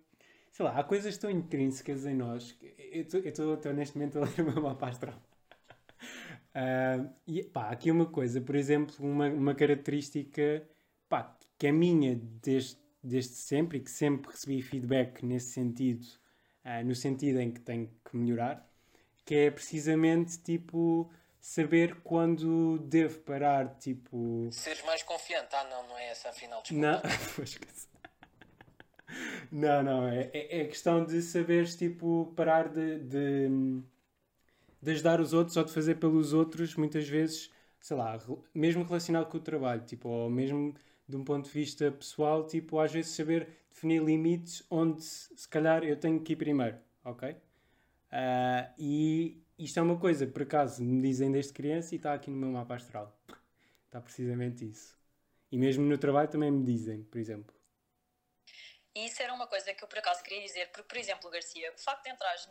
Sei 0.51 0.65
lá, 0.65 0.79
há 0.79 0.85
coisas 0.85 1.17
tão 1.19 1.31
intrínsecas 1.31 2.07
em 2.07 2.15
nós. 2.15 2.57
Eu 2.61 3.03
estou 3.03 3.73
neste 3.73 3.97
momento 3.97 4.19
a 4.19 4.23
ler 4.23 4.41
o 4.41 4.53
meu 4.53 4.63
mapa 4.63 4.89
astral. 4.89 5.15
Ah, 6.55 6.99
e 7.27 7.43
pá, 7.43 7.71
aqui 7.71 7.91
uma 7.91 8.05
coisa, 8.05 8.39
por 8.39 8.55
exemplo, 8.55 8.95
uma, 9.01 9.27
uma 9.29 9.55
característica 9.55 10.63
pá, 11.09 11.35
que 11.59 11.67
é 11.67 11.73
minha 11.73 12.15
desde, 12.15 12.79
desde 13.03 13.37
sempre 13.37 13.79
e 13.79 13.81
que 13.81 13.91
sempre 13.91 14.31
recebi 14.31 14.61
feedback 14.61 15.25
nesse 15.25 15.53
sentido, 15.53 16.07
ah, 16.65 16.83
no 16.83 16.95
sentido 16.95 17.41
em 17.41 17.51
que 17.51 17.61
tenho 17.61 17.91
que 18.05 18.17
melhorar, 18.17 18.69
que 19.25 19.35
é 19.35 19.51
precisamente 19.51 20.39
tipo 20.39 21.11
saber 21.41 21.97
quando 22.03 22.79
devo 22.79 23.19
parar, 23.21 23.77
tipo. 23.79 24.49
Seres 24.53 24.83
mais 24.85 25.03
confiante. 25.03 25.55
Ah, 25.55 25.65
não, 25.65 25.89
não 25.89 25.99
é 25.99 26.11
essa 26.11 26.29
afinal. 26.29 26.63
Desculpa. 26.63 26.87
Não, 26.87 27.01
Vou 27.37 27.45
esquecer. 27.45 27.89
não, 29.51 29.83
não, 29.83 30.09
é, 30.09 30.31
é 30.33 30.61
é 30.61 30.65
questão 30.67 31.05
de 31.05 31.21
saberes 31.21 31.77
tipo 31.77 32.33
parar 32.37 32.69
de, 32.69 33.01
de, 33.01 33.49
de 34.81 34.91
ajudar 34.93 35.21
os 35.21 35.33
outros 35.33 35.57
ou 35.57 35.65
de 35.65 35.73
fazer 35.73 35.97
pelos 35.97 36.33
outros, 36.33 36.77
muitas 36.77 37.09
vezes, 37.09 37.51
sei 37.81 37.97
lá, 37.97 38.19
mesmo 38.55 38.85
relacionado 38.85 39.29
com 39.29 39.37
o 39.37 39.41
trabalho, 39.41 39.83
tipo, 39.85 40.09
ou 40.09 40.31
mesmo 40.31 40.75
de 41.09 41.17
um 41.17 41.25
ponto 41.25 41.47
de 41.47 41.51
vista 41.51 41.91
pessoal, 41.91 42.47
tipo, 42.47 42.79
às 42.79 42.93
vezes 42.93 43.15
saber 43.15 43.49
definir 43.73 44.03
limites 44.03 44.65
onde 44.71 45.03
se 45.03 45.49
calhar 45.49 45.85
eu 45.85 45.99
tenho 45.99 46.23
que 46.23 46.35
ir 46.35 46.37
primeiro, 46.37 46.79
ok? 47.05 47.37
Ah, 48.11 48.73
e 48.79 49.43
isto 49.59 49.79
é 49.79 49.83
uma 49.83 49.99
coisa, 49.99 50.27
por 50.27 50.43
acaso, 50.43 50.83
me 50.83 51.01
dizem 51.03 51.33
desde 51.33 51.53
criança 51.53 51.95
e 51.95 51.97
está 51.97 52.15
aqui 52.15 52.31
no 52.31 52.37
meu 52.37 52.51
mapa 52.51 52.75
astral. 52.75 53.19
Está 53.87 54.01
precisamente 54.01 54.69
isso. 54.69 54.97
E 55.51 55.59
mesmo 55.59 55.85
no 55.85 55.99
trabalho 55.99 56.29
também 56.29 56.51
me 56.51 56.65
dizem, 56.65 57.05
por 57.05 57.19
exemplo. 57.19 57.55
E 58.95 59.07
isso 59.07 59.23
era 59.23 59.33
uma 59.33 59.47
coisa 59.47 59.73
que 59.73 59.83
eu 59.83 59.89
por 59.89 59.99
acaso 59.99 60.23
queria 60.23 60.43
dizer, 60.43 60.67
porque, 60.69 60.89
por 60.89 60.99
exemplo, 60.99 61.31
Garcia, 61.31 61.73
o 61.73 61.79
facto 61.79 62.05
de 62.05 62.11
entrares. 62.11 62.49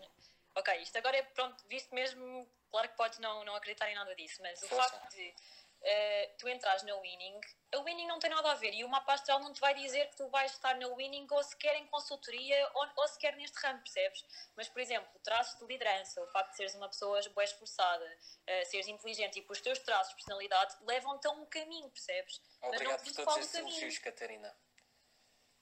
Ok, 0.55 0.81
isto 0.81 0.97
agora 0.97 1.17
é 1.17 1.23
pronto, 1.23 1.63
visto 1.67 1.93
mesmo, 1.93 2.47
claro 2.69 2.89
que 2.89 2.97
podes 2.97 3.19
não, 3.19 3.45
não 3.45 3.55
acreditar 3.55 3.89
em 3.89 3.95
nada 3.95 4.13
disso, 4.15 4.41
mas 4.41 4.61
o 4.63 4.67
Força. 4.67 4.89
facto 4.89 5.15
de 5.15 5.33
eh, 5.83 6.35
tu 6.37 6.47
entrares 6.47 6.83
na 6.83 6.95
winning, 6.95 7.39
a 7.73 7.79
winning 7.79 8.07
não 8.07 8.19
tem 8.19 8.29
nada 8.29 8.51
a 8.51 8.55
ver 8.55 8.73
e 8.73 8.83
o 8.83 8.89
mapa 8.89 9.13
astral 9.13 9.39
não 9.39 9.51
te 9.51 9.59
vai 9.59 9.73
dizer 9.73 10.07
que 10.09 10.17
tu 10.17 10.27
vais 10.29 10.51
estar 10.51 10.75
na 10.75 10.87
winning 10.89 11.27
ou 11.31 11.43
sequer 11.43 11.75
em 11.77 11.87
consultoria 11.87 12.69
ou, 12.75 12.87
ou 12.97 13.07
sequer 13.07 13.35
neste 13.35 13.57
ramo, 13.59 13.79
percebes? 13.79 14.23
Mas, 14.55 14.69
por 14.69 14.79
exemplo, 14.79 15.09
traços 15.23 15.57
de 15.59 15.65
liderança, 15.65 16.21
o 16.21 16.27
facto 16.27 16.51
de 16.51 16.57
seres 16.57 16.75
uma 16.75 16.87
pessoa 16.87 17.19
bem 17.35 17.43
esforçada, 17.43 18.17
eh, 18.45 18.65
seres 18.65 18.87
inteligente 18.87 19.39
e 19.39 19.45
os 19.49 19.61
teus 19.61 19.79
traços 19.79 20.09
de 20.09 20.15
personalidade 20.15 20.75
levam-te 20.81 21.27
a 21.27 21.31
um 21.31 21.45
caminho, 21.45 21.89
percebes? 21.89 22.41
Mas 22.61 22.61
não 22.61 22.69
Obrigado 22.69 23.03
por 23.03 23.13
todos 23.13 23.37
esses 23.37 23.55
elogios, 23.55 23.97
Catarina. 23.97 24.55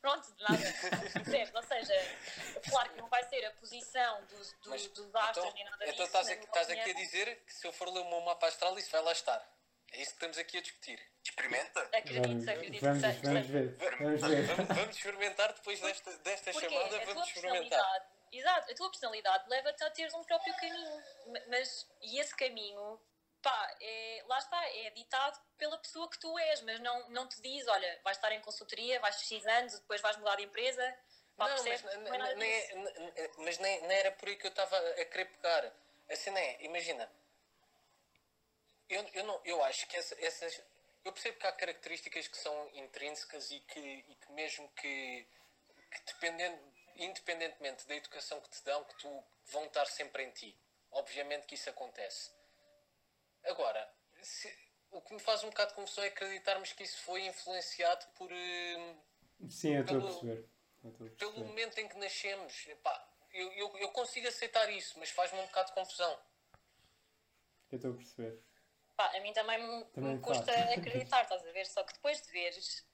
Pronto, 0.01 0.33
de 0.33 0.43
nada. 0.43 0.57
Percebes? 1.13 1.53
Ou 1.53 1.63
seja, 1.63 1.93
claro 2.69 2.89
que 2.89 2.97
não 2.97 3.09
vai 3.09 3.23
ser 3.23 3.45
a 3.45 3.51
posição 3.51 4.25
dos, 4.25 4.53
dos, 4.53 4.67
Mas, 4.67 4.87
dos 4.87 5.13
astros 5.15 5.45
então, 5.45 5.53
nem 5.53 5.65
nada 5.65 5.83
então 5.83 5.91
disso. 5.91 6.03
estás, 6.03 6.27
na 6.27 6.33
aqui, 6.33 6.45
estás 6.45 6.69
aqui 6.69 6.89
a 6.89 6.93
dizer 6.93 7.43
que 7.45 7.53
se 7.53 7.67
eu 7.67 7.73
for 7.73 7.89
ler 7.89 7.99
o 7.99 8.09
meu 8.09 8.21
mapa 8.21 8.47
astral, 8.47 8.77
isso 8.79 8.89
vai 8.91 9.01
lá 9.01 9.11
estar. 9.11 9.58
É 9.91 10.01
isso 10.01 10.11
que 10.11 10.15
estamos 10.17 10.37
aqui 10.37 10.57
a 10.57 10.61
discutir. 10.61 10.99
Experimenta. 11.23 11.81
Acredito, 11.81 12.21
Vamos, 12.27 12.47
acredito 12.47 12.81
vamos, 12.81 13.03
que 13.03 13.11
seja. 13.13 13.21
vamos 13.23 13.47
ver. 13.47 13.77
Vamos 13.99 14.21
ver. 14.21 14.43
Vamos, 14.47 14.67
vamos 14.75 14.95
experimentar 14.95 15.53
depois 15.53 15.79
desta, 15.79 16.11
desta 16.17 16.51
Porque 16.51 16.69
chamada, 16.69 16.85
a 16.97 16.99
tua 17.01 17.13
vamos 17.13 17.27
experimentar. 17.27 17.69
personalidade, 17.69 18.05
exato, 18.31 18.71
a 18.71 18.75
tua 18.75 18.89
personalidade 18.89 19.49
leva-te 19.49 19.83
a 19.83 19.89
teres 19.91 20.13
um 20.13 20.23
próprio 20.23 20.55
caminho. 20.55 21.03
Ma- 21.27 21.41
Mas, 21.47 21.87
e 22.01 22.19
esse 22.19 22.35
caminho, 22.35 22.99
pá, 23.41 23.77
é, 23.81 24.23
lá 24.27 24.37
está, 24.37 24.63
é 24.69 24.89
ditado 24.91 25.39
pela 25.57 25.77
pessoa 25.79 26.09
que 26.09 26.19
tu 26.19 26.37
és, 26.37 26.61
mas 26.61 26.79
não, 26.79 27.09
não 27.09 27.27
te 27.27 27.41
diz, 27.41 27.67
olha, 27.67 27.99
vais 28.03 28.17
estar 28.17 28.31
em 28.31 28.41
consultoria, 28.41 28.99
vais 28.99 29.15
X 29.21 29.45
anos, 29.47 29.79
depois 29.79 30.01
vais 30.01 30.17
mudar 30.17 30.35
de 30.35 30.43
empresa. 30.43 30.95
Pá, 31.35 31.47
Não, 31.47 31.53
mas, 31.63 31.81
percebes? 31.81 31.95
n- 31.95 32.09
Não 32.09 32.25
é 32.25 33.29
mas 33.37 33.57
nem, 33.57 33.81
nem 33.87 33.97
era 33.97 34.11
por 34.11 34.27
aí 34.29 34.35
que 34.35 34.45
eu 34.45 34.49
estava 34.51 34.77
a 34.77 35.05
querer 35.05 35.25
pegar. 35.25 35.71
A 36.09 36.15
cena 36.15 36.39
é, 36.39 36.63
imagina, 36.63 37.09
eu, 38.89 39.03
eu, 39.13 39.23
não, 39.23 39.41
eu 39.45 39.63
acho 39.63 39.87
que 39.87 39.95
essa- 39.97 40.15
essas. 40.23 40.61
Eu 41.05 41.13
percebo 41.13 41.39
que 41.39 41.47
há 41.47 41.51
características 41.51 42.27
que 42.27 42.37
são 42.37 42.69
intrínsecas 42.75 43.49
e 43.51 43.59
que, 43.61 43.79
e 43.79 44.15
que 44.15 44.31
mesmo 44.33 44.67
que, 44.73 45.27
que 45.91 46.03
dependendo, 46.13 46.73
independentemente 46.95 47.87
da 47.87 47.95
educação 47.95 48.41
que 48.41 48.49
te 48.49 48.63
dão, 48.65 48.83
que 48.83 48.95
tu 48.97 49.23
vão 49.45 49.65
estar 49.65 49.85
sempre 49.85 50.23
em 50.23 50.31
ti. 50.31 50.59
Obviamente 50.91 51.45
que 51.45 51.55
isso 51.55 51.69
acontece. 51.69 52.31
Agora, 53.45 53.89
se- 54.21 54.57
o 54.91 55.01
que 55.01 55.13
me 55.13 55.19
faz 55.19 55.43
um 55.43 55.49
bocado 55.49 55.69
de 55.69 55.75
confusão 55.75 56.03
é 56.03 56.07
acreditarmos 56.07 56.73
que 56.73 56.83
isso 56.83 56.97
foi 57.03 57.25
influenciado 57.25 58.05
por. 58.15 58.29
hum, 58.31 59.01
Sim, 59.49 59.75
eu 59.75 59.81
estou 59.81 59.97
a 59.97 60.01
Pelo- 60.01 60.19
perceber. 60.19 60.49
Estou 60.83 60.89
a 60.89 60.93
pelo 60.93 61.11
perceber. 61.31 61.43
momento 61.47 61.77
em 61.79 61.87
que 61.87 61.97
nascemos, 61.97 62.67
epá, 62.67 63.09
eu, 63.31 63.51
eu, 63.53 63.77
eu 63.77 63.91
consigo 63.91 64.27
aceitar 64.27 64.69
isso, 64.69 64.97
mas 64.99 65.09
faz-me 65.11 65.39
um 65.39 65.45
bocado 65.45 65.69
de 65.69 65.75
confusão. 65.75 66.19
Eu 67.71 67.75
estou 67.77 67.91
a 67.91 67.95
perceber. 67.95 68.43
Pá, 68.99 69.15
a 69.15 69.19
mim 69.21 69.31
também 69.31 69.57
me, 69.57 69.85
Também 69.85 70.15
me 70.15 70.21
custa 70.21 70.51
faz. 70.51 70.77
acreditar, 70.77 71.21
estás 71.21 71.47
a 71.47 71.51
ver? 71.53 71.65
Só 71.67 71.85
que 71.85 71.93
depois 71.93 72.21
de 72.21 72.29
veres, 72.33 72.85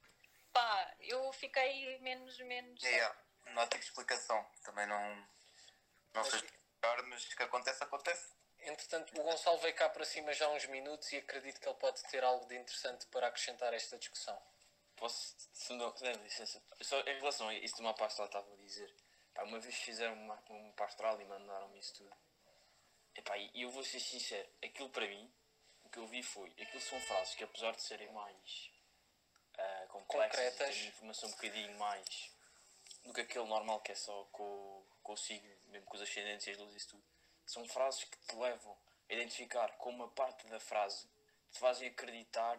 pá, 0.53 0.95
eu 0.99 1.33
fiquei 1.33 1.97
menos, 1.97 2.37
menos. 2.41 2.83
É, 2.83 2.99
é. 2.99 3.15
Não 3.47 3.63
há 3.63 3.65
tipo 3.65 3.81
de 3.81 3.87
explicação. 3.87 4.45
Também 4.63 4.85
não. 4.85 5.27
Não 6.13 6.23
sei 6.23 6.35
explicar, 6.35 7.01
mas 7.07 7.33
que 7.33 7.41
acontece, 7.41 7.83
acontece. 7.83 8.35
Entretanto, 8.59 9.19
o 9.19 9.23
Gonçalo 9.23 9.57
veio 9.57 9.73
cá 9.73 9.89
para 9.89 10.05
cima 10.05 10.31
já 10.31 10.45
há 10.45 10.49
uns 10.49 10.67
minutos 10.67 11.11
e 11.11 11.17
acredito 11.17 11.59
que 11.59 11.67
ele 11.67 11.77
pode 11.79 12.03
ter 12.03 12.23
algo 12.23 12.45
de 12.45 12.55
interessante 12.55 13.07
para 13.07 13.25
acrescentar 13.25 13.73
a 13.73 13.75
esta 13.75 13.97
discussão. 13.97 14.39
Posso, 14.97 15.35
se 15.53 15.73
não, 15.73 15.97
se 15.97 16.03
não, 16.03 16.11
licença. 16.21 16.61
Só 16.81 16.99
em 16.99 17.17
relação 17.17 17.49
a 17.49 17.53
isso 17.55 17.77
do 17.77 17.83
mapa 17.83 18.05
astral 18.05 18.27
estava 18.27 18.53
a 18.53 18.57
dizer, 18.57 18.95
pá, 19.33 19.41
uma 19.41 19.59
vez 19.59 19.73
fizeram 19.73 20.13
um 20.13 20.27
mapa 20.27 20.53
um 20.53 20.67
mapa 20.67 20.85
astral 20.85 21.19
e 21.19 21.25
mandaram-me 21.25 21.79
isso 21.79 21.95
tudo. 21.95 22.15
Epá, 23.15 23.35
e 23.39 23.63
eu 23.63 23.71
vou 23.71 23.83
ser 23.83 23.99
sincero, 23.99 24.47
aquilo 24.63 24.89
para 24.89 25.07
mim, 25.07 25.33
o 25.44 25.44
que 25.95 25.99
eu 26.01 26.07
vi 26.07 26.21
foi, 26.21 26.49
aquilo 26.61 26.81
são 26.81 26.99
frases 26.99 27.35
que 27.35 27.43
apesar 27.45 27.71
de 27.71 27.81
serem 27.81 28.11
mais 28.11 28.69
ah, 29.57 29.85
complexas 29.89 30.43
Concretas. 30.43 30.75
terem 30.75 30.87
informação 30.89 31.29
um 31.29 31.31
bocadinho 31.31 31.79
mais 31.79 32.31
do 33.05 33.13
que 33.13 33.21
aquele 33.21 33.45
normal 33.45 33.79
que 33.79 33.93
é 33.93 33.95
só 33.95 34.25
com, 34.25 34.85
com 35.01 35.13
o 35.13 35.17
signo, 35.17 35.49
mesmo 35.67 35.85
com 35.87 35.95
os 35.95 36.01
ascendentes 36.01 36.45
e 36.47 36.51
as 36.51 36.57
luzes 36.57 36.83
e 36.83 36.87
tudo, 36.89 37.03
são 37.45 37.65
frases 37.69 38.03
que 38.03 38.17
te 38.27 38.35
levam 38.35 38.77
a 39.09 39.13
identificar 39.13 39.69
com 39.77 39.89
uma 39.91 40.09
parte 40.09 40.45
da 40.47 40.59
frase, 40.59 41.07
te 41.51 41.59
fazem 41.59 41.87
acreditar 41.87 42.57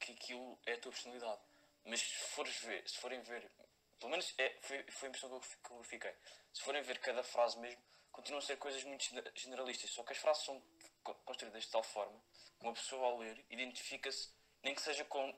que 0.00 0.12
aquilo 0.12 0.58
é 0.64 0.72
a 0.72 0.80
tua 0.80 0.92
personalidade. 0.92 1.42
Mas 1.84 2.00
se 2.00 2.14
fores 2.14 2.56
ver, 2.60 2.88
se 2.88 2.96
forem 2.96 3.20
ver, 3.20 3.50
pelo 3.98 4.10
menos 4.12 4.32
é, 4.38 4.56
foi, 4.62 4.82
foi 4.92 5.08
a 5.08 5.10
impressão 5.10 5.28
que 5.28 5.34
eu, 5.34 5.58
que 5.62 5.70
eu 5.72 5.84
fiquei. 5.84 6.14
Se 6.54 6.62
forem 6.62 6.80
ver 6.82 6.98
cada 7.00 7.22
frase 7.22 7.58
mesmo, 7.58 7.82
continuam 8.12 8.38
a 8.42 8.46
ser 8.46 8.56
coisas 8.56 8.82
muito 8.84 9.04
gene- 9.04 9.30
generalistas. 9.34 9.90
Só 9.90 10.02
que 10.04 10.12
as 10.12 10.18
frases 10.18 10.44
são 10.44 10.62
construídas 11.02 11.64
de 11.64 11.70
tal 11.70 11.82
forma 11.82 12.18
que 12.58 12.64
uma 12.64 12.74
pessoa 12.74 13.06
ao 13.06 13.18
ler 13.18 13.44
identifica-se, 13.50 14.32
nem 14.62 14.74
que 14.74 14.82
seja 14.82 15.04
com 15.04 15.34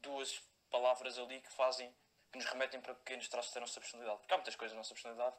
duas 0.00 0.40
palavras 0.70 1.18
ali 1.18 1.40
que 1.40 1.52
fazem, 1.52 1.92
que 2.30 2.38
nos 2.38 2.46
remetem 2.46 2.80
para 2.80 2.94
pequenos 2.94 3.28
traços 3.28 3.52
da 3.52 3.60
nossa 3.60 3.80
personalidade. 3.80 4.20
Porque 4.20 4.32
há 4.32 4.36
muitas 4.36 4.56
coisas 4.56 4.72
da 4.72 4.78
nossa 4.78 4.94
personalidade 4.94 5.36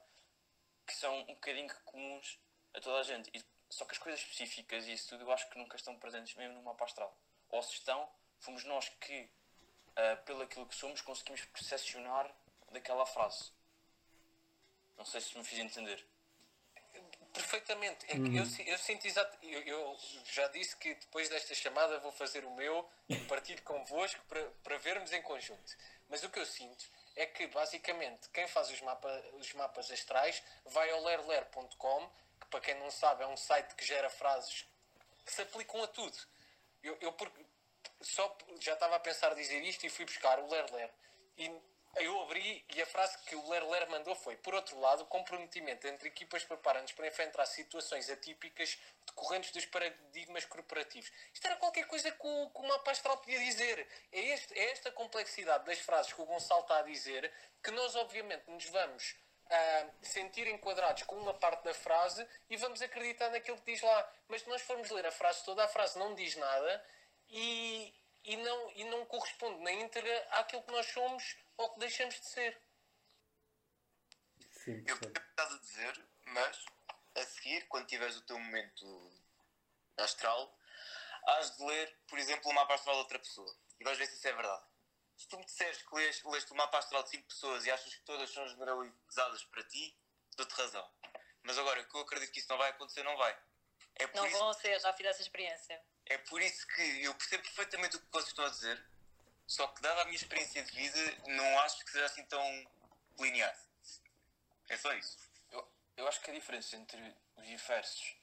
que 0.86 0.93
são 0.93 1.19
um 1.21 1.34
bocadinho 1.36 1.73
comuns 1.86 2.39
a 2.73 2.81
toda 2.81 2.99
a 2.99 3.03
gente. 3.03 3.31
E, 3.34 3.43
só 3.69 3.86
que 3.86 3.93
as 3.93 3.97
coisas 3.97 4.19
específicas 4.19 4.86
e 4.86 4.93
isso 4.93 5.10
tudo 5.10 5.23
eu 5.23 5.31
acho 5.31 5.49
que 5.49 5.57
nunca 5.57 5.77
estão 5.77 5.97
presentes 5.97 6.36
mesmo 6.36 6.55
no 6.55 6.63
mapa 6.63 6.84
astral. 6.84 7.17
Ou 7.49 7.63
se 7.63 7.75
estão, 7.75 8.10
fomos 8.39 8.65
nós 8.65 8.89
que, 8.99 9.29
ah, 9.95 10.17
pelo 10.25 10.41
aquilo 10.41 10.65
que 10.65 10.75
somos, 10.75 11.01
conseguimos 11.01 11.45
percepcionar 11.45 12.29
daquela 12.71 13.05
frase. 13.05 13.51
Não 14.97 15.05
sei 15.05 15.21
se 15.21 15.38
me 15.38 15.43
fiz 15.43 15.60
entender. 15.60 16.05
Perfeitamente. 17.34 18.06
É 18.08 18.15
que 18.15 18.36
eu, 18.38 18.74
eu 18.74 18.78
sinto 18.78 19.06
exato. 19.08 19.38
Eu, 19.41 19.62
eu 19.62 19.98
já 20.26 20.48
disse 20.50 20.76
que 20.76 20.94
depois 20.96 21.30
desta 21.30 21.54
chamada 21.56 22.00
vou 22.00 22.12
fazer 22.12 22.44
o 22.46 22.52
meu 22.52 22.88
e 23.10 23.15
partilho 23.22 23.62
convosco 23.63 24.20
para, 24.28 24.44
para 24.63 24.78
vermos 24.78 25.12
em 25.13 25.22
conjunto. 25.22 25.76
Mas 26.10 26.24
o 26.24 26.30
que 26.30 26.39
eu 26.39 26.46
sinto 26.46 26.86
é 27.15 27.26
que 27.26 27.48
basicamente 27.48 28.30
quem 28.30 28.48
faz 28.48 28.70
os, 28.70 28.82
mapa, 28.82 29.24
os 29.34 29.54
mapas 29.54 29.89
astrais 29.91 30.41
vai 30.65 30.89
ao 30.91 31.04
lerler.com, 31.04 32.10
que 32.41 32.48
para 32.48 32.60
quem 32.62 32.76
não 32.76 32.91
sabe 32.91 33.24
é 33.24 33.28
um 33.28 33.38
site 33.38 33.76
que 33.76 33.86
gera 33.86 34.10
frases 34.10 34.65
que 35.26 35.32
se 35.32 35.41
aplicam 35.41 35.82
a 35.84 35.88
tudo. 35.88 36.17
Eu, 36.84 36.98
eu 37.00 37.13
por- 37.13 37.32
só 38.02 38.36
já 38.60 38.74
estava 38.74 38.96
a 38.96 39.00
pensar 39.00 39.34
dizer 39.36 39.62
isto 39.63 39.86
e 39.86 39.89
fui 39.89 40.04
buscar 40.06 40.39
o 40.39 40.50
Lerler. 40.50 40.89
E 41.38 41.50
Eu 41.97 42.21
abri 42.21 42.65
e 42.73 42.82
a 42.82 42.86
frase 42.86 43.17
que 43.25 43.36
o 43.36 43.49
Ler 43.49 43.63
Ler 43.67 43.89
mandou 43.89 44.15
foi: 44.15 44.38
Por 44.38 44.54
outro 44.54 44.80
lado, 44.80 45.04
o 45.04 45.08
comprometimento 45.08 45.86
entre 45.88 46.08
equipas 46.08 46.43
preparam-nos 46.43 46.93
para 46.93 47.08
enfrentar 47.08 47.45
situações 47.45 48.10
atípicas 48.10 48.77
decorrentes 49.06 49.51
dos 49.51 49.65
paradigmas 49.65 50.45
corporativos. 50.45 51.12
Isto 51.34 51.45
era 51.45 51.58
qualquer 51.58 51.86
coisa 51.88 52.10
que 52.10 52.25
o, 52.25 52.49
que 52.49 52.60
o 52.60 52.67
mapa 52.67 52.91
astral 52.91 53.17
podia 53.17 53.39
dizer. 53.39 53.88
É, 54.12 54.19
este, 54.19 54.58
é 54.58 54.71
esta 54.71 54.91
complexidade 54.91 55.65
das 55.65 55.80
frases 55.80 56.13
que 56.13 56.21
o 56.21 56.25
Gonçalo 56.25 56.62
está 56.62 56.80
a 56.80 56.84
dizer 56.84 57.32
que 57.62 57.71
nós, 57.71 57.95
obviamente, 57.95 58.49
nos 58.49 58.65
vamos 58.67 59.15
ah, 59.49 59.88
sentir 60.01 60.47
enquadrados 60.47 61.04
com 61.04 61.17
uma 61.17 61.34
parte 61.34 61.63
da 61.65 61.73
frase 61.73 62.25
e 62.49 62.56
vamos 62.56 62.82
acreditar 62.82 63.30
naquilo 63.32 63.58
que 63.58 63.73
diz 63.73 63.82
lá. 63.82 64.13
Mas 64.30 64.43
se 64.43 64.49
nós 64.49 64.62
formos 64.62 64.89
ler 64.89 65.06
a 65.06 65.12
frase 65.12 65.43
toda, 65.43 65.65
a 65.65 65.67
frase 65.67 65.99
não 65.99 66.15
diz 66.15 66.38
nada 66.38 66.86
e, 67.30 67.93
e, 68.23 68.38
não, 68.38 68.71
e 68.71 68.86
não 68.86 69.06
corresponde 69.06 69.62
na 69.62 69.73
íntegra 69.73 70.27
àquilo 70.32 70.63
que 70.63 70.71
nós 70.71 70.86
somos 70.88 71.36
ou 71.62 71.74
que 71.74 71.80
deixamos 71.80 72.15
de 72.19 72.26
ser. 72.28 72.62
Sim, 74.63 74.84
Eu 74.88 74.97
percebo. 74.97 75.08
o 75.08 75.13
que 75.13 75.30
estás 75.30 75.54
a 75.54 75.58
dizer, 75.58 76.06
mas 76.26 76.65
a 77.15 77.24
seguir, 77.26 77.67
quando 77.67 77.88
tiveres 77.88 78.15
o 78.17 78.21
teu 78.21 78.38
momento 78.39 79.12
astral, 79.97 80.58
has 81.28 81.56
de 81.58 81.63
ler, 81.65 81.97
por 82.08 82.19
exemplo, 82.19 82.50
o 82.50 82.54
mapa 82.54 82.74
astral 82.76 82.95
de 82.95 83.02
outra 83.02 83.19
pessoa. 83.19 83.56
E 83.80 83.84
vais 83.84 83.97
ver 83.97 84.08
se 84.08 84.15
isso 84.15 84.28
é 84.28 84.34
verdade. 84.34 84.65
Se 85.17 85.28
tu 85.28 85.38
me 85.38 85.45
disseres 85.45 85.82
que 85.82 85.95
lês, 85.95 86.24
leste 86.24 86.52
o 86.52 86.56
mapa 86.56 86.78
astral 86.80 87.04
de 87.04 87.10
5 87.10 87.28
pessoas 87.28 87.65
e 87.65 87.71
achas 87.71 87.93
que 87.93 88.02
todas 88.04 88.30
são 88.32 88.47
generalizadas 88.47 89.43
para 89.45 89.63
ti, 89.65 89.97
dou-te 90.36 90.54
razão. 90.54 90.89
Mas 91.43 91.58
agora, 91.58 91.84
que 91.84 91.95
eu 91.95 92.02
acredito 92.02 92.32
que 92.32 92.39
isso 92.39 92.50
não 92.50 92.58
vai 92.58 92.69
acontecer, 92.69 93.04
não 93.04 93.17
vai. 93.17 93.38
É 93.95 94.08
por, 94.08 94.15
Não 94.17 94.28
isso, 94.28 94.38
vão 94.38 94.54
ser, 94.54 94.80
já 94.80 94.93
fiz 94.93 95.06
essa 95.08 95.21
experiência. 95.21 95.84
é 96.06 96.17
por 96.17 96.41
isso 96.41 96.65
que 96.67 97.04
eu 97.04 97.13
percebo 97.15 97.43
perfeitamente 97.43 97.97
o 97.97 98.00
que 98.00 98.12
vocês 98.12 98.28
estão 98.30 98.45
a 98.45 98.50
dizer, 98.50 98.90
só 99.51 99.67
que, 99.67 99.81
dada 99.81 100.03
a 100.03 100.05
minha 100.05 100.15
experiência 100.15 100.63
de 100.63 100.71
vida, 100.71 101.17
não 101.27 101.59
acho 101.59 101.83
que 101.83 101.91
seja 101.91 102.05
assim 102.05 102.23
tão 102.27 102.41
linear. 103.19 103.53
É 104.69 104.77
só 104.77 104.93
isso. 104.93 105.17
Eu, 105.51 105.69
eu 105.97 106.07
acho 106.07 106.21
que 106.21 106.31
a 106.31 106.33
diferença 106.33 106.77
entre 106.77 107.13
os 107.35 107.45
diversos 107.45 108.15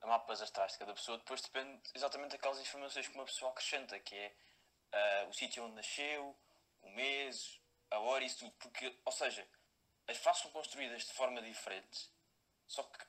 mapas 0.00 0.42
astrais 0.42 0.72
de 0.72 0.78
cada 0.80 0.92
pessoa 0.92 1.18
depois 1.18 1.40
depende 1.40 1.80
exatamente 1.94 2.32
daquelas 2.32 2.58
informações 2.58 3.06
que 3.06 3.14
uma 3.14 3.24
pessoa 3.24 3.52
acrescenta, 3.52 3.96
que 4.00 4.12
é 4.16 4.34
ah, 4.90 5.26
o 5.28 5.32
sítio 5.32 5.62
onde 5.62 5.76
nasceu, 5.76 6.36
o 6.80 6.90
mês, 6.90 7.60
a 7.88 8.00
hora, 8.00 8.24
isso 8.24 8.38
tudo. 8.40 8.52
Porque, 8.58 8.98
ou 9.04 9.12
seja, 9.12 9.48
as 10.08 10.16
frases 10.16 10.42
são 10.42 10.50
construídas 10.50 11.04
de 11.04 11.12
forma 11.12 11.40
diferente, 11.40 12.10
só 12.66 12.82
que 12.82 13.06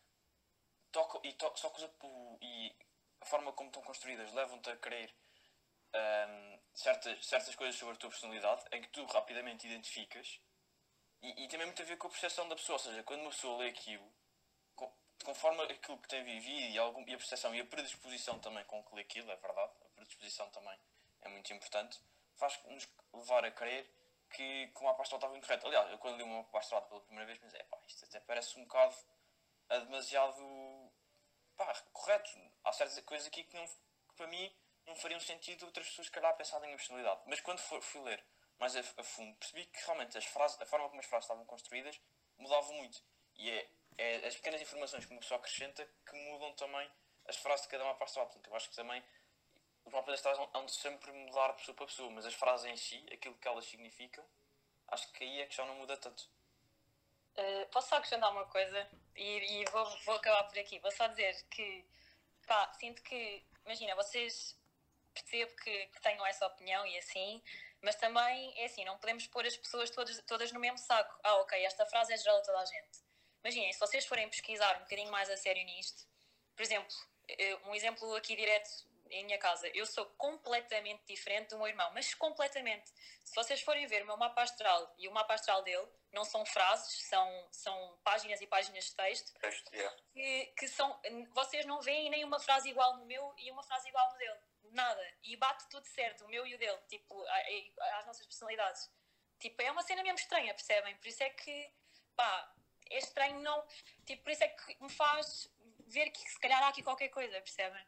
tocam, 0.92 1.20
e, 1.24 1.34
to, 1.34 1.52
só 1.56 1.72
que 1.72 1.90
e 2.40 2.76
a 3.20 3.26
forma 3.26 3.52
como 3.52 3.70
estão 3.70 3.82
construídas 3.82 4.32
levam-te 4.32 4.70
a 4.70 4.78
crer 4.78 5.12
ahm, 5.92 6.53
certas, 6.74 7.26
certas 7.26 7.56
coisas 7.56 7.76
sobre 7.76 7.96
a 7.96 7.98
tua 7.98 8.10
personalidade 8.10 8.64
em 8.72 8.82
que 8.82 8.90
tu 8.90 9.06
rapidamente 9.06 9.68
identificas 9.68 10.40
e, 11.22 11.46
e 11.46 11.58
muito 11.66 11.82
a 11.82 11.86
ver 11.86 11.98
com 11.98 12.08
a 12.08 12.10
percepção 12.10 12.48
da 12.50 12.56
pessoa, 12.56 12.76
ou 12.76 12.84
seja, 12.84 13.04
quando 13.04 13.22
uma 13.22 13.30
pessoa 13.30 13.58
lê 13.60 13.70
aquilo, 13.70 14.06
conforme 15.24 15.64
aquilo 15.64 15.98
que 16.00 16.08
tem 16.08 16.24
vivido 16.24 16.74
e, 16.74 16.78
algum, 16.78 17.02
e 17.08 17.14
a 17.14 17.18
percepção 17.18 17.56
e 17.56 17.62
a 17.62 17.66
predisposição 17.66 18.40
também 18.40 18.64
com 18.66 18.84
que 18.84 18.96
lê 18.96 19.02
aquilo, 19.02 19.32
é 19.32 19.36
verdade, 19.38 19.72
a 19.86 19.90
predisposição 19.96 20.50
também 20.50 20.78
é 21.22 21.30
muito 21.30 21.54
importante, 21.54 22.02
faz-nos 22.36 22.90
levar 23.14 23.46
a 23.46 23.52
crer 23.52 23.90
que, 24.30 24.68
que 24.68 24.82
o 24.82 24.84
mapa 24.84 25.04
astral 25.04 25.20
estava 25.20 25.38
incorreto. 25.38 25.68
Aliás, 25.68 25.90
eu 25.92 25.98
quando 25.98 26.18
li 26.18 26.26
mapa 26.26 26.60
astral 26.60 26.82
pela 26.84 27.02
primeira 27.02 27.26
vez 27.26 27.40
pensei, 27.40 27.64
pá, 27.64 27.80
isto 27.88 28.04
até 28.06 28.20
parece 28.20 28.60
um 28.60 28.64
bocado 28.64 28.96
a 29.70 29.78
demasiado 29.80 30.92
pá, 31.56 31.74
correto. 31.94 32.32
Há 32.64 32.74
certas 32.74 33.00
coisas 33.06 33.28
aqui 33.28 33.44
que, 33.44 33.56
não, 33.56 33.66
que 33.66 34.16
para 34.16 34.28
mim 34.28 34.52
não 34.86 34.96
fariam 34.96 35.20
sentido 35.20 35.66
outras 35.66 35.88
pessoas, 35.88 36.08
se 36.08 36.12
calhar, 36.12 36.36
pensar 36.36 36.60
na 36.60 36.66
minha 36.66 36.78
personalidade. 36.78 37.22
Mas 37.26 37.40
quando 37.42 37.60
for- 37.60 37.82
fui 37.82 38.02
ler 38.02 38.24
mais 38.60 38.76
a, 38.76 38.80
a 38.98 39.04
fundo, 39.04 39.36
percebi 39.38 39.66
que 39.66 39.80
realmente 39.86 40.18
as 40.18 40.26
frases, 40.26 40.60
a 40.62 40.66
forma 40.66 40.88
como 40.90 41.00
as 41.00 41.06
frases 41.06 41.26
estavam 41.26 41.46
construídas 41.46 42.00
mudava 42.38 42.72
muito. 42.74 43.02
E 43.36 43.50
é, 43.50 43.70
é 43.98 44.28
as 44.28 44.36
pequenas 44.36 44.62
informações 44.62 45.06
que 45.06 45.12
uma 45.12 45.20
pessoa 45.20 45.40
acrescenta 45.40 45.88
que 46.06 46.16
mudam 46.16 46.54
também 46.54 46.90
as 47.28 47.38
frases 47.38 47.66
de 47.66 47.72
cada 47.72 47.84
mapa 47.84 48.04
astral. 48.04 48.26
Portanto, 48.26 48.48
eu 48.48 48.56
acho 48.56 48.70
que 48.70 48.76
também 48.76 49.04
os 49.86 49.92
mapas 49.92 50.14
astrais 50.16 50.38
hão 50.54 50.66
de 50.66 50.72
sempre 50.72 51.12
mudar 51.12 51.52
de 51.52 51.58
pessoa 51.58 51.76
para 51.76 51.86
pessoa, 51.86 52.10
mas 52.12 52.26
as 52.26 52.34
frases 52.34 52.66
em 52.66 52.78
si, 52.78 53.06
aquilo 53.12 53.36
que 53.36 53.48
elas 53.48 53.66
significam, 53.66 54.26
acho 54.88 55.12
que 55.12 55.24
aí 55.24 55.42
é 55.42 55.46
que 55.46 55.56
já 55.56 55.66
não 55.66 55.76
muda 55.76 55.98
tanto. 55.98 56.30
Uh, 57.36 57.68
posso 57.72 57.90
só 57.90 57.96
acrescentar 57.96 58.32
uma 58.32 58.46
coisa 58.46 58.88
e, 59.16 59.62
e 59.62 59.66
vou, 59.66 59.86
vou 60.06 60.16
acabar 60.16 60.44
por 60.44 60.58
aqui. 60.60 60.80
Vou 60.80 60.92
só 60.92 61.08
dizer 61.08 61.44
que, 61.50 61.86
pá, 62.46 62.72
sinto 62.80 63.02
que, 63.02 63.44
imagina, 63.66 63.96
vocês 63.96 64.56
percebo 65.14 65.56
que, 65.58 65.88
que 65.88 66.02
tenham 66.02 66.26
essa 66.26 66.46
opinião 66.48 66.86
e 66.86 66.98
assim, 66.98 67.42
mas 67.82 67.96
também 67.96 68.54
é 68.58 68.66
assim, 68.66 68.86
não 68.86 68.98
podemos 68.98 69.28
pôr 69.28 69.46
as 69.46 69.56
pessoas 69.58 69.90
todas, 69.90 70.22
todas 70.22 70.52
no 70.52 70.60
mesmo 70.60 70.78
saco. 70.78 71.20
Ah, 71.24 71.36
ok, 71.38 71.64
esta 71.66 71.86
frase 71.86 72.14
é 72.14 72.18
geral 72.18 72.38
a 72.38 72.42
toda 72.42 72.60
a 72.60 72.66
gente. 72.66 73.04
Imaginem, 73.44 73.74
se 73.74 73.80
vocês 73.80 74.06
forem 74.06 74.30
pesquisar 74.30 74.78
um 74.78 74.84
bocadinho 74.84 75.12
mais 75.12 75.30
a 75.30 75.36
sério 75.36 75.64
nisto, 75.66 76.08
por 76.56 76.64
exemplo, 76.64 76.96
eh, 77.28 77.58
um 77.66 77.76
exemplo 77.76 78.16
aqui 78.16 78.36
direto 78.36 78.70
em 79.10 79.26
minha 79.26 79.38
casa, 79.38 79.70
eu 79.76 79.86
sou 79.86 80.06
completamente 80.18 81.04
diferente 81.06 81.50
do 81.50 81.58
meu 81.58 81.68
irmão, 81.68 81.92
mas 81.94 82.14
completamente. 82.16 82.92
Se 83.24 83.36
vocês 83.36 83.62
forem 83.62 83.86
ver 83.86 84.04
o 84.04 84.06
meu 84.06 84.18
mapa 84.18 84.42
astral 84.42 84.94
e 84.98 85.08
o 85.08 85.12
mapa 85.12 85.34
astral 85.34 85.62
dele, 85.62 85.88
não 86.12 86.24
são 86.24 86.46
frases, 86.46 87.08
são, 87.08 87.48
são 87.52 88.00
páginas 88.04 88.42
e 88.42 88.48
páginas 88.48 88.86
de 88.86 88.96
texto, 88.96 89.34
Texto, 89.40 89.74
yeah. 89.74 89.98
que, 90.14 90.46
que 90.58 90.68
são. 90.68 91.00
Vocês 91.34 91.66
não 91.66 91.82
veem 91.82 92.10
nem 92.10 92.24
uma 92.24 92.40
frase 92.40 92.70
igual 92.70 92.98
no 92.98 93.06
meu 93.06 93.34
e 93.38 93.52
uma 93.52 93.64
frase 93.64 93.90
igual 93.90 94.12
no 94.12 94.18
dele. 94.18 94.40
Nada. 94.74 95.14
E 95.24 95.38
bate 95.38 95.70
tudo 95.70 95.86
certo, 95.86 96.26
o 96.26 96.28
meu 96.28 96.46
e 96.48 96.56
o 96.56 96.58
dele, 96.58 96.80
tipo, 96.90 97.24
às 98.00 98.06
nossas 98.08 98.26
personalidades. 98.26 98.90
Tipo, 99.40 99.62
é 99.62 99.72
uma 99.72 99.84
cena 99.84 100.02
mesmo 100.02 100.18
estranha, 100.18 100.54
percebem? 100.54 100.98
Por 100.98 101.08
isso 101.08 101.22
é 101.22 101.30
que, 101.30 101.72
pá, 102.16 102.54
é 102.90 102.98
estranho 102.98 103.40
não. 103.40 103.66
Tipo, 104.06 104.24
por 104.24 104.32
isso 104.32 104.44
é 104.44 104.48
que 104.48 104.84
me 104.84 104.90
faz 104.90 105.48
ver 105.86 106.10
que 106.10 106.28
se 106.28 106.40
calhar 106.40 106.62
há 106.64 106.70
aqui 106.70 106.82
qualquer 106.82 107.10
coisa, 107.10 107.40
percebem? 107.40 107.86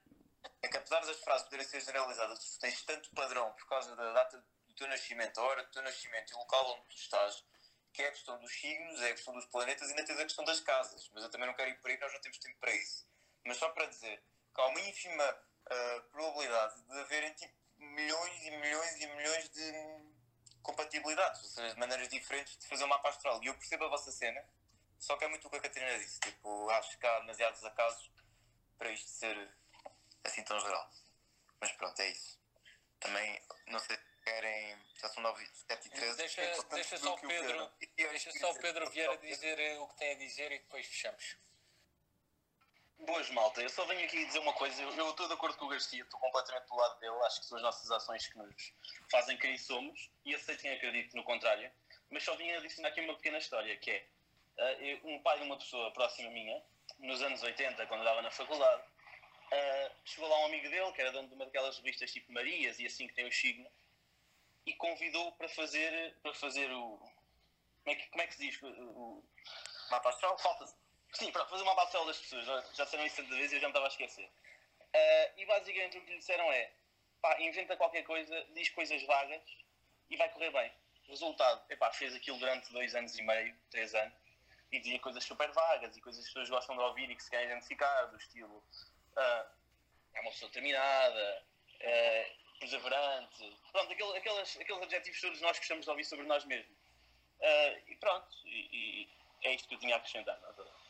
É 0.62 0.68
que 0.68 0.78
apesar 0.78 1.00
das 1.00 1.20
frases 1.22 1.46
poderem 1.46 1.66
ser 1.66 1.82
generalizadas, 1.82 2.52
tu 2.52 2.60
tens 2.60 2.84
tanto 2.84 3.10
padrão 3.12 3.52
por 3.54 3.68
causa 3.68 3.96
da 3.96 4.14
data 4.14 4.46
do 4.68 4.74
teu 4.76 4.88
nascimento, 4.88 5.40
a 5.40 5.44
hora 5.44 5.64
do 5.64 5.72
teu 5.72 5.82
nascimento 5.82 6.32
e 6.32 6.36
o 6.36 6.38
local 6.38 6.72
onde 6.72 6.88
tu 6.90 6.96
estás, 6.98 7.44
que 7.92 8.04
é 8.04 8.10
a 8.10 8.12
questão 8.12 8.38
dos 8.38 8.52
signos, 8.54 9.02
é 9.02 9.10
a 9.10 9.14
questão 9.14 9.34
dos 9.34 9.46
planetas 9.48 9.88
e 9.88 9.92
ainda 9.92 10.06
tens 10.06 10.20
a 10.20 10.24
questão 10.24 10.46
das 10.46 10.60
casas. 10.60 11.10
Mas 11.14 11.24
eu 11.24 11.32
também 11.32 11.48
não 11.48 11.56
quero 11.56 11.72
ir 11.72 11.82
por 11.82 11.90
aí, 11.90 11.98
nós 11.98 12.14
não 12.14 12.22
temos 12.22 12.38
tempo 12.38 12.60
para 12.60 12.76
isso. 12.76 13.08
Mas 13.44 13.58
só 13.58 13.70
para 13.70 13.88
dizer 13.88 14.24
que 14.54 14.62
há 14.62 14.68
uma 14.68 14.82
ínfima 14.82 15.42
ah, 15.70 16.04
probabilidade 16.12 16.82
de 16.84 17.00
haverem 17.00 17.34
tipo, 17.34 17.54
milhões 17.78 18.44
e 18.44 18.52
milhões 18.52 18.96
e 19.02 19.08
milhões 19.08 19.50
de 19.50 20.16
compatibilidades, 20.62 21.44
ou 21.44 21.50
seja, 21.50 21.74
de 21.74 21.80
maneiras 21.80 22.08
diferentes 22.10 22.58
de 22.58 22.68
fazer 22.68 22.84
um 22.84 22.88
mapa 22.88 23.10
astral. 23.10 23.44
E 23.44 23.48
eu 23.48 23.54
percebo 23.56 23.86
a 23.86 23.90
vossa 23.90 24.12
cena, 24.12 24.44
só 25.00 25.16
que 25.18 25.26
é 25.26 25.28
muito 25.28 25.48
o 25.48 25.50
que 25.50 25.58
a 25.58 25.62
Catarina 25.62 25.98
disse. 26.00 26.20
Tipo, 26.20 26.70
acho 26.72 26.98
que 26.98 27.06
há 27.06 27.20
demasiados 27.20 27.64
acasos 27.64 28.10
para 28.78 28.90
isto 28.92 29.10
ser 29.10 29.50
assim 30.24 30.44
tão 30.44 30.60
geral. 30.60 30.90
Mas 31.62 31.72
pronto, 31.74 32.00
é 32.02 32.10
isso. 32.10 32.40
Também, 33.00 33.42
não 33.68 33.80
sei 33.80 33.96
se 33.98 34.04
querem. 34.24 34.78
Já 34.96 35.10
são 35.10 35.22
9 35.22 35.46
7 35.68 35.86
e 35.88 35.90
13. 35.92 36.18
Deixa, 36.18 36.42
É 36.42 36.62
deixa 36.72 36.98
só 36.98 37.14
o 37.14 37.20
Pedro, 37.20 37.28
Pedro- 37.38 37.74
eu 37.98 38.10
deixa 38.10 38.32
só 38.32 38.48
o 38.50 38.50
dizer- 38.50 38.62
Pedro 38.62 38.90
Vieira 38.90 39.18
dizer 39.18 39.60
eh, 39.60 39.78
o 39.80 39.88
que 39.88 39.98
tem 39.98 40.12
a 40.14 40.18
dizer 40.18 40.52
e 40.52 40.60
depois 40.60 40.86
fechamos. 40.88 41.38
Boas, 43.00 43.30
malta. 43.32 43.62
Eu 43.62 43.70
só 43.70 43.86
venho 43.86 44.06
aqui 44.06 44.26
dizer 44.26 44.40
uma 44.40 44.54
coisa. 44.54 44.82
Eu 44.82 44.92
eu 44.96 45.10
estou 45.12 45.28
de 45.28 45.34
acordo 45.34 45.58
com 45.58 45.66
o 45.66 45.70
Garcia, 45.70 46.02
estou 46.04 46.20
completamente 46.20 46.68
do 46.68 46.76
lado 46.76 47.00
dele. 47.00 47.16
Acho 47.26 47.42
que 47.42 47.46
são 47.48 47.58
as 47.58 47.64
nossas 47.64 47.92
ações 47.92 48.28
que 48.28 48.38
nos 48.38 48.74
fazem 49.12 49.38
quem 49.38 49.58
somos 49.58 50.10
e 50.26 50.34
aceito 50.34 50.62
quem 50.62 51.10
no 51.14 51.24
contrário. 51.24 51.72
Mas 52.10 52.24
só 52.24 52.36
vim 52.36 52.52
adicionar 52.52 52.90
aqui 52.90 53.02
uma 53.02 53.16
pequena 53.16 53.38
história, 53.38 53.76
que 53.78 53.92
é 53.92 54.08
eh, 54.58 54.78
eu- 54.94 55.10
um 55.10 55.22
pai 55.22 55.38
de 55.38 55.44
uma 55.44 55.58
pessoa 55.58 55.92
próxima 55.92 56.30
minha, 56.32 56.62
nos 57.00 57.22
anos 57.22 57.44
80, 57.44 57.86
quando 57.88 58.02
andava 58.02 58.22
na 58.22 58.32
faculdade, 58.32 58.84
eh, 59.52 59.92
chegou 60.06 60.30
lá 60.30 60.40
um 60.40 60.46
amigo 60.46 60.70
dele, 60.70 60.92
que 60.94 61.02
era 61.02 61.12
dono 61.12 61.28
de 61.28 61.36
uma 61.36 61.46
daquelas 61.46 61.78
revistas 61.78 62.12
tipo 62.12 62.32
Marias 62.32 62.80
e 62.80 62.86
assim 62.86 63.08
que 63.08 63.14
tem 63.14 63.28
o 63.28 63.32
signo, 63.32 63.70
e 64.66 64.74
convidou 64.76 65.32
para 65.34 65.50
fazer, 65.50 66.16
para 66.22 66.34
fazer 66.34 66.72
o. 66.72 66.98
Como 67.84 67.96
é 67.96 67.96
que, 67.96 68.10
como 68.10 68.22
é 68.24 68.28
que 68.28 68.36
se 68.36 68.50
diz? 68.50 68.62
O, 68.62 68.68
o, 68.68 69.24
Mapa 69.92 70.10
astral? 70.10 70.38
Falta. 70.40 70.85
Sim, 71.16 71.32
para 71.32 71.46
fazer 71.46 71.64
uma 71.64 71.76
parcela 71.76 72.06
das 72.06 72.18
pessoas, 72.20 72.46
já, 72.46 72.62
já 72.74 72.84
disseram 72.84 73.06
isso 73.06 73.16
tanta 73.16 73.36
vez 73.36 73.50
e 73.50 73.56
eu 73.56 73.62
já 73.62 73.68
me 73.68 73.72
estava 73.72 73.86
a 73.86 73.88
esquecer. 73.88 74.30
Ah, 74.94 75.32
e 75.38 75.46
basicamente 75.46 75.98
o 75.98 76.02
que 76.02 76.12
lhe 76.12 76.18
disseram 76.18 76.52
é: 76.52 76.70
pá, 77.22 77.40
inventa 77.40 77.78
qualquer 77.78 78.04
coisa, 78.04 78.46
diz 78.54 78.68
coisas 78.70 79.02
vagas 79.04 79.42
e 80.10 80.18
vai 80.18 80.28
correr 80.30 80.52
bem. 80.52 80.72
Resultado, 81.08 81.64
epá, 81.70 81.90
fez 81.94 82.14
aquilo 82.14 82.38
durante 82.38 82.70
dois 82.74 82.94
anos 82.96 83.18
e 83.18 83.22
meio, 83.22 83.56
três 83.72 83.96
anos, 83.96 84.14
e 84.74 84.80
dizia 84.80 85.00
coisas 85.00 85.24
super 85.24 85.50
vagas 85.54 85.96
e 85.96 86.02
coisas 86.02 86.22
que 86.22 86.28
as 86.28 86.34
pessoas 86.34 86.50
gostam 86.50 86.76
de 86.76 86.82
ouvir 86.84 87.10
e 87.10 87.16
que 87.16 87.24
se 87.24 87.30
querem 87.30 87.48
identificar, 87.48 88.06
do 88.08 88.18
estilo 88.18 88.62
ah, 89.16 89.46
é 90.16 90.20
uma 90.20 90.32
pessoa 90.32 90.50
determinada, 90.50 91.44
é 91.80 92.30
perseverante, 92.60 93.58
pronto, 93.72 93.94
aquele- 93.94 94.18
aquelas, 94.18 94.58
aqueles 94.60 94.82
adjetivos 94.82 95.22
todos 95.22 95.42
nós 95.42 95.58
gostamos 95.60 95.86
de 95.86 95.90
ouvir 95.92 96.04
sobre 96.04 96.26
nós 96.26 96.44
mesmos. 96.44 96.78
Ah, 97.42 97.80
e 97.88 97.96
pronto, 97.96 98.28
e, 98.46 99.08
e 99.08 99.48
é 99.48 99.54
isto 99.54 99.68
que 99.70 99.76
eu 99.76 99.80
tinha 99.80 99.96
a 99.96 99.98
acrescentar. 99.98 100.38
Não, 100.42 100.50
é? 100.50 100.85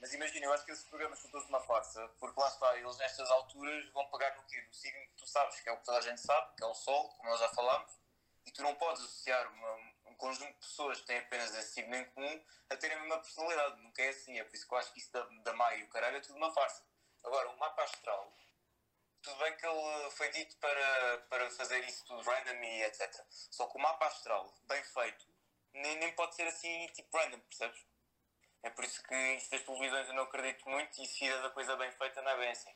Mas 0.00 0.14
imagina, 0.14 0.46
eu 0.46 0.52
acho 0.52 0.64
que 0.64 0.72
esses 0.72 0.84
programas 0.84 1.18
são 1.18 1.30
todos 1.30 1.46
uma 1.48 1.60
farsa, 1.60 2.08
porque 2.18 2.40
lá 2.40 2.48
está, 2.48 2.76
eles 2.76 2.96
nestas 2.96 3.30
alturas 3.30 3.86
vão 3.90 4.06
pegar 4.10 4.34
no 4.36 4.42
quê? 4.44 4.60
No 4.62 4.72
signo 4.74 4.98
que 5.08 5.14
tu 5.16 5.26
sabes, 5.26 5.60
que 5.60 5.68
é 5.68 5.72
o 5.72 5.76
que 5.76 5.84
toda 5.84 5.98
a 5.98 6.00
gente 6.00 6.20
sabe, 6.20 6.56
que 6.56 6.64
é 6.64 6.66
o 6.66 6.74
Sol, 6.74 7.08
como 7.10 7.28
nós 7.28 7.40
já 7.40 7.48
falámos, 7.50 8.00
E 8.46 8.52
tu 8.52 8.62
não 8.62 8.74
podes 8.74 9.02
associar 9.04 9.46
uma- 9.52 9.76
um 10.06 10.14
conjunto 10.16 10.50
de 10.54 10.58
pessoas 10.60 10.98
que 11.00 11.06
têm 11.06 11.18
apenas 11.18 11.54
esse 11.54 11.74
signo 11.74 11.94
em 11.94 12.04
comum 12.06 12.44
a 12.70 12.76
terem 12.76 12.96
a 12.96 13.00
mesma 13.00 13.18
personalidade. 13.18 13.80
Nunca 13.82 14.02
é 14.02 14.08
assim. 14.08 14.40
É 14.40 14.44
por 14.44 14.54
isso 14.56 14.66
que 14.66 14.74
eu 14.74 14.78
acho 14.78 14.92
que 14.94 14.98
isso 14.98 15.12
da, 15.12 15.20
da 15.22 15.52
Maia 15.52 15.76
e 15.76 15.82
o 15.84 15.88
caralho 15.90 16.16
é 16.16 16.20
tudo 16.20 16.36
uma 16.36 16.50
farsa. 16.52 16.82
Agora, 17.22 17.50
o 17.50 17.58
mapa 17.58 17.82
astral, 17.84 18.32
tudo 19.22 19.36
bem 19.36 19.54
que 19.56 19.66
ele 19.66 20.10
foi 20.12 20.30
dito 20.30 20.56
para, 20.56 21.18
para 21.28 21.50
fazer 21.50 21.84
isso 21.84 22.04
tudo 22.06 22.22
random 22.22 22.62
e 22.64 22.82
etc. 22.84 23.24
Só 23.28 23.66
que 23.66 23.76
o 23.76 23.80
mapa 23.80 24.06
astral, 24.06 24.52
bem 24.62 24.82
feito, 24.82 25.26
nem, 25.74 25.96
nem 25.98 26.12
pode 26.14 26.34
ser 26.34 26.46
assim 26.48 26.86
tipo 26.94 27.14
random, 27.16 27.38
percebes? 27.40 27.84
É 28.62 28.70
por 28.70 28.84
isso 28.84 29.02
que 29.02 29.14
isso 29.36 29.50
das 29.50 29.62
televisões 29.62 30.08
eu 30.08 30.14
não 30.14 30.24
acredito 30.24 30.68
muito 30.68 31.02
e 31.02 31.06
se 31.06 31.26
é 31.26 31.42
da 31.42 31.50
coisa 31.50 31.76
bem 31.76 31.90
feita 31.92 32.20
não 32.22 32.30
é 32.30 32.36
bem 32.38 32.50
assim. 32.50 32.70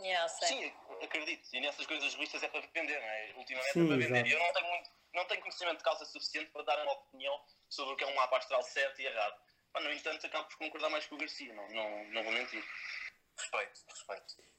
Yeah. 0.00 0.28
Sim, 0.28 0.72
acredito. 1.02 1.48
E 1.52 1.60
nessas 1.60 1.86
coisas 1.86 2.12
revistas 2.14 2.42
é 2.42 2.48
para 2.48 2.60
vender, 2.74 2.98
não 3.00 3.08
é? 3.08 3.34
Ultimamente 3.36 3.72
Sim, 3.72 3.84
é 3.84 3.86
para 3.86 3.96
vender. 3.96 4.26
exato. 4.26 4.28
E 4.28 4.32
eu 4.32 4.38
não 4.40 4.52
tenho, 4.52 4.66
muito, 4.66 4.90
não 5.14 5.24
tenho 5.26 5.40
conhecimento 5.40 5.78
de 5.78 5.84
causa 5.84 6.04
suficiente 6.04 6.50
para 6.50 6.64
dar 6.64 6.82
uma 6.82 6.92
opinião 6.92 7.40
sobre 7.68 7.94
o 7.94 7.96
que 7.96 8.04
é 8.04 8.06
um 8.08 8.14
mapa 8.14 8.38
astral 8.38 8.62
certo 8.62 9.00
e 9.00 9.06
errado. 9.06 9.40
Mas, 9.72 9.84
no 9.84 9.92
entanto, 9.92 10.26
acabo 10.26 10.48
por 10.48 10.58
concordar 10.58 10.90
mais 10.90 11.06
com 11.06 11.14
o 11.14 11.18
Garcia, 11.18 11.54
não, 11.54 11.68
não, 11.68 12.04
não 12.06 12.22
vou 12.24 12.32
mentir. 12.32 12.64
Respeito, 13.38 13.80
respeito. 13.88 14.54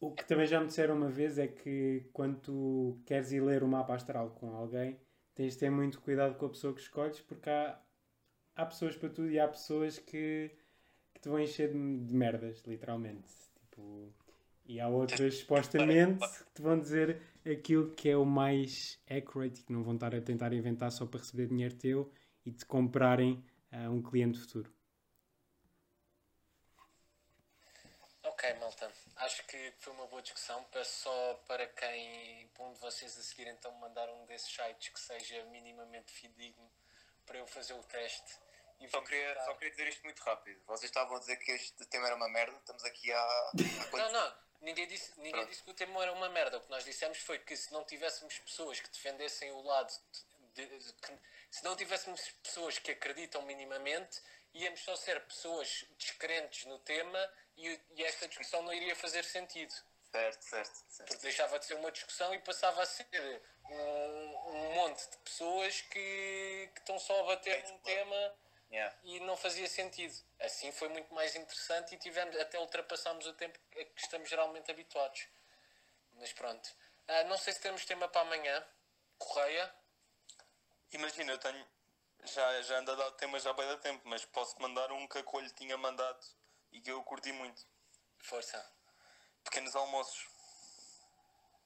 O 0.00 0.14
que 0.14 0.24
também 0.24 0.46
já 0.46 0.60
me 0.60 0.66
disseram 0.66 0.94
uma 0.94 1.10
vez 1.10 1.38
é 1.38 1.48
que 1.48 2.08
quando 2.12 2.40
tu 2.40 3.02
queres 3.04 3.32
ir 3.32 3.40
ler 3.40 3.64
o 3.64 3.68
mapa 3.68 3.94
astral 3.94 4.30
com 4.30 4.56
alguém, 4.56 5.00
tens 5.34 5.54
de 5.54 5.60
ter 5.60 5.70
muito 5.70 6.00
cuidado 6.00 6.36
com 6.36 6.46
a 6.46 6.50
pessoa 6.50 6.74
que 6.74 6.80
escolhes, 6.80 7.20
porque 7.20 7.50
há, 7.50 7.80
há 8.58 8.66
pessoas 8.66 8.96
para 8.96 9.08
tudo 9.08 9.30
e 9.30 9.38
há 9.38 9.46
pessoas 9.46 9.98
que, 9.98 10.50
que 11.14 11.20
te 11.20 11.28
vão 11.28 11.38
encher 11.38 11.72
de, 11.72 11.98
de 12.04 12.14
merdas, 12.14 12.60
literalmente. 12.66 13.28
Tipo, 13.60 14.12
e 14.66 14.80
há 14.80 14.88
outras, 14.88 15.38
supostamente, 15.38 16.26
que 16.28 16.54
te 16.56 16.62
vão 16.62 16.78
dizer 16.78 17.22
aquilo 17.46 17.94
que 17.94 18.10
é 18.10 18.16
o 18.16 18.26
mais 18.26 19.00
accurate 19.08 19.60
e 19.60 19.64
que 19.64 19.72
não 19.72 19.82
vão 19.82 19.94
estar 19.94 20.14
a 20.14 20.20
tentar 20.20 20.52
inventar 20.52 20.90
só 20.90 21.06
para 21.06 21.20
receber 21.20 21.46
dinheiro 21.46 21.74
teu 21.76 22.12
e 22.44 22.50
te 22.50 22.66
comprarem 22.66 23.42
a 23.70 23.88
um 23.88 24.02
cliente 24.02 24.38
futuro. 24.40 24.74
Ok, 28.24 28.54
malta. 28.54 28.92
Acho 29.16 29.46
que 29.46 29.72
foi 29.78 29.92
uma 29.92 30.06
boa 30.06 30.20
discussão. 30.20 30.62
Peço 30.72 31.04
só 31.04 31.34
para 31.46 31.66
quem, 31.68 32.48
para 32.48 32.64
um 32.64 32.72
de 32.72 32.80
vocês 32.80 33.16
a 33.16 33.22
seguir, 33.22 33.46
então 33.46 33.72
mandar 33.78 34.08
um 34.10 34.26
desses 34.26 34.52
sites 34.52 34.88
que 34.88 35.00
seja 35.00 35.44
minimamente 35.46 36.12
fidedigno 36.12 36.68
para 37.24 37.38
eu 37.38 37.46
fazer 37.46 37.74
o 37.74 37.82
teste. 37.84 38.47
Só 38.90 39.00
queria, 39.02 39.34
só 39.44 39.54
queria 39.54 39.70
dizer 39.70 39.88
isto 39.88 40.02
muito 40.04 40.20
rápido. 40.22 40.60
Vocês 40.66 40.84
estavam 40.90 41.16
a 41.16 41.20
dizer 41.20 41.36
que 41.36 41.50
este 41.50 41.84
tema 41.86 42.06
era 42.06 42.14
uma 42.16 42.28
merda, 42.28 42.56
estamos 42.58 42.84
aqui 42.84 43.12
há. 43.12 43.20
há 43.20 43.52
Não, 43.96 44.12
não. 44.12 44.48
Ninguém 44.60 44.86
disse, 44.88 45.12
ninguém 45.16 45.32
Pronto. 45.32 45.48
disse 45.50 45.62
que 45.62 45.70
o 45.70 45.74
tema 45.74 46.02
era 46.02 46.12
uma 46.12 46.28
merda. 46.28 46.58
O 46.58 46.60
que 46.60 46.70
nós 46.70 46.84
dissemos 46.84 47.18
foi 47.18 47.38
que 47.38 47.56
se 47.56 47.72
não 47.72 47.84
tivéssemos 47.84 48.38
pessoas 48.40 48.80
que 48.80 48.88
defendessem 48.90 49.50
o 49.52 49.60
lado. 49.62 49.92
de- 50.54 50.66
de- 50.66 50.92
que- 50.94 51.18
se 51.52 51.62
não 51.62 51.76
tivéssemos 51.76 52.20
pessoas 52.42 52.78
que 52.80 52.90
acreditam 52.90 53.40
minimamente, 53.42 54.20
íamos 54.52 54.80
só 54.80 54.96
ser 54.96 55.20
pessoas 55.26 55.84
descrentes 55.96 56.64
no 56.64 56.80
tema 56.80 57.32
e, 57.56 57.80
e 57.90 58.04
esta 58.04 58.26
discussão 58.26 58.62
não 58.62 58.72
iria 58.72 58.96
fazer 58.96 59.24
sentido. 59.24 59.72
Certo, 60.10 60.42
certo, 60.42 60.74
certo. 60.88 61.08
Porque 61.10 61.22
deixava 61.22 61.58
de 61.60 61.66
ser 61.66 61.74
uma 61.74 61.92
discussão 61.92 62.34
e 62.34 62.40
passava 62.40 62.82
a 62.82 62.86
ser 62.86 63.06
um, 63.70 64.50
um 64.50 64.74
monte 64.74 65.08
de 65.10 65.16
pessoas 65.18 65.80
que, 65.82 66.70
que 66.74 66.80
estão 66.80 66.98
só 66.98 67.20
a 67.20 67.26
bater 67.36 67.62
num 67.68 67.78
tema 67.78 68.34
Yeah. 68.70 68.94
e 69.02 69.20
não 69.20 69.36
fazia 69.36 69.66
sentido. 69.66 70.14
Assim 70.40 70.70
foi 70.72 70.88
muito 70.88 71.12
mais 71.14 71.34
interessante 71.34 71.94
e 71.94 71.98
tivemos, 71.98 72.36
até 72.36 72.58
ultrapassámos 72.58 73.26
o 73.26 73.32
tempo 73.32 73.58
a 73.72 73.84
que 73.84 74.00
estamos 74.00 74.28
geralmente 74.28 74.70
habituados. 74.70 75.26
Mas 76.14 76.32
pronto. 76.32 76.68
Ah, 77.06 77.24
não 77.24 77.38
sei 77.38 77.54
se 77.54 77.60
temos 77.60 77.84
tema 77.86 78.08
para 78.08 78.20
amanhã. 78.22 78.66
Correia. 79.16 79.74
Imagina, 80.92 81.32
eu 81.32 81.38
tenho. 81.38 81.66
Já, 82.24 82.62
já 82.62 82.78
ando 82.78 82.92
a 82.92 82.94
dar 82.94 83.10
temas 83.12 83.42
já 83.42 83.52
bem 83.52 83.66
da 83.66 83.78
tempo, 83.78 84.02
mas 84.06 84.24
posso 84.26 84.60
mandar 84.60 84.90
um 84.92 85.06
que 85.06 85.18
a 85.18 85.22
Coelho 85.22 85.50
tinha 85.52 85.76
mandado 85.78 86.24
e 86.72 86.80
que 86.80 86.90
eu 86.90 87.02
curti 87.04 87.32
muito. 87.32 87.66
Força. 88.18 88.70
Pequenos 89.44 89.74
almoços. 89.76 90.28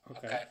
Ok. 0.05 0.29
Ok. 0.29 0.49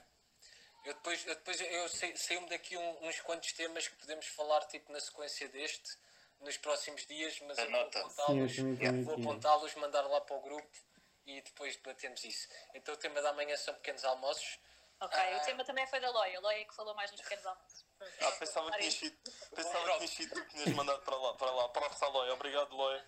Eu 0.83 0.93
depois, 0.95 1.25
eu 1.27 1.35
depois 1.35 1.61
eu 1.61 1.89
sei- 1.89 2.17
saiu-me 2.17 2.49
daqui 2.49 2.75
um- 2.75 3.07
uns 3.07 3.19
quantos 3.21 3.53
temas 3.53 3.87
que 3.87 3.95
podemos 3.97 4.25
falar 4.27 4.65
tipo 4.65 4.91
na 4.91 4.99
sequência 4.99 5.47
deste 5.49 5.95
nos 6.41 6.57
próximos 6.57 7.05
dias, 7.05 7.39
mas 7.41 7.57
eu 7.57 7.69
vou 7.69 7.79
Anota. 7.79 7.99
apontá-los, 7.99 8.57
vou 9.05 9.15
apontá-los, 9.15 9.75
mandar 9.75 10.01
lá 10.01 10.21
para 10.21 10.35
o 10.35 10.41
grupo 10.41 10.69
e 11.25 11.41
depois 11.41 11.75
debatemos 11.77 12.23
isso. 12.23 12.47
Então 12.73 12.93
o 12.93 12.97
tema 12.97 13.21
da 13.21 13.29
amanhã 13.29 13.55
são 13.57 13.73
pequenos 13.75 14.03
almoços. 14.03 14.59
Ok, 14.99 15.17
Ah. 15.19 15.37
o 15.37 15.45
tema 15.45 15.63
também 15.65 15.85
foi 15.87 15.99
da 15.99 16.09
Loia. 16.11 16.37
A 16.37 16.41
Loia 16.41 16.65
que 16.65 16.75
falou 16.75 16.93
mais 16.95 17.11
nos 17.11 17.21
pequenos 17.21 17.45
almoços. 17.45 17.85
Ah, 18.21 18.31
pensava 18.33 18.71
que 18.71 18.77
tinha 18.79 18.91
sido. 18.91 19.17
Pensava 19.55 19.85
que 19.85 19.97
tinha 19.97 20.07
sido 20.07 20.33
tu 20.35 20.45
que 20.45 20.53
tinhas 20.55 20.75
mandado 20.75 21.01
para 21.03 21.15
lá, 21.15 21.33
para 21.35 21.51
lá, 21.51 21.69
para 21.69 22.05
a 22.05 22.07
Loia. 22.09 22.33
Obrigado, 22.33 22.75
Loia. 22.75 23.05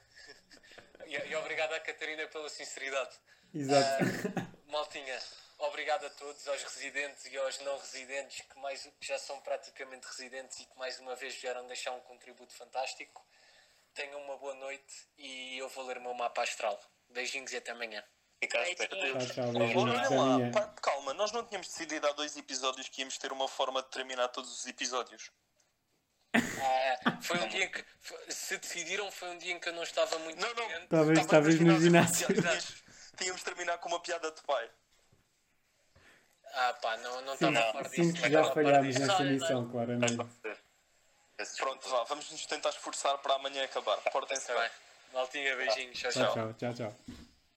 E, 1.06 1.16
e 1.16 1.36
obrigado 1.36 1.74
à 1.74 1.80
Catarina 1.80 2.28
pela 2.28 2.50
sinceridade. 2.50 3.16
Exato. 3.54 4.04
Ah, 4.38 4.72
maltinha, 4.72 5.20
obrigado 5.68 6.06
a 6.06 6.10
todos, 6.10 6.48
aos 6.48 6.64
residentes 6.64 7.26
e 7.26 7.38
aos 7.38 7.60
não 7.60 7.78
residentes 7.78 8.42
que, 8.42 8.60
mais, 8.60 8.84
que 8.84 9.08
já 9.08 9.18
são 9.18 9.40
praticamente 9.42 10.08
residentes 10.08 10.60
e 10.60 10.66
que 10.66 10.78
mais 10.78 11.00
uma 11.00 11.16
vez 11.16 11.36
vieram 11.36 11.66
deixar 11.68 11.92
um 11.92 12.00
contributo 12.02 12.54
fantástico. 12.54 13.26
Tenham 13.94 14.22
uma 14.22 14.38
boa 14.38 14.56
noite 14.56 15.08
e 15.18 15.58
eu 15.58 15.70
vou 15.70 15.86
ler 15.86 15.98
o 15.98 16.02
meu 16.02 16.14
mapa 16.14 16.42
astral. 16.42 16.80
Beijinhos 17.10 17.52
e 17.52 17.58
até 17.58 17.72
amanhã. 17.72 18.04
Fica 18.42 18.60
à 18.60 18.70
espera. 18.70 18.96
Olha 19.78 20.52
lá, 20.52 20.74
calma, 20.82 21.14
nós 21.14 21.32
não 21.32 21.46
tínhamos 21.46 21.68
decidido 21.68 22.08
há 22.08 22.12
dois 22.12 22.36
episódios 22.36 22.90
que 22.90 23.02
íamos 23.02 23.18
ter 23.18 23.32
uma 23.32 23.48
forma 23.48 23.82
de 23.82 23.90
terminar 23.90 24.28
todos 24.30 24.52
os 24.52 24.66
episódios. 24.66 25.32
Ah, 26.36 27.22
foi 27.22 27.38
um 27.38 27.48
dia 27.48 27.66
em 27.66 27.72
que, 27.72 27.86
se 28.30 28.58
decidiram, 28.58 29.12
foi 29.12 29.30
um 29.30 29.38
dia 29.38 29.54
em 29.54 29.60
que 29.60 29.70
eu 29.70 29.74
não 29.74 29.84
estava 29.84 30.18
muito 30.20 30.42
Não, 30.42 30.54
não. 30.56 30.68
ciente. 30.68 30.88
Talvez 30.88 31.20
Estava 31.20 31.50
estavas 31.50 31.60
no 31.60 31.80
ginásio. 31.80 32.28
Tínhamos, 32.28 32.84
tínhamos 33.16 33.40
de 33.42 33.46
terminar 33.46 33.78
com 33.78 33.90
uma 33.90 34.02
piada 34.02 34.32
de 34.32 34.42
pai. 34.42 34.70
Ah 36.56 36.74
pá, 36.82 36.98
não 36.98 37.22
não 37.22 37.34
estava 37.34 37.52
Não, 37.52 37.62
a 37.62 37.74
par 37.74 37.84
disso. 37.84 37.96
Sinto 37.96 38.22
que 38.22 38.30
não 38.30 38.44
já 38.44 38.54
falhámos 38.54 38.96
nessa 38.96 39.24
missão, 39.24 39.70
claramente. 39.70 40.18
Peço 41.36 41.58
Pronto, 41.58 41.90
vá, 41.90 42.04
vamos 42.04 42.30
nos 42.32 42.46
tentar 42.46 42.70
esforçar 42.70 43.18
para 43.18 43.36
amanhã 43.36 43.64
acabar. 43.64 43.98
Portem-se 44.12 44.54
bem. 44.54 44.70
Maltinha, 45.14 45.56
beijinhos. 45.56 46.00
Tchau. 46.00 46.34
tchau, 46.34 46.54
tchau, 46.54 46.74
tchau. 46.74 47.16